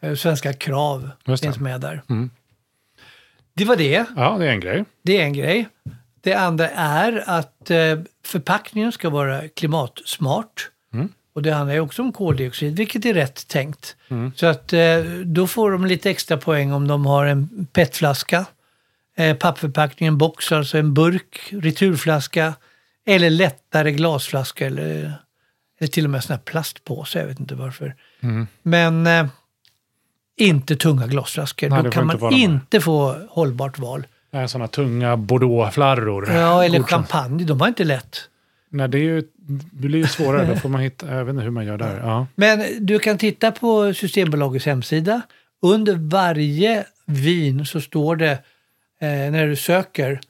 Eh, 0.00 0.14
Svenska 0.14 0.52
krav 0.52 0.98
Mm. 1.00 1.12
Det. 1.24 1.38
finns 1.38 1.58
med 1.58 1.80
där. 1.80 2.02
Mm. 2.08 2.30
Det 3.54 3.64
var 3.64 3.76
det. 3.76 4.04
Ja, 4.16 4.36
det 4.38 4.46
är 4.46 4.50
en 4.52 4.60
grej. 4.60 4.84
Det 5.02 5.20
är 5.20 5.24
en 5.24 5.32
grej. 5.32 5.68
Det 6.20 6.34
andra 6.34 6.68
är 6.70 7.24
att 7.26 7.70
eh, 7.70 7.98
förpackningen 8.24 8.92
ska 8.92 9.10
vara 9.10 9.48
klimatsmart. 9.48 10.70
Mm. 10.94 11.08
Och 11.32 11.42
det 11.42 11.52
handlar 11.52 11.74
ju 11.74 11.80
också 11.80 12.02
om 12.02 12.12
koldioxid, 12.12 12.76
vilket 12.76 13.04
är 13.04 13.14
rätt 13.14 13.48
tänkt. 13.48 13.96
Så 14.36 14.46
att 14.46 14.72
eh, 14.72 14.98
då 15.24 15.46
får 15.46 15.70
de 15.70 15.86
lite 15.86 16.10
extra 16.10 16.36
poäng 16.36 16.72
om 16.72 16.88
de 16.88 17.06
har 17.06 17.26
en 17.26 17.66
petflaska, 17.72 18.46
eh, 19.16 19.36
pappförpackning, 19.36 20.06
en 20.06 20.18
box, 20.18 20.52
alltså 20.52 20.78
en 20.78 20.94
burk, 20.94 21.40
returflaska 21.50 22.54
eller 23.06 23.30
lättare 23.30 23.92
glasflaska 23.92 24.66
eller, 24.66 25.12
eller 25.80 25.90
till 25.90 26.04
och 26.04 26.10
med 26.10 26.24
sån 26.24 26.34
här 26.34 26.42
plastpåse, 26.42 27.18
jag 27.18 27.26
vet 27.26 27.40
inte 27.40 27.54
varför. 27.54 27.94
Men 28.62 29.06
eh, 29.06 29.26
inte 30.36 30.76
tunga 30.76 31.06
glasflaskor. 31.06 31.68
Nej, 31.68 31.82
då 31.82 31.90
kan 31.90 32.06
man 32.06 32.32
inte 32.32 32.80
få 32.80 33.16
hållbart 33.28 33.78
val. 33.78 34.06
Sådana 34.48 34.68
tunga 34.68 35.16
bordeauxflarror. 35.16 36.30
Ja, 36.32 36.64
eller 36.64 36.78
Godkänt. 36.78 36.90
champagne, 37.10 37.44
de 37.44 37.58
var 37.58 37.68
inte 37.68 37.84
lätt. 37.84 38.16
Nej, 38.72 38.88
det, 38.88 38.98
är 38.98 39.02
ju, 39.02 39.22
det 39.72 39.88
blir 39.88 39.98
ju 39.98 40.06
svårare. 40.06 40.46
Då 40.46 40.56
får 40.56 40.68
man 40.68 40.80
hitta, 40.80 41.14
jag 41.16 41.24
vet 41.24 41.32
inte 41.32 41.42
hur 41.44 41.50
man 41.50 41.66
gör 41.66 41.78
där. 41.78 42.00
Ja. 42.04 42.26
Men 42.34 42.86
du 42.86 42.98
kan 42.98 43.18
titta 43.18 43.52
på 43.52 43.94
Systembolagets 43.94 44.66
hemsida. 44.66 45.22
Under 45.62 45.94
varje 45.94 46.84
vin 47.06 47.66
så 47.66 47.80
står 47.80 48.16
det 48.16 48.30
eh, 49.00 49.08
när 49.08 49.46
du 49.46 49.56
söker 49.56 50.20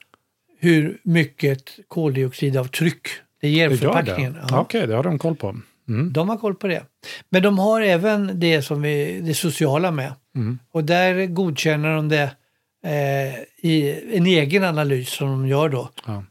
hur 0.58 0.98
mycket 1.02 1.62
koldioxidavtryck 1.88 3.08
det 3.40 3.48
ger 3.48 3.68
Det 3.70 3.76
förpackningen. 3.76 4.32
det? 4.32 4.40
Ja. 4.48 4.60
Okej, 4.60 4.86
det 4.86 4.94
har 4.94 5.02
de 5.02 5.18
koll 5.18 5.36
på. 5.36 5.56
Mm. 5.88 6.12
De 6.12 6.28
har 6.28 6.36
koll 6.36 6.54
på 6.54 6.66
det. 6.66 6.82
Men 7.30 7.42
de 7.42 7.58
har 7.58 7.80
även 7.80 8.40
det 8.40 8.62
som 8.62 8.82
vi, 8.82 9.20
det 9.20 9.34
sociala 9.34 9.90
med. 9.90 10.12
Mm. 10.36 10.58
Och 10.72 10.84
där 10.84 11.26
godkänner 11.26 11.94
de 11.96 12.08
det 12.08 12.30
eh, 12.84 13.34
i 13.70 14.00
en 14.16 14.26
egen 14.26 14.64
analys 14.64 15.08
som 15.10 15.28
de 15.28 15.46
gör 15.46 15.68
då. 15.68 15.90
Ja. 16.06 16.24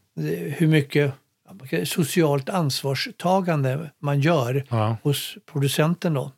Hur 0.58 0.68
mycket 0.68 1.14
socialt 1.86 2.50
ansvarstagande 2.50 3.89
man 4.00 4.20
gör 4.22 4.66
Ja. 4.70 4.97
hos 5.04 5.38
producenten 5.52 6.14
då. 6.14 6.32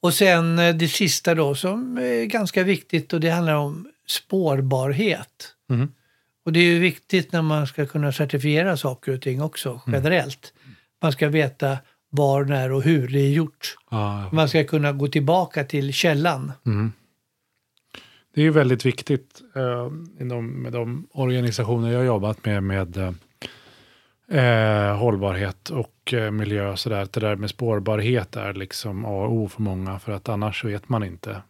Och 0.00 0.14
sen 0.14 0.58
eh, 0.58 0.74
det 0.74 0.88
sista 0.88 1.34
då 1.34 1.54
som 1.54 1.98
är 1.98 2.24
ganska 2.24 2.62
viktigt 2.62 3.12
och 3.12 3.20
det 3.20 3.30
handlar 3.30 3.54
om 3.54 3.88
spårbarhet. 4.06 5.54
Mhm. 5.68 5.92
Och 6.44 6.52
det 6.52 6.60
är 6.60 6.64
ju 6.64 6.78
viktigt 6.78 7.32
när 7.32 7.42
man 7.42 7.66
ska 7.66 7.86
kunna 7.86 8.12
certifiera 8.12 8.76
saker 8.76 9.12
och 9.14 9.22
ting 9.22 9.42
också 9.42 9.80
generellt. 9.86 10.52
Man 11.02 11.12
ska 11.12 11.28
veta 11.28 11.78
var, 12.10 12.44
när 12.44 12.72
och 12.72 12.82
hur 12.82 13.08
det 13.08 13.20
är 13.20 13.30
gjort. 13.30 13.76
Ja, 13.90 14.30
Man 14.32 14.48
ska 14.48 14.64
kunna 14.64 14.92
gå 14.92 15.08
tillbaka 15.08 15.64
till 15.64 15.92
källan. 15.92 16.52
Det 18.38 18.46
är 18.46 18.50
väldigt 18.50 18.86
viktigt 18.86 19.42
eh, 19.56 19.88
inom, 20.20 20.62
med 20.62 20.72
de 20.72 21.08
organisationer 21.12 21.90
jag 21.90 21.98
har 21.98 22.04
jobbat 22.04 22.44
med, 22.44 22.62
med 22.62 22.96
eh, 22.96 23.12
eh, 24.38 24.96
hållbarhet 24.96 25.70
och 25.70 26.14
eh, 26.14 26.30
miljö 26.30 26.70
och 26.70 26.78
sådär. 26.78 27.02
att 27.02 27.12
Det 27.12 27.20
där 27.20 27.36
med 27.36 27.50
spårbarhet 27.50 28.36
är 28.36 28.54
liksom 28.54 29.04
A 29.04 29.08
och 29.08 29.32
O 29.32 29.48
för 29.48 29.62
många, 29.62 29.98
för 29.98 30.12
att 30.12 30.28
annars 30.28 30.64
vet 30.64 30.88
man 30.88 31.04
inte. 31.04 31.42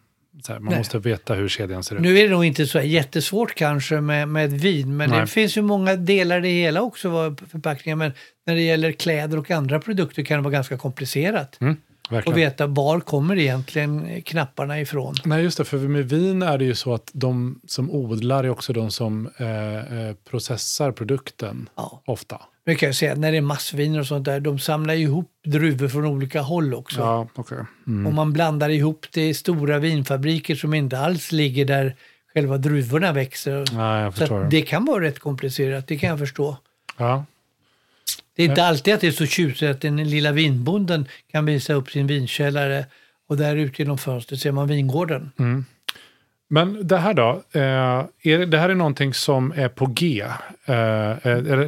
Så 0.43 0.53
här, 0.53 0.59
man 0.59 0.69
Nej. 0.69 0.79
måste 0.79 0.99
veta 0.99 1.33
hur 1.33 1.47
kedjan 1.47 1.83
ser 1.83 1.95
ut. 1.95 2.01
Nu 2.01 2.19
är 2.19 2.23
det 2.23 2.29
nog 2.29 2.45
inte 2.45 2.67
så 2.67 2.81
jättesvårt 2.81 3.55
kanske 3.55 4.01
med, 4.01 4.27
med 4.27 4.51
vin, 4.51 4.97
men 4.97 5.09
Nej. 5.09 5.21
det 5.21 5.27
finns 5.27 5.57
ju 5.57 5.61
många 5.61 5.95
delar 5.95 6.37
i 6.37 6.41
det 6.41 6.61
hela 6.61 6.81
också, 6.81 7.35
förpackningar. 7.51 7.95
Men 7.95 8.11
när 8.45 8.55
det 8.55 8.61
gäller 8.61 8.91
kläder 8.91 9.37
och 9.37 9.51
andra 9.51 9.79
produkter 9.79 10.23
kan 10.23 10.37
det 10.37 10.43
vara 10.43 10.53
ganska 10.53 10.77
komplicerat. 10.77 11.61
Mm, 11.61 11.77
Och 12.09 12.15
verkligen. 12.15 12.39
veta 12.39 12.67
var 12.67 12.99
kommer 12.99 13.37
egentligen 13.37 14.21
knapparna 14.21 14.79
ifrån. 14.79 15.15
Nej, 15.25 15.43
just 15.43 15.57
det. 15.57 15.65
För 15.65 15.77
med 15.77 16.09
vin 16.09 16.41
är 16.41 16.57
det 16.57 16.65
ju 16.65 16.75
så 16.75 16.93
att 16.93 17.11
de 17.13 17.61
som 17.67 17.91
odlar 17.91 18.43
är 18.43 18.49
också 18.49 18.73
de 18.73 18.91
som 18.91 19.29
eh, 19.37 19.47
eh, 19.99 20.15
processar 20.29 20.91
produkten 20.91 21.69
Ja. 21.75 22.01
ofta. 22.05 22.41
Men 22.65 22.75
kan 22.75 22.87
jag 22.87 22.95
säga, 22.95 23.15
när 23.15 23.31
det 23.31 23.37
är 23.37 23.41
massviner 23.41 23.99
och 23.99 24.05
sånt 24.05 24.25
där, 24.25 24.39
de 24.39 24.59
samlar 24.59 24.93
ihop 24.93 25.31
druvor 25.45 25.87
från 25.87 26.05
olika 26.05 26.41
håll 26.41 26.73
också. 26.73 27.01
Ja, 27.01 27.27
okej. 27.35 27.57
Mm. 27.87 28.07
Och 28.07 28.13
man 28.13 28.33
blandar 28.33 28.69
ihop 28.69 29.05
det 29.13 29.29
i 29.29 29.33
stora 29.33 29.79
vinfabriker 29.79 30.55
som 30.55 30.73
inte 30.73 30.99
alls 30.99 31.31
ligger 31.31 31.65
där 31.65 31.95
själva 32.33 32.57
druvorna 32.57 33.11
växer. 33.11 33.65
Jag 33.79 34.17
Så 34.17 34.47
det 34.51 34.61
kan 34.61 34.85
vara 34.85 35.03
rätt 35.03 35.19
komplicerat, 35.19 35.87
det 35.87 35.97
kan 35.97 36.09
jag 36.09 36.19
förstå. 36.19 36.57
Ja. 36.97 37.25
Det 38.35 38.43
är 38.43 38.49
inte 38.49 38.63
alltid 38.63 38.93
att 38.93 39.01
det 39.01 39.07
är 39.07 39.11
så 39.11 39.25
tjusigt 39.25 39.71
att 39.71 39.81
den 39.81 40.09
lilla 40.09 40.31
vinbonden 40.31 41.07
kan 41.31 41.45
visa 41.45 41.73
upp 41.73 41.91
sin 41.91 42.07
vinkällare 42.07 42.85
och 43.27 43.37
där 43.37 43.55
ute 43.55 43.81
genom 43.81 43.97
fönstret 43.97 44.39
ser 44.39 44.51
man 44.51 44.67
vingården. 44.67 45.31
Mm. 45.39 45.65
Men 46.51 46.87
det 46.87 46.97
här 46.97 47.13
då, 47.13 47.41
eh, 47.51 47.61
är 47.61 48.45
det, 48.45 48.57
här 48.57 48.69
är 48.69 48.75
någonting 48.75 49.13
som 49.13 49.53
är 49.55 49.69
på 49.69 49.85
G? 49.85 50.21
Eh, 50.21 50.75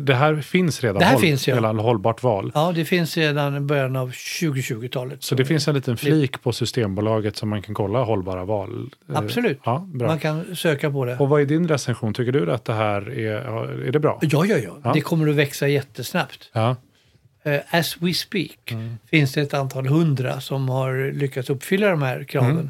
det, 0.02 0.16
här 0.16 0.42
finns 0.42 0.82
redan? 0.82 1.00
Det 1.00 1.06
här 1.06 1.18
finns, 1.18 1.48
ja. 1.48 1.56
Eller 1.58 1.74
hållbart 1.74 2.24
val. 2.24 2.52
Ja, 2.56 2.72
det 2.76 2.86
finns 2.86 3.12
sedan 3.12 3.58
i 3.58 3.60
början 3.60 3.96
av 3.96 4.12
2020-talet. 4.12 5.24
Så 5.24 5.36
det 5.36 5.46
finns 5.46 5.68
en 5.68 5.76
liten 5.76 5.98
flik 5.98 6.42
på 6.42 6.52
Systembolaget 6.54 7.38
som 7.38 7.50
man 7.50 7.62
kan 7.62 7.76
kolla 7.76 8.04
hållbara 8.04 8.46
val? 8.46 8.90
Eh, 9.10 9.18
Absolut. 9.18 9.60
Ja, 9.64 9.88
bra. 9.94 10.08
Man 10.08 10.20
kan 10.20 10.56
söka 10.56 10.92
på 10.92 11.06
det. 11.06 11.18
Och 11.18 11.30
vad 11.30 11.42
är 11.42 11.46
din 11.46 11.68
recension? 11.68 12.14
Tycker 12.14 12.32
du 12.32 12.52
att 12.52 12.66
det 12.66 12.74
här 12.74 13.20
är, 13.20 13.88
är 13.88 13.92
det 13.92 14.00
bra? 14.00 14.20
Ja, 14.22 14.46
ja, 14.46 14.58
ja, 14.58 14.78
Ja. 14.84 14.92
Det 14.94 15.02
kommer 15.02 15.28
att 15.30 15.36
växa 15.36 15.68
jättesnabbt. 15.68 16.50
Ja. 16.54 16.76
As 17.70 17.98
we 18.00 18.14
speak 18.14 18.72
Mm. 18.72 18.98
finns 19.10 19.34
det 19.34 19.42
ett 19.42 19.54
antal 19.54 19.88
hundra 19.88 20.42
som 20.42 20.70
har 20.70 21.12
lyckats 21.14 21.50
uppfylla 21.50 21.90
de 21.90 22.02
här 22.02 22.24
kraven. 22.24 22.52
Mm. 22.52 22.70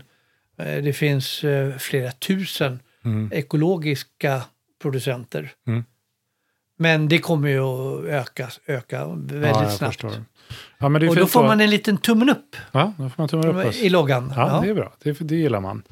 Eh, 0.62 0.84
det 0.84 0.94
finns 0.94 1.44
eh, 1.44 1.78
flera 1.78 2.12
tusen 2.12 2.80
ekologiska 3.32 4.42
producenter. 4.82 5.52
Mm. 5.68 5.84
Men 6.78 7.08
det 7.08 7.18
kommer 7.18 7.50
ju 7.50 7.60
att 7.60 8.06
öka, 8.06 8.50
öka 8.66 9.06
väldigt 9.08 9.50
ja, 9.50 9.70
snabbt. 9.70 10.02
förstår. 10.02 10.24
Ja, 10.78 10.90
men 10.90 11.02
det 11.02 11.08
är 11.08 11.10
Och 11.10 11.16
då 11.16 11.28
får 11.28 11.44
man 11.44 11.62
en 11.62 11.70
liten 11.70 11.98
tummen 11.98 12.30
upp 12.30 12.56
Ja, 12.72 12.94
då 12.98 13.10
får 13.10 13.22
man 13.22 13.28
tumma 13.28 13.64
upp 13.64 13.76
i 13.76 13.90
loggan. 13.90 14.34
Ja, 14.36 14.60
det 14.64 14.70
är 14.70 14.74
bra. 14.74 14.94
Det, 15.04 15.20
det 15.20 15.36
gillar 15.36 15.60
man. 15.60 15.84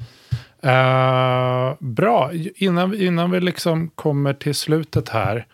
Eh, 0.62 1.74
bra, 1.78 2.30
innan, 2.56 2.94
innan 2.94 3.30
vi 3.30 3.40
liksom 3.40 3.88
kommer 3.88 4.34
till 4.34 4.54
slutet 4.54 5.08
här. 5.08 5.46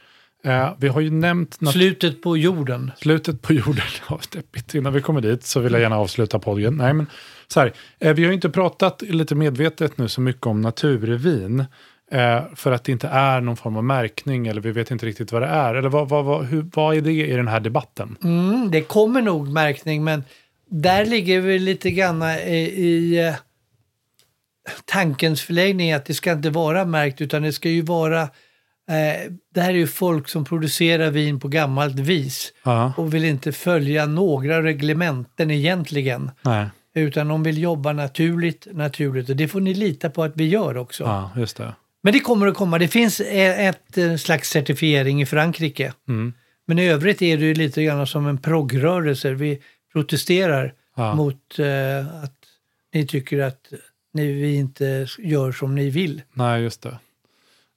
Eh, 0.46 0.74
vi 0.78 0.88
har 0.88 1.00
ju 1.00 1.10
nämnt 1.10 1.58
Slutet 1.72 2.22
på 2.22 2.36
jorden. 2.36 2.90
slutet 2.98 3.42
på 3.42 3.52
jorden. 3.52 3.84
Ja, 4.10 4.20
deppigt. 4.32 4.74
Innan 4.74 4.92
vi 4.92 5.00
kommer 5.00 5.20
dit 5.20 5.44
så 5.44 5.60
vill 5.60 5.72
jag 5.72 5.82
gärna 5.82 5.96
avsluta 5.98 6.38
podden. 6.38 6.76
Nej, 6.76 6.92
men 6.92 7.06
så 7.48 7.60
här, 7.60 7.72
eh, 7.98 8.14
vi 8.14 8.22
har 8.22 8.28
ju 8.28 8.34
inte 8.34 8.50
pratat 8.50 9.02
lite 9.02 9.34
medvetet 9.34 9.98
nu 9.98 10.08
så 10.08 10.20
mycket 10.20 10.46
om 10.46 10.60
naturvin. 10.60 11.64
Eh, 12.10 12.42
för 12.54 12.72
att 12.72 12.84
det 12.84 12.92
inte 12.92 13.08
är 13.08 13.40
någon 13.40 13.56
form 13.56 13.76
av 13.76 13.84
märkning 13.84 14.46
eller 14.46 14.60
vi 14.60 14.72
vet 14.72 14.90
inte 14.90 15.06
riktigt 15.06 15.32
vad 15.32 15.42
det 15.42 15.48
är. 15.48 15.74
Eller 15.74 15.88
vad, 15.88 16.08
vad, 16.08 16.24
vad, 16.24 16.46
hur, 16.46 16.66
vad 16.74 16.96
är 16.96 17.00
det 17.00 17.12
i 17.12 17.32
den 17.32 17.48
här 17.48 17.60
debatten? 17.60 18.16
Mm, 18.24 18.70
det 18.70 18.80
kommer 18.80 19.22
nog 19.22 19.48
märkning, 19.48 20.04
men 20.04 20.24
där 20.70 21.04
ligger 21.04 21.40
vi 21.40 21.58
lite 21.58 21.90
grann 21.90 22.22
i, 22.22 22.56
i 22.76 23.26
eh, 23.26 23.34
tankens 24.84 25.42
förlängning 25.42 25.92
att 25.92 26.04
det 26.04 26.14
ska 26.14 26.32
inte 26.32 26.50
vara 26.50 26.84
märkt 26.84 27.20
utan 27.20 27.42
det 27.42 27.52
ska 27.52 27.68
ju 27.68 27.82
vara 27.82 28.28
eh, 28.88 29.32
det 29.54 29.60
här 29.60 29.70
är 29.70 29.74
ju 29.74 29.86
folk 29.86 30.28
som 30.28 30.44
producerar 30.44 31.10
vin 31.10 31.40
på 31.40 31.48
gammalt 31.48 31.94
vis 31.98 32.52
Ja, 32.64 32.92
och 32.96 33.14
vill 33.14 33.24
inte 33.24 33.52
följa 33.52 34.06
några 34.06 34.62
reglementen 34.62 35.50
egentligen. 35.50 36.30
nej. 36.42 36.66
Utan 36.94 37.28
de 37.28 37.42
vill 37.42 37.58
jobba 37.58 37.92
naturligt, 37.92 38.66
naturligt. 38.72 39.28
Och 39.30 39.36
det 39.36 39.48
får 39.48 39.60
ni 39.60 39.74
lita 39.74 40.10
på 40.10 40.22
att 40.24 40.32
vi 40.34 40.48
gör 40.48 40.76
också. 40.76 41.04
Ja, 41.04 41.30
just 41.36 41.56
det. 41.56 41.74
Men 42.02 42.12
det 42.12 42.20
kommer 42.20 42.46
att 42.46 42.54
komma. 42.54 42.78
Det 42.78 42.88
finns 42.88 43.20
eh, 43.20 43.66
ett 43.66 43.98
eh, 43.98 44.16
slags 44.16 44.50
certifiering 44.50 45.22
i 45.22 45.26
Frankrike. 45.26 45.92
Mm. 46.08 46.32
Men 46.66 46.78
i 46.78 46.88
övrigt 46.88 47.22
är 47.22 47.36
det 47.38 47.44
ju 47.44 47.54
lite 47.54 47.82
grann 47.82 48.06
som 48.06 48.26
en 48.26 48.38
progrörelse. 48.38 49.32
Vi 49.34 49.58
protesterar 49.92 50.74
Ja. 50.96 51.14
mot 51.14 51.58
eh, 51.58 52.22
att 52.24 52.34
ni 52.94 53.06
tycker 53.06 53.38
att 53.42 53.72
ni, 54.14 54.32
vi 54.32 54.54
inte 54.56 55.06
gör 55.18 55.52
som 55.52 55.74
ni 55.74 55.90
vill. 55.90 56.22
Nej, 56.32 56.62
just 56.62 56.82
det. 56.82 56.98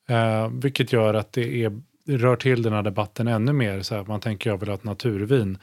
Eh, 0.10 0.50
vilket 0.62 0.94
gör 0.94 1.14
att 1.14 1.34
det, 1.34 1.64
är, 1.64 1.72
rör 2.08 2.36
till 2.36 2.62
den 2.62 2.74
här 2.74 2.84
debatten 2.84 3.28
ännu 3.28 3.54
mer. 3.54 3.82
Så 3.82 3.96
här, 3.96 4.04
man 4.08 4.20
tänker 4.20 4.50
jag 4.50 4.58
vill 4.58 4.70
ha 4.70 4.76
ett 4.76 4.84
naturvin 4.84 5.58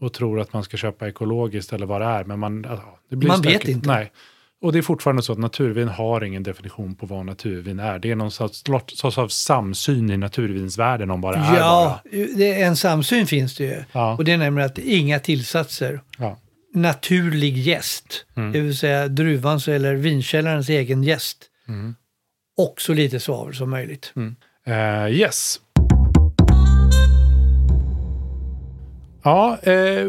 och 0.00 0.12
tror 0.12 0.40
att 0.40 0.52
man 0.52 0.64
ska 0.64 0.76
köpa 0.76 1.08
ekologiskt 1.08 1.72
eller 1.72 1.86
vad 1.86 2.00
det 2.00 2.04
är. 2.06 2.24
Men 2.24 2.38
man, 2.38 2.66
ja, 2.68 2.98
det 3.10 3.16
blir 3.16 3.28
Man 3.28 3.42
vet 3.42 3.68
inte. 3.68 3.88
Nej. 3.88 4.12
Och 4.60 4.72
det 4.72 4.78
är 4.78 4.82
fortfarande 4.82 5.22
så 5.22 5.32
att 5.32 5.38
naturvin 5.38 5.88
har 5.88 6.24
ingen 6.24 6.42
definition 6.42 6.94
på 6.94 7.06
vad 7.06 7.26
naturvin 7.26 7.78
är. 7.78 7.98
Det 7.98 8.10
är 8.10 8.16
någon 8.16 8.30
sorts, 8.30 8.62
sorts 8.94 9.18
av 9.18 9.28
samsyn 9.28 10.10
i 10.10 10.16
naturvinsvärlden 10.16 11.10
om 11.10 11.20
vad 11.20 11.34
det 11.34 11.38
är. 11.38 11.56
Ja, 11.56 12.00
bara. 12.04 12.26
det, 12.36 12.62
en 12.62 12.76
samsyn 12.76 13.26
finns 13.26 13.56
det 13.56 13.64
ju. 13.64 13.84
Ja. 13.92 14.16
Och 14.16 14.24
det 14.24 14.32
är 14.32 14.36
nämligen 14.38 14.66
att 14.70 14.78
inga 14.78 15.18
tillsatser. 15.18 16.00
Ja. 16.18 16.38
Naturlig 16.74 17.56
gäst, 17.58 18.26
Mm. 18.36 18.52
det 18.52 18.60
vill 18.60 18.78
säga 18.78 19.08
druvans 19.08 19.68
eller 19.68 19.94
vinkällarens 19.94 20.68
egen 20.68 21.02
gäst. 21.02 21.38
Mm. 21.68 21.94
Och 22.56 22.80
så 22.80 22.94
lite 22.94 23.20
svavel 23.20 23.54
som 23.54 23.70
möjligt. 23.70 24.12
Eh, 24.66 25.08
yes. 25.08 25.60
Ja, 29.22 29.58
eh, 29.62 30.06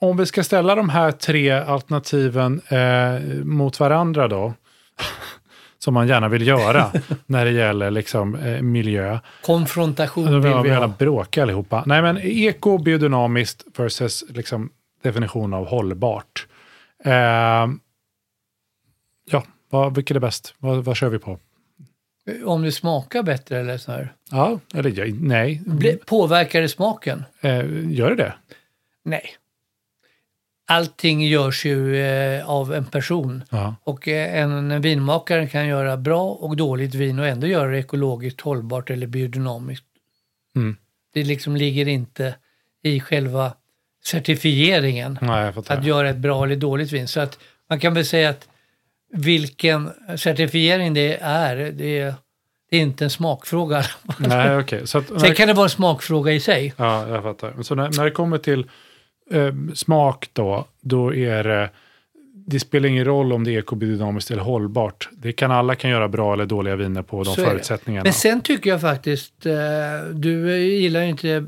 om 0.00 0.16
vi 0.16 0.26
ska 0.26 0.44
ställa 0.44 0.74
de 0.74 0.88
här 0.88 1.12
tre 1.12 1.50
alternativen 1.50 2.60
eh, 2.68 3.44
mot 3.44 3.80
varandra 3.80 4.28
då, 4.28 4.54
som 5.78 5.94
man 5.94 6.08
gärna 6.08 6.28
vill 6.28 6.46
göra 6.46 6.90
när 7.26 7.44
det 7.44 7.50
gäller 7.50 7.90
liksom, 7.90 8.34
eh, 8.34 8.62
miljö. 8.62 9.18
Konfrontation 9.42 10.24
vill 10.24 10.40
vill 10.40 10.50
man 10.50 10.62
vi 10.62 10.68
gärna 10.68 10.86
ha. 10.86 10.94
bråka 10.98 11.42
allihopa. 11.42 11.82
Nej, 11.86 12.02
men 12.02 12.18
eko, 12.22 12.78
biodynamiskt 12.78 13.64
versus 13.78 14.24
liksom, 14.28 14.70
definition 15.02 15.54
av 15.54 15.66
hållbart. 15.66 16.46
Vad, 19.72 19.94
vilket 19.94 20.16
är 20.16 20.20
bäst? 20.20 20.54
Vad, 20.58 20.84
vad 20.84 20.96
kör 20.96 21.08
vi 21.08 21.18
på? 21.18 21.38
Om 22.44 22.62
det 22.62 22.72
smakar 22.72 23.22
bättre 23.22 23.60
eller 23.60 23.78
så 23.78 23.92
här. 23.92 24.12
Ja, 24.30 24.60
eller 24.74 24.98
ja, 24.98 25.14
nej. 25.20 25.62
Bli- 25.66 25.96
Påverkar 26.06 26.60
det 26.60 26.68
smaken? 26.68 27.24
Eh, 27.40 27.64
gör 27.92 28.10
det 28.10 28.16
det? 28.16 28.32
Nej. 29.04 29.22
Allting 30.66 31.22
görs 31.26 31.64
ju 31.66 31.96
eh, 31.96 32.50
av 32.50 32.74
en 32.74 32.84
person. 32.84 33.44
Ja. 33.50 33.74
Och 33.84 34.08
eh, 34.08 34.42
en, 34.42 34.70
en 34.70 34.82
vinmakare 34.82 35.48
kan 35.48 35.66
göra 35.66 35.96
bra 35.96 36.28
och 36.30 36.56
dåligt 36.56 36.94
vin 36.94 37.18
och 37.18 37.26
ändå 37.26 37.46
göra 37.46 37.70
det 37.70 37.78
ekologiskt 37.78 38.40
hållbart 38.40 38.90
eller 38.90 39.06
biodynamiskt. 39.06 39.86
Mm. 40.56 40.76
Det 41.14 41.24
liksom 41.24 41.56
ligger 41.56 41.88
inte 41.88 42.34
i 42.82 43.00
själva 43.00 43.52
certifieringen 44.04 45.18
Nej, 45.22 45.52
att 45.66 45.84
göra 45.84 46.10
ett 46.10 46.16
bra 46.16 46.44
eller 46.44 46.56
dåligt 46.56 46.92
vin. 46.92 47.08
Så 47.08 47.20
att 47.20 47.38
man 47.68 47.80
kan 47.80 47.94
väl 47.94 48.06
säga 48.06 48.30
att 48.30 48.48
vilken 49.12 49.90
certifiering 50.16 50.94
det 50.94 51.18
är, 51.22 51.56
det 51.56 51.98
är, 51.98 52.14
det 52.70 52.76
är 52.76 52.80
inte 52.80 53.04
en 53.04 53.10
smakfråga. 53.10 53.82
Nej, 54.18 54.56
okej. 54.58 54.86
Så 54.86 54.98
att, 54.98 55.08
Sen 55.20 55.34
kan 55.34 55.48
det 55.48 55.54
vara 55.54 55.64
en 55.64 55.70
smakfråga 55.70 56.32
i 56.32 56.40
sig. 56.40 56.74
Ja, 56.76 57.08
jag 57.08 57.22
fattar. 57.22 57.62
Så 57.62 57.74
när, 57.74 57.90
när 57.96 58.04
det 58.04 58.10
kommer 58.10 58.38
till 58.38 58.66
eh, 59.30 59.54
smak 59.74 60.28
då, 60.32 60.64
då 60.80 61.14
är 61.14 61.44
det, 61.44 61.70
det 62.46 62.60
spelar 62.60 62.88
ingen 62.88 63.04
roll 63.04 63.32
om 63.32 63.44
det 63.44 63.50
är 63.50 63.58
ekobiodynamiskt 63.58 64.30
eller 64.30 64.42
hållbart. 64.42 65.08
Det 65.12 65.32
kan 65.32 65.50
alla 65.50 65.74
kan 65.74 65.90
göra 65.90 66.08
bra 66.08 66.32
eller 66.32 66.46
dåliga 66.46 66.76
viner 66.76 67.02
på 67.02 67.22
de 67.22 67.34
förutsättningarna. 67.34 68.04
Men 68.04 68.12
sen 68.12 68.40
tycker 68.40 68.70
jag 68.70 68.80
faktiskt, 68.80 69.46
eh, 69.46 69.54
du 70.12 70.58
gillar 70.58 71.02
ju 71.02 71.08
inte 71.08 71.46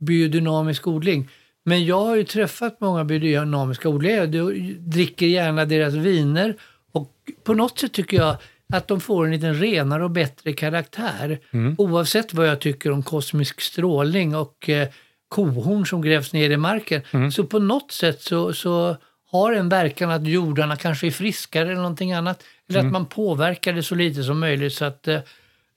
biodynamisk 0.00 0.86
odling, 0.86 1.28
men 1.64 1.84
jag 1.84 2.00
har 2.04 2.16
ju 2.16 2.24
träffat 2.24 2.80
många 2.80 3.04
biodynamiska 3.04 3.88
odlare. 3.88 4.26
Du 4.26 4.74
dricker 4.78 5.26
gärna 5.26 5.64
deras 5.64 5.94
viner 5.94 6.56
och 6.96 7.12
på 7.44 7.54
något 7.54 7.78
sätt 7.78 7.92
tycker 7.92 8.16
jag 8.16 8.36
att 8.72 8.88
de 8.88 9.00
får 9.00 9.24
en 9.24 9.30
liten 9.32 9.54
renare 9.54 10.04
och 10.04 10.10
bättre 10.10 10.52
karaktär. 10.52 11.38
Mm. 11.50 11.74
Oavsett 11.78 12.34
vad 12.34 12.48
jag 12.48 12.60
tycker 12.60 12.90
om 12.90 13.02
kosmisk 13.02 13.60
strålning 13.60 14.36
och 14.36 14.68
eh, 14.68 14.88
kohorn 15.28 15.86
som 15.86 16.02
grävs 16.02 16.32
ner 16.32 16.50
i 16.50 16.56
marken. 16.56 17.02
Mm. 17.10 17.32
Så 17.32 17.44
på 17.44 17.58
något 17.58 17.92
sätt 17.92 18.22
så, 18.22 18.52
så 18.52 18.96
har 19.30 19.52
en 19.52 19.68
verkan 19.68 20.10
att 20.10 20.26
jordarna 20.26 20.76
kanske 20.76 21.06
är 21.06 21.10
friskare 21.10 21.64
eller 21.64 21.74
någonting 21.74 22.12
annat. 22.12 22.42
Eller 22.68 22.80
Mm. 22.80 22.86
att 22.88 22.92
man 22.92 23.06
påverkar 23.06 23.72
det 23.72 23.82
så 23.82 23.94
lite 23.94 24.22
som 24.22 24.38
möjligt. 24.38 24.72
Så 24.72 24.84
att, 24.84 25.08
eh, 25.08 25.20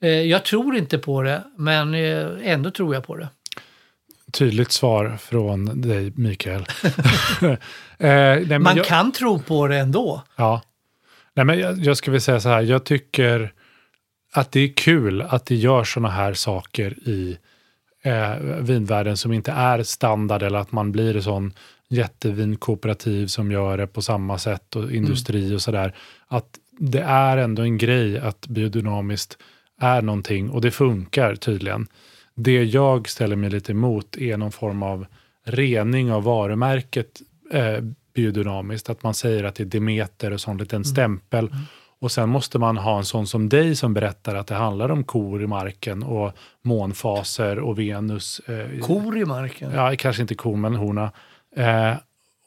eh, 0.02 0.10
jag 0.10 0.46
tror 0.46 0.76
inte 0.78 0.98
på 0.98 1.22
det, 1.22 1.44
men 1.58 1.94
eh, 1.94 2.28
ändå 2.44 2.72
tror 2.72 2.94
jag 2.94 3.04
på 3.08 3.16
det. 3.16 3.28
Tydligt 4.32 4.72
svar 4.72 5.18
från 5.22 5.82
dig, 5.82 6.14
Mikael. 6.16 6.62
eh, 7.42 7.58
nej, 7.98 8.60
Man 8.60 8.78
jag, 8.78 8.86
kan 8.86 9.12
tro 9.12 9.40
på 9.40 9.68
det 9.68 9.78
ändå. 9.78 10.22
Ja. 10.36 10.62
Nej, 11.34 11.46
men 11.46 11.60
jag, 11.60 11.80
jag 11.80 11.98
ska 11.98 12.12
väl 12.12 12.22
säga 12.22 12.40
så 12.40 12.50
här, 12.50 12.62
jag 12.62 12.84
tycker 12.84 13.54
att 14.34 14.52
det 14.52 14.60
är 14.60 14.74
kul 14.74 15.22
att 15.22 15.46
det 15.46 15.56
görs 15.56 15.94
sådana 15.94 16.10
här 16.10 16.34
saker 16.34 17.10
i 17.10 17.38
eh, 18.04 18.36
vinvärlden 18.62 19.18
som 19.18 19.34
inte 19.34 19.52
är 19.52 19.84
standard 19.84 20.44
eller 20.44 20.60
att 20.60 20.72
man 20.72 20.92
blir 20.92 21.16
en 21.16 21.24
sån 21.24 21.54
jättevinkooperativ 21.90 23.28
som 23.28 23.52
gör 23.52 23.78
det 23.78 23.88
på 23.88 24.02
samma 24.02 24.38
sätt 24.38 24.76
och 24.76 24.92
industri 24.92 25.56
och 25.56 25.62
sådär. 25.62 25.96
Att 26.28 26.60
det 26.80 27.02
är 27.02 27.38
ändå 27.38 27.62
en 27.62 27.78
grej 27.78 28.20
att 28.20 28.48
biodynamiskt 28.48 29.38
är 29.82 30.02
någonting 30.02 30.50
och 30.50 30.62
det 30.62 30.72
funkar 30.72 31.36
tydligen. 31.36 31.88
Det 32.36 32.64
jag 32.64 33.10
ställer 33.10 33.36
mig 33.36 33.50
lite 33.50 33.72
emot 33.72 34.18
är 34.18 34.38
någon 34.38 34.52
form 34.52 34.84
av 34.84 35.06
rening 35.46 36.12
av 36.12 36.24
varumärket 36.24 37.22
eh, 37.52 37.78
biodynamiskt. 38.24 38.90
Att 38.90 39.04
man 39.04 39.14
säger 39.14 39.44
att 39.44 39.56
det 39.56 39.64
är 39.64 39.66
Demeter 39.66 40.32
och 40.34 40.42
sån 40.42 40.58
liten 40.58 40.86
stämpel. 40.86 41.50
Och 42.02 42.12
sen 42.12 42.30
måste 42.30 42.60
man 42.60 42.78
ha 42.78 42.98
en 42.98 43.06
sån 43.06 43.28
som 43.28 43.50
dig 43.50 43.76
som 43.76 43.94
berättar 43.94 44.36
att 44.36 44.48
det 44.48 44.56
handlar 44.56 44.90
om 44.92 45.04
kor 45.04 45.44
i 45.44 45.48
marken 45.48 46.04
och 46.04 46.32
månfaser 46.64 47.60
och 47.60 47.80
Venus. 47.80 48.40
Eh, 48.40 48.80
Kor 48.82 49.18
i 49.18 49.26
marken. 49.26 49.72
Ja, 49.76 49.94
kanske 49.98 50.22
inte 50.22 50.36
ko, 50.36 50.56
men 50.56 50.76
hona. 50.76 51.12
Eh, 51.56 51.94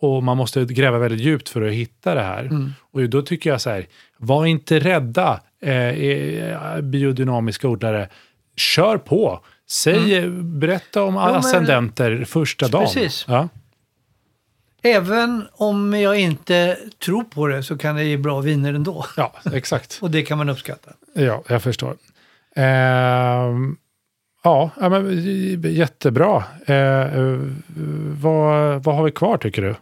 och 0.00 0.22
man 0.22 0.36
måste 0.36 0.64
gräva 0.64 0.98
väldigt 0.98 1.20
djupt 1.20 1.48
för 1.48 1.62
att 1.62 1.72
hitta 1.72 2.14
det 2.14 2.22
här. 2.22 2.44
Mm. 2.44 2.72
Och 2.92 3.08
då 3.08 3.22
tycker 3.22 3.50
jag 3.50 3.60
så 3.60 3.70
här, 3.70 3.86
var 4.18 4.46
inte 4.46 4.78
rädda 4.80 5.40
eh, 5.62 5.72
eh, 5.88 6.80
biodynamiska 6.80 7.68
odlare. 7.68 8.08
Kör 8.56 8.98
på. 8.98 9.40
Säg, 9.70 10.14
eh, 10.16 10.30
berätta 10.30 11.02
om 11.02 11.16
Mm. 11.16 11.26
men- 11.26 11.34
ascendenter 11.36 12.24
första 12.24 12.68
dagen. 12.68 12.84
Precis. 12.86 13.24
Ja. 13.28 13.48
Även 14.82 15.48
om 15.52 15.94
jag 16.00 16.20
inte 16.20 16.78
tror 17.04 17.24
på 17.24 17.46
det 17.46 17.62
så 17.62 17.78
kan 17.78 17.96
det 17.96 18.04
ge 18.04 18.16
bra 18.16 18.40
viner 18.40 18.74
ändå. 18.74 19.06
ja, 19.16 19.32
exakt. 19.52 19.98
Och 20.02 20.10
det 20.10 20.22
kan 20.22 20.38
man 20.38 20.48
uppskatta. 20.48 20.92
Ja, 21.14 21.42
jag 21.48 21.62
förstår. 21.62 21.96
Ehm, 22.56 23.76
ja, 24.44 24.70
men, 24.76 25.22
jättebra. 25.62 26.44
Eh, 26.66 26.76
eh, 26.76 27.38
vad, 28.20 28.82
vad 28.84 28.94
har 28.96 29.04
vi 29.04 29.10
kvar 29.10 29.36
tycker 29.38 29.62
du? 29.62 29.74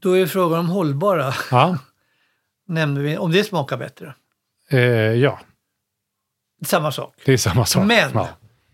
Då 0.00 0.12
är 0.18 0.26
frågan 0.26 0.58
om 0.58 0.68
hållbara, 0.68 1.34
Ja, 1.50 1.78
nämnde 2.68 3.00
vi, 3.00 3.16
om 3.18 3.32
det 3.32 3.44
smakar 3.44 3.76
bättre. 3.76 4.14
eh, 4.70 4.78
ja 4.80 5.40
Samma 6.66 6.92
sak. 6.92 7.14
det 7.24 7.32
är 7.32 7.36
samma 7.36 7.64
sak. 7.66 7.86
Men 7.86 8.10
Ja. 8.14 8.28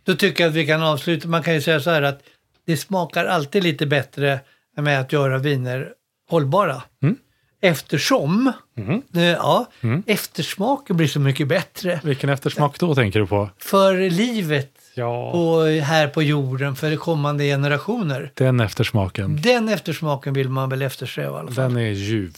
då 0.04 0.14
tycker 0.14 0.44
jag 0.44 0.48
att 0.48 0.56
vi 0.56 0.66
kan 0.66 0.82
avsluta. 0.82 1.28
Man 1.28 1.42
kan 1.42 1.54
ju 1.54 1.60
säga 1.60 1.80
så 1.80 1.90
här 1.90 2.02
att 2.02 2.22
det 2.66 2.76
smakar 2.76 3.24
alltid 3.24 3.62
lite 3.62 3.86
bättre 3.86 4.40
med 4.76 5.00
att 5.00 5.12
göra 5.12 5.38
viner 5.38 5.88
hållbara. 6.30 6.82
Mm. 7.02 7.16
Eftersom 7.62 8.52
Mhm. 8.76 9.02
det, 9.08 9.22
ja, 9.24 9.66
Mm. 9.80 10.02
eftersmaken 10.06 10.96
blir 10.96 11.06
så 11.06 11.20
mycket 11.20 11.48
bättre 11.48 12.00
Vilken 12.04 12.30
eftersmak 12.30 12.78
då 12.78 12.94
tänker 12.94 13.20
du 13.20 13.26
på? 13.26 13.50
för 13.58 14.10
livet 14.10 14.70
Ja, 14.94 15.32
på, 15.32 15.62
här 15.64 16.08
på 16.08 16.22
jorden 16.22 16.76
för 16.76 16.96
kommande 16.96 17.44
generationer. 17.44 18.32
den 18.34 18.60
eftersmaken. 18.60 19.36
Den 19.42 19.68
eftersmaken 19.68 20.34
vill 20.34 20.48
man 20.48 20.68
väl 20.68 20.82
eftersträva 20.82 21.36
i 21.36 21.40
alla 21.40 21.52
fall. 21.52 21.74
Den 21.74 21.76
är 21.82 21.90
ljuv. 21.90 22.36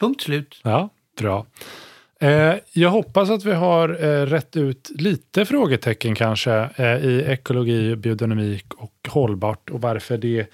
Punkt 0.00 0.20
slut. 0.22 0.60
Ja, 0.64 0.88
bra. 1.18 1.46
Eh, 2.20 2.54
jag 2.72 2.90
hoppas 2.90 3.30
att 3.30 3.44
vi 3.44 3.52
har 3.52 3.88
eh, 4.04 4.26
rätt 4.26 4.56
ut 4.56 4.90
lite 4.94 5.44
frågetecken 5.44 6.14
kanske 6.14 6.52
eh, 6.76 6.96
i 7.04 7.24
ekologi, 7.28 7.96
biodynamik 7.96 8.74
och 8.74 8.92
hållbart 9.08 9.70
och 9.70 9.80
varför 9.80 10.18
det 10.18 10.46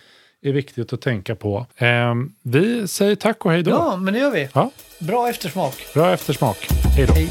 är 0.48 0.52
viktigt 0.52 0.92
att 0.92 1.00
tänka 1.00 1.34
på. 1.34 1.66
Eh, 1.76 2.14
vi 2.42 2.88
säger 2.88 3.16
tack 3.16 3.44
och 3.44 3.52
hej 3.52 3.62
då. 3.62 3.70
Ja, 3.70 3.96
men 3.96 4.14
det 4.14 4.20
gör 4.20 4.30
vi. 4.30 4.48
Ja, 4.54 4.70
Bra 4.98 5.28
eftersmak. 5.28 5.74
bra 5.94 6.12
eftersmak. 6.12 6.66
Hej 6.96 7.06
då. 7.06 7.12
Hej. 7.12 7.30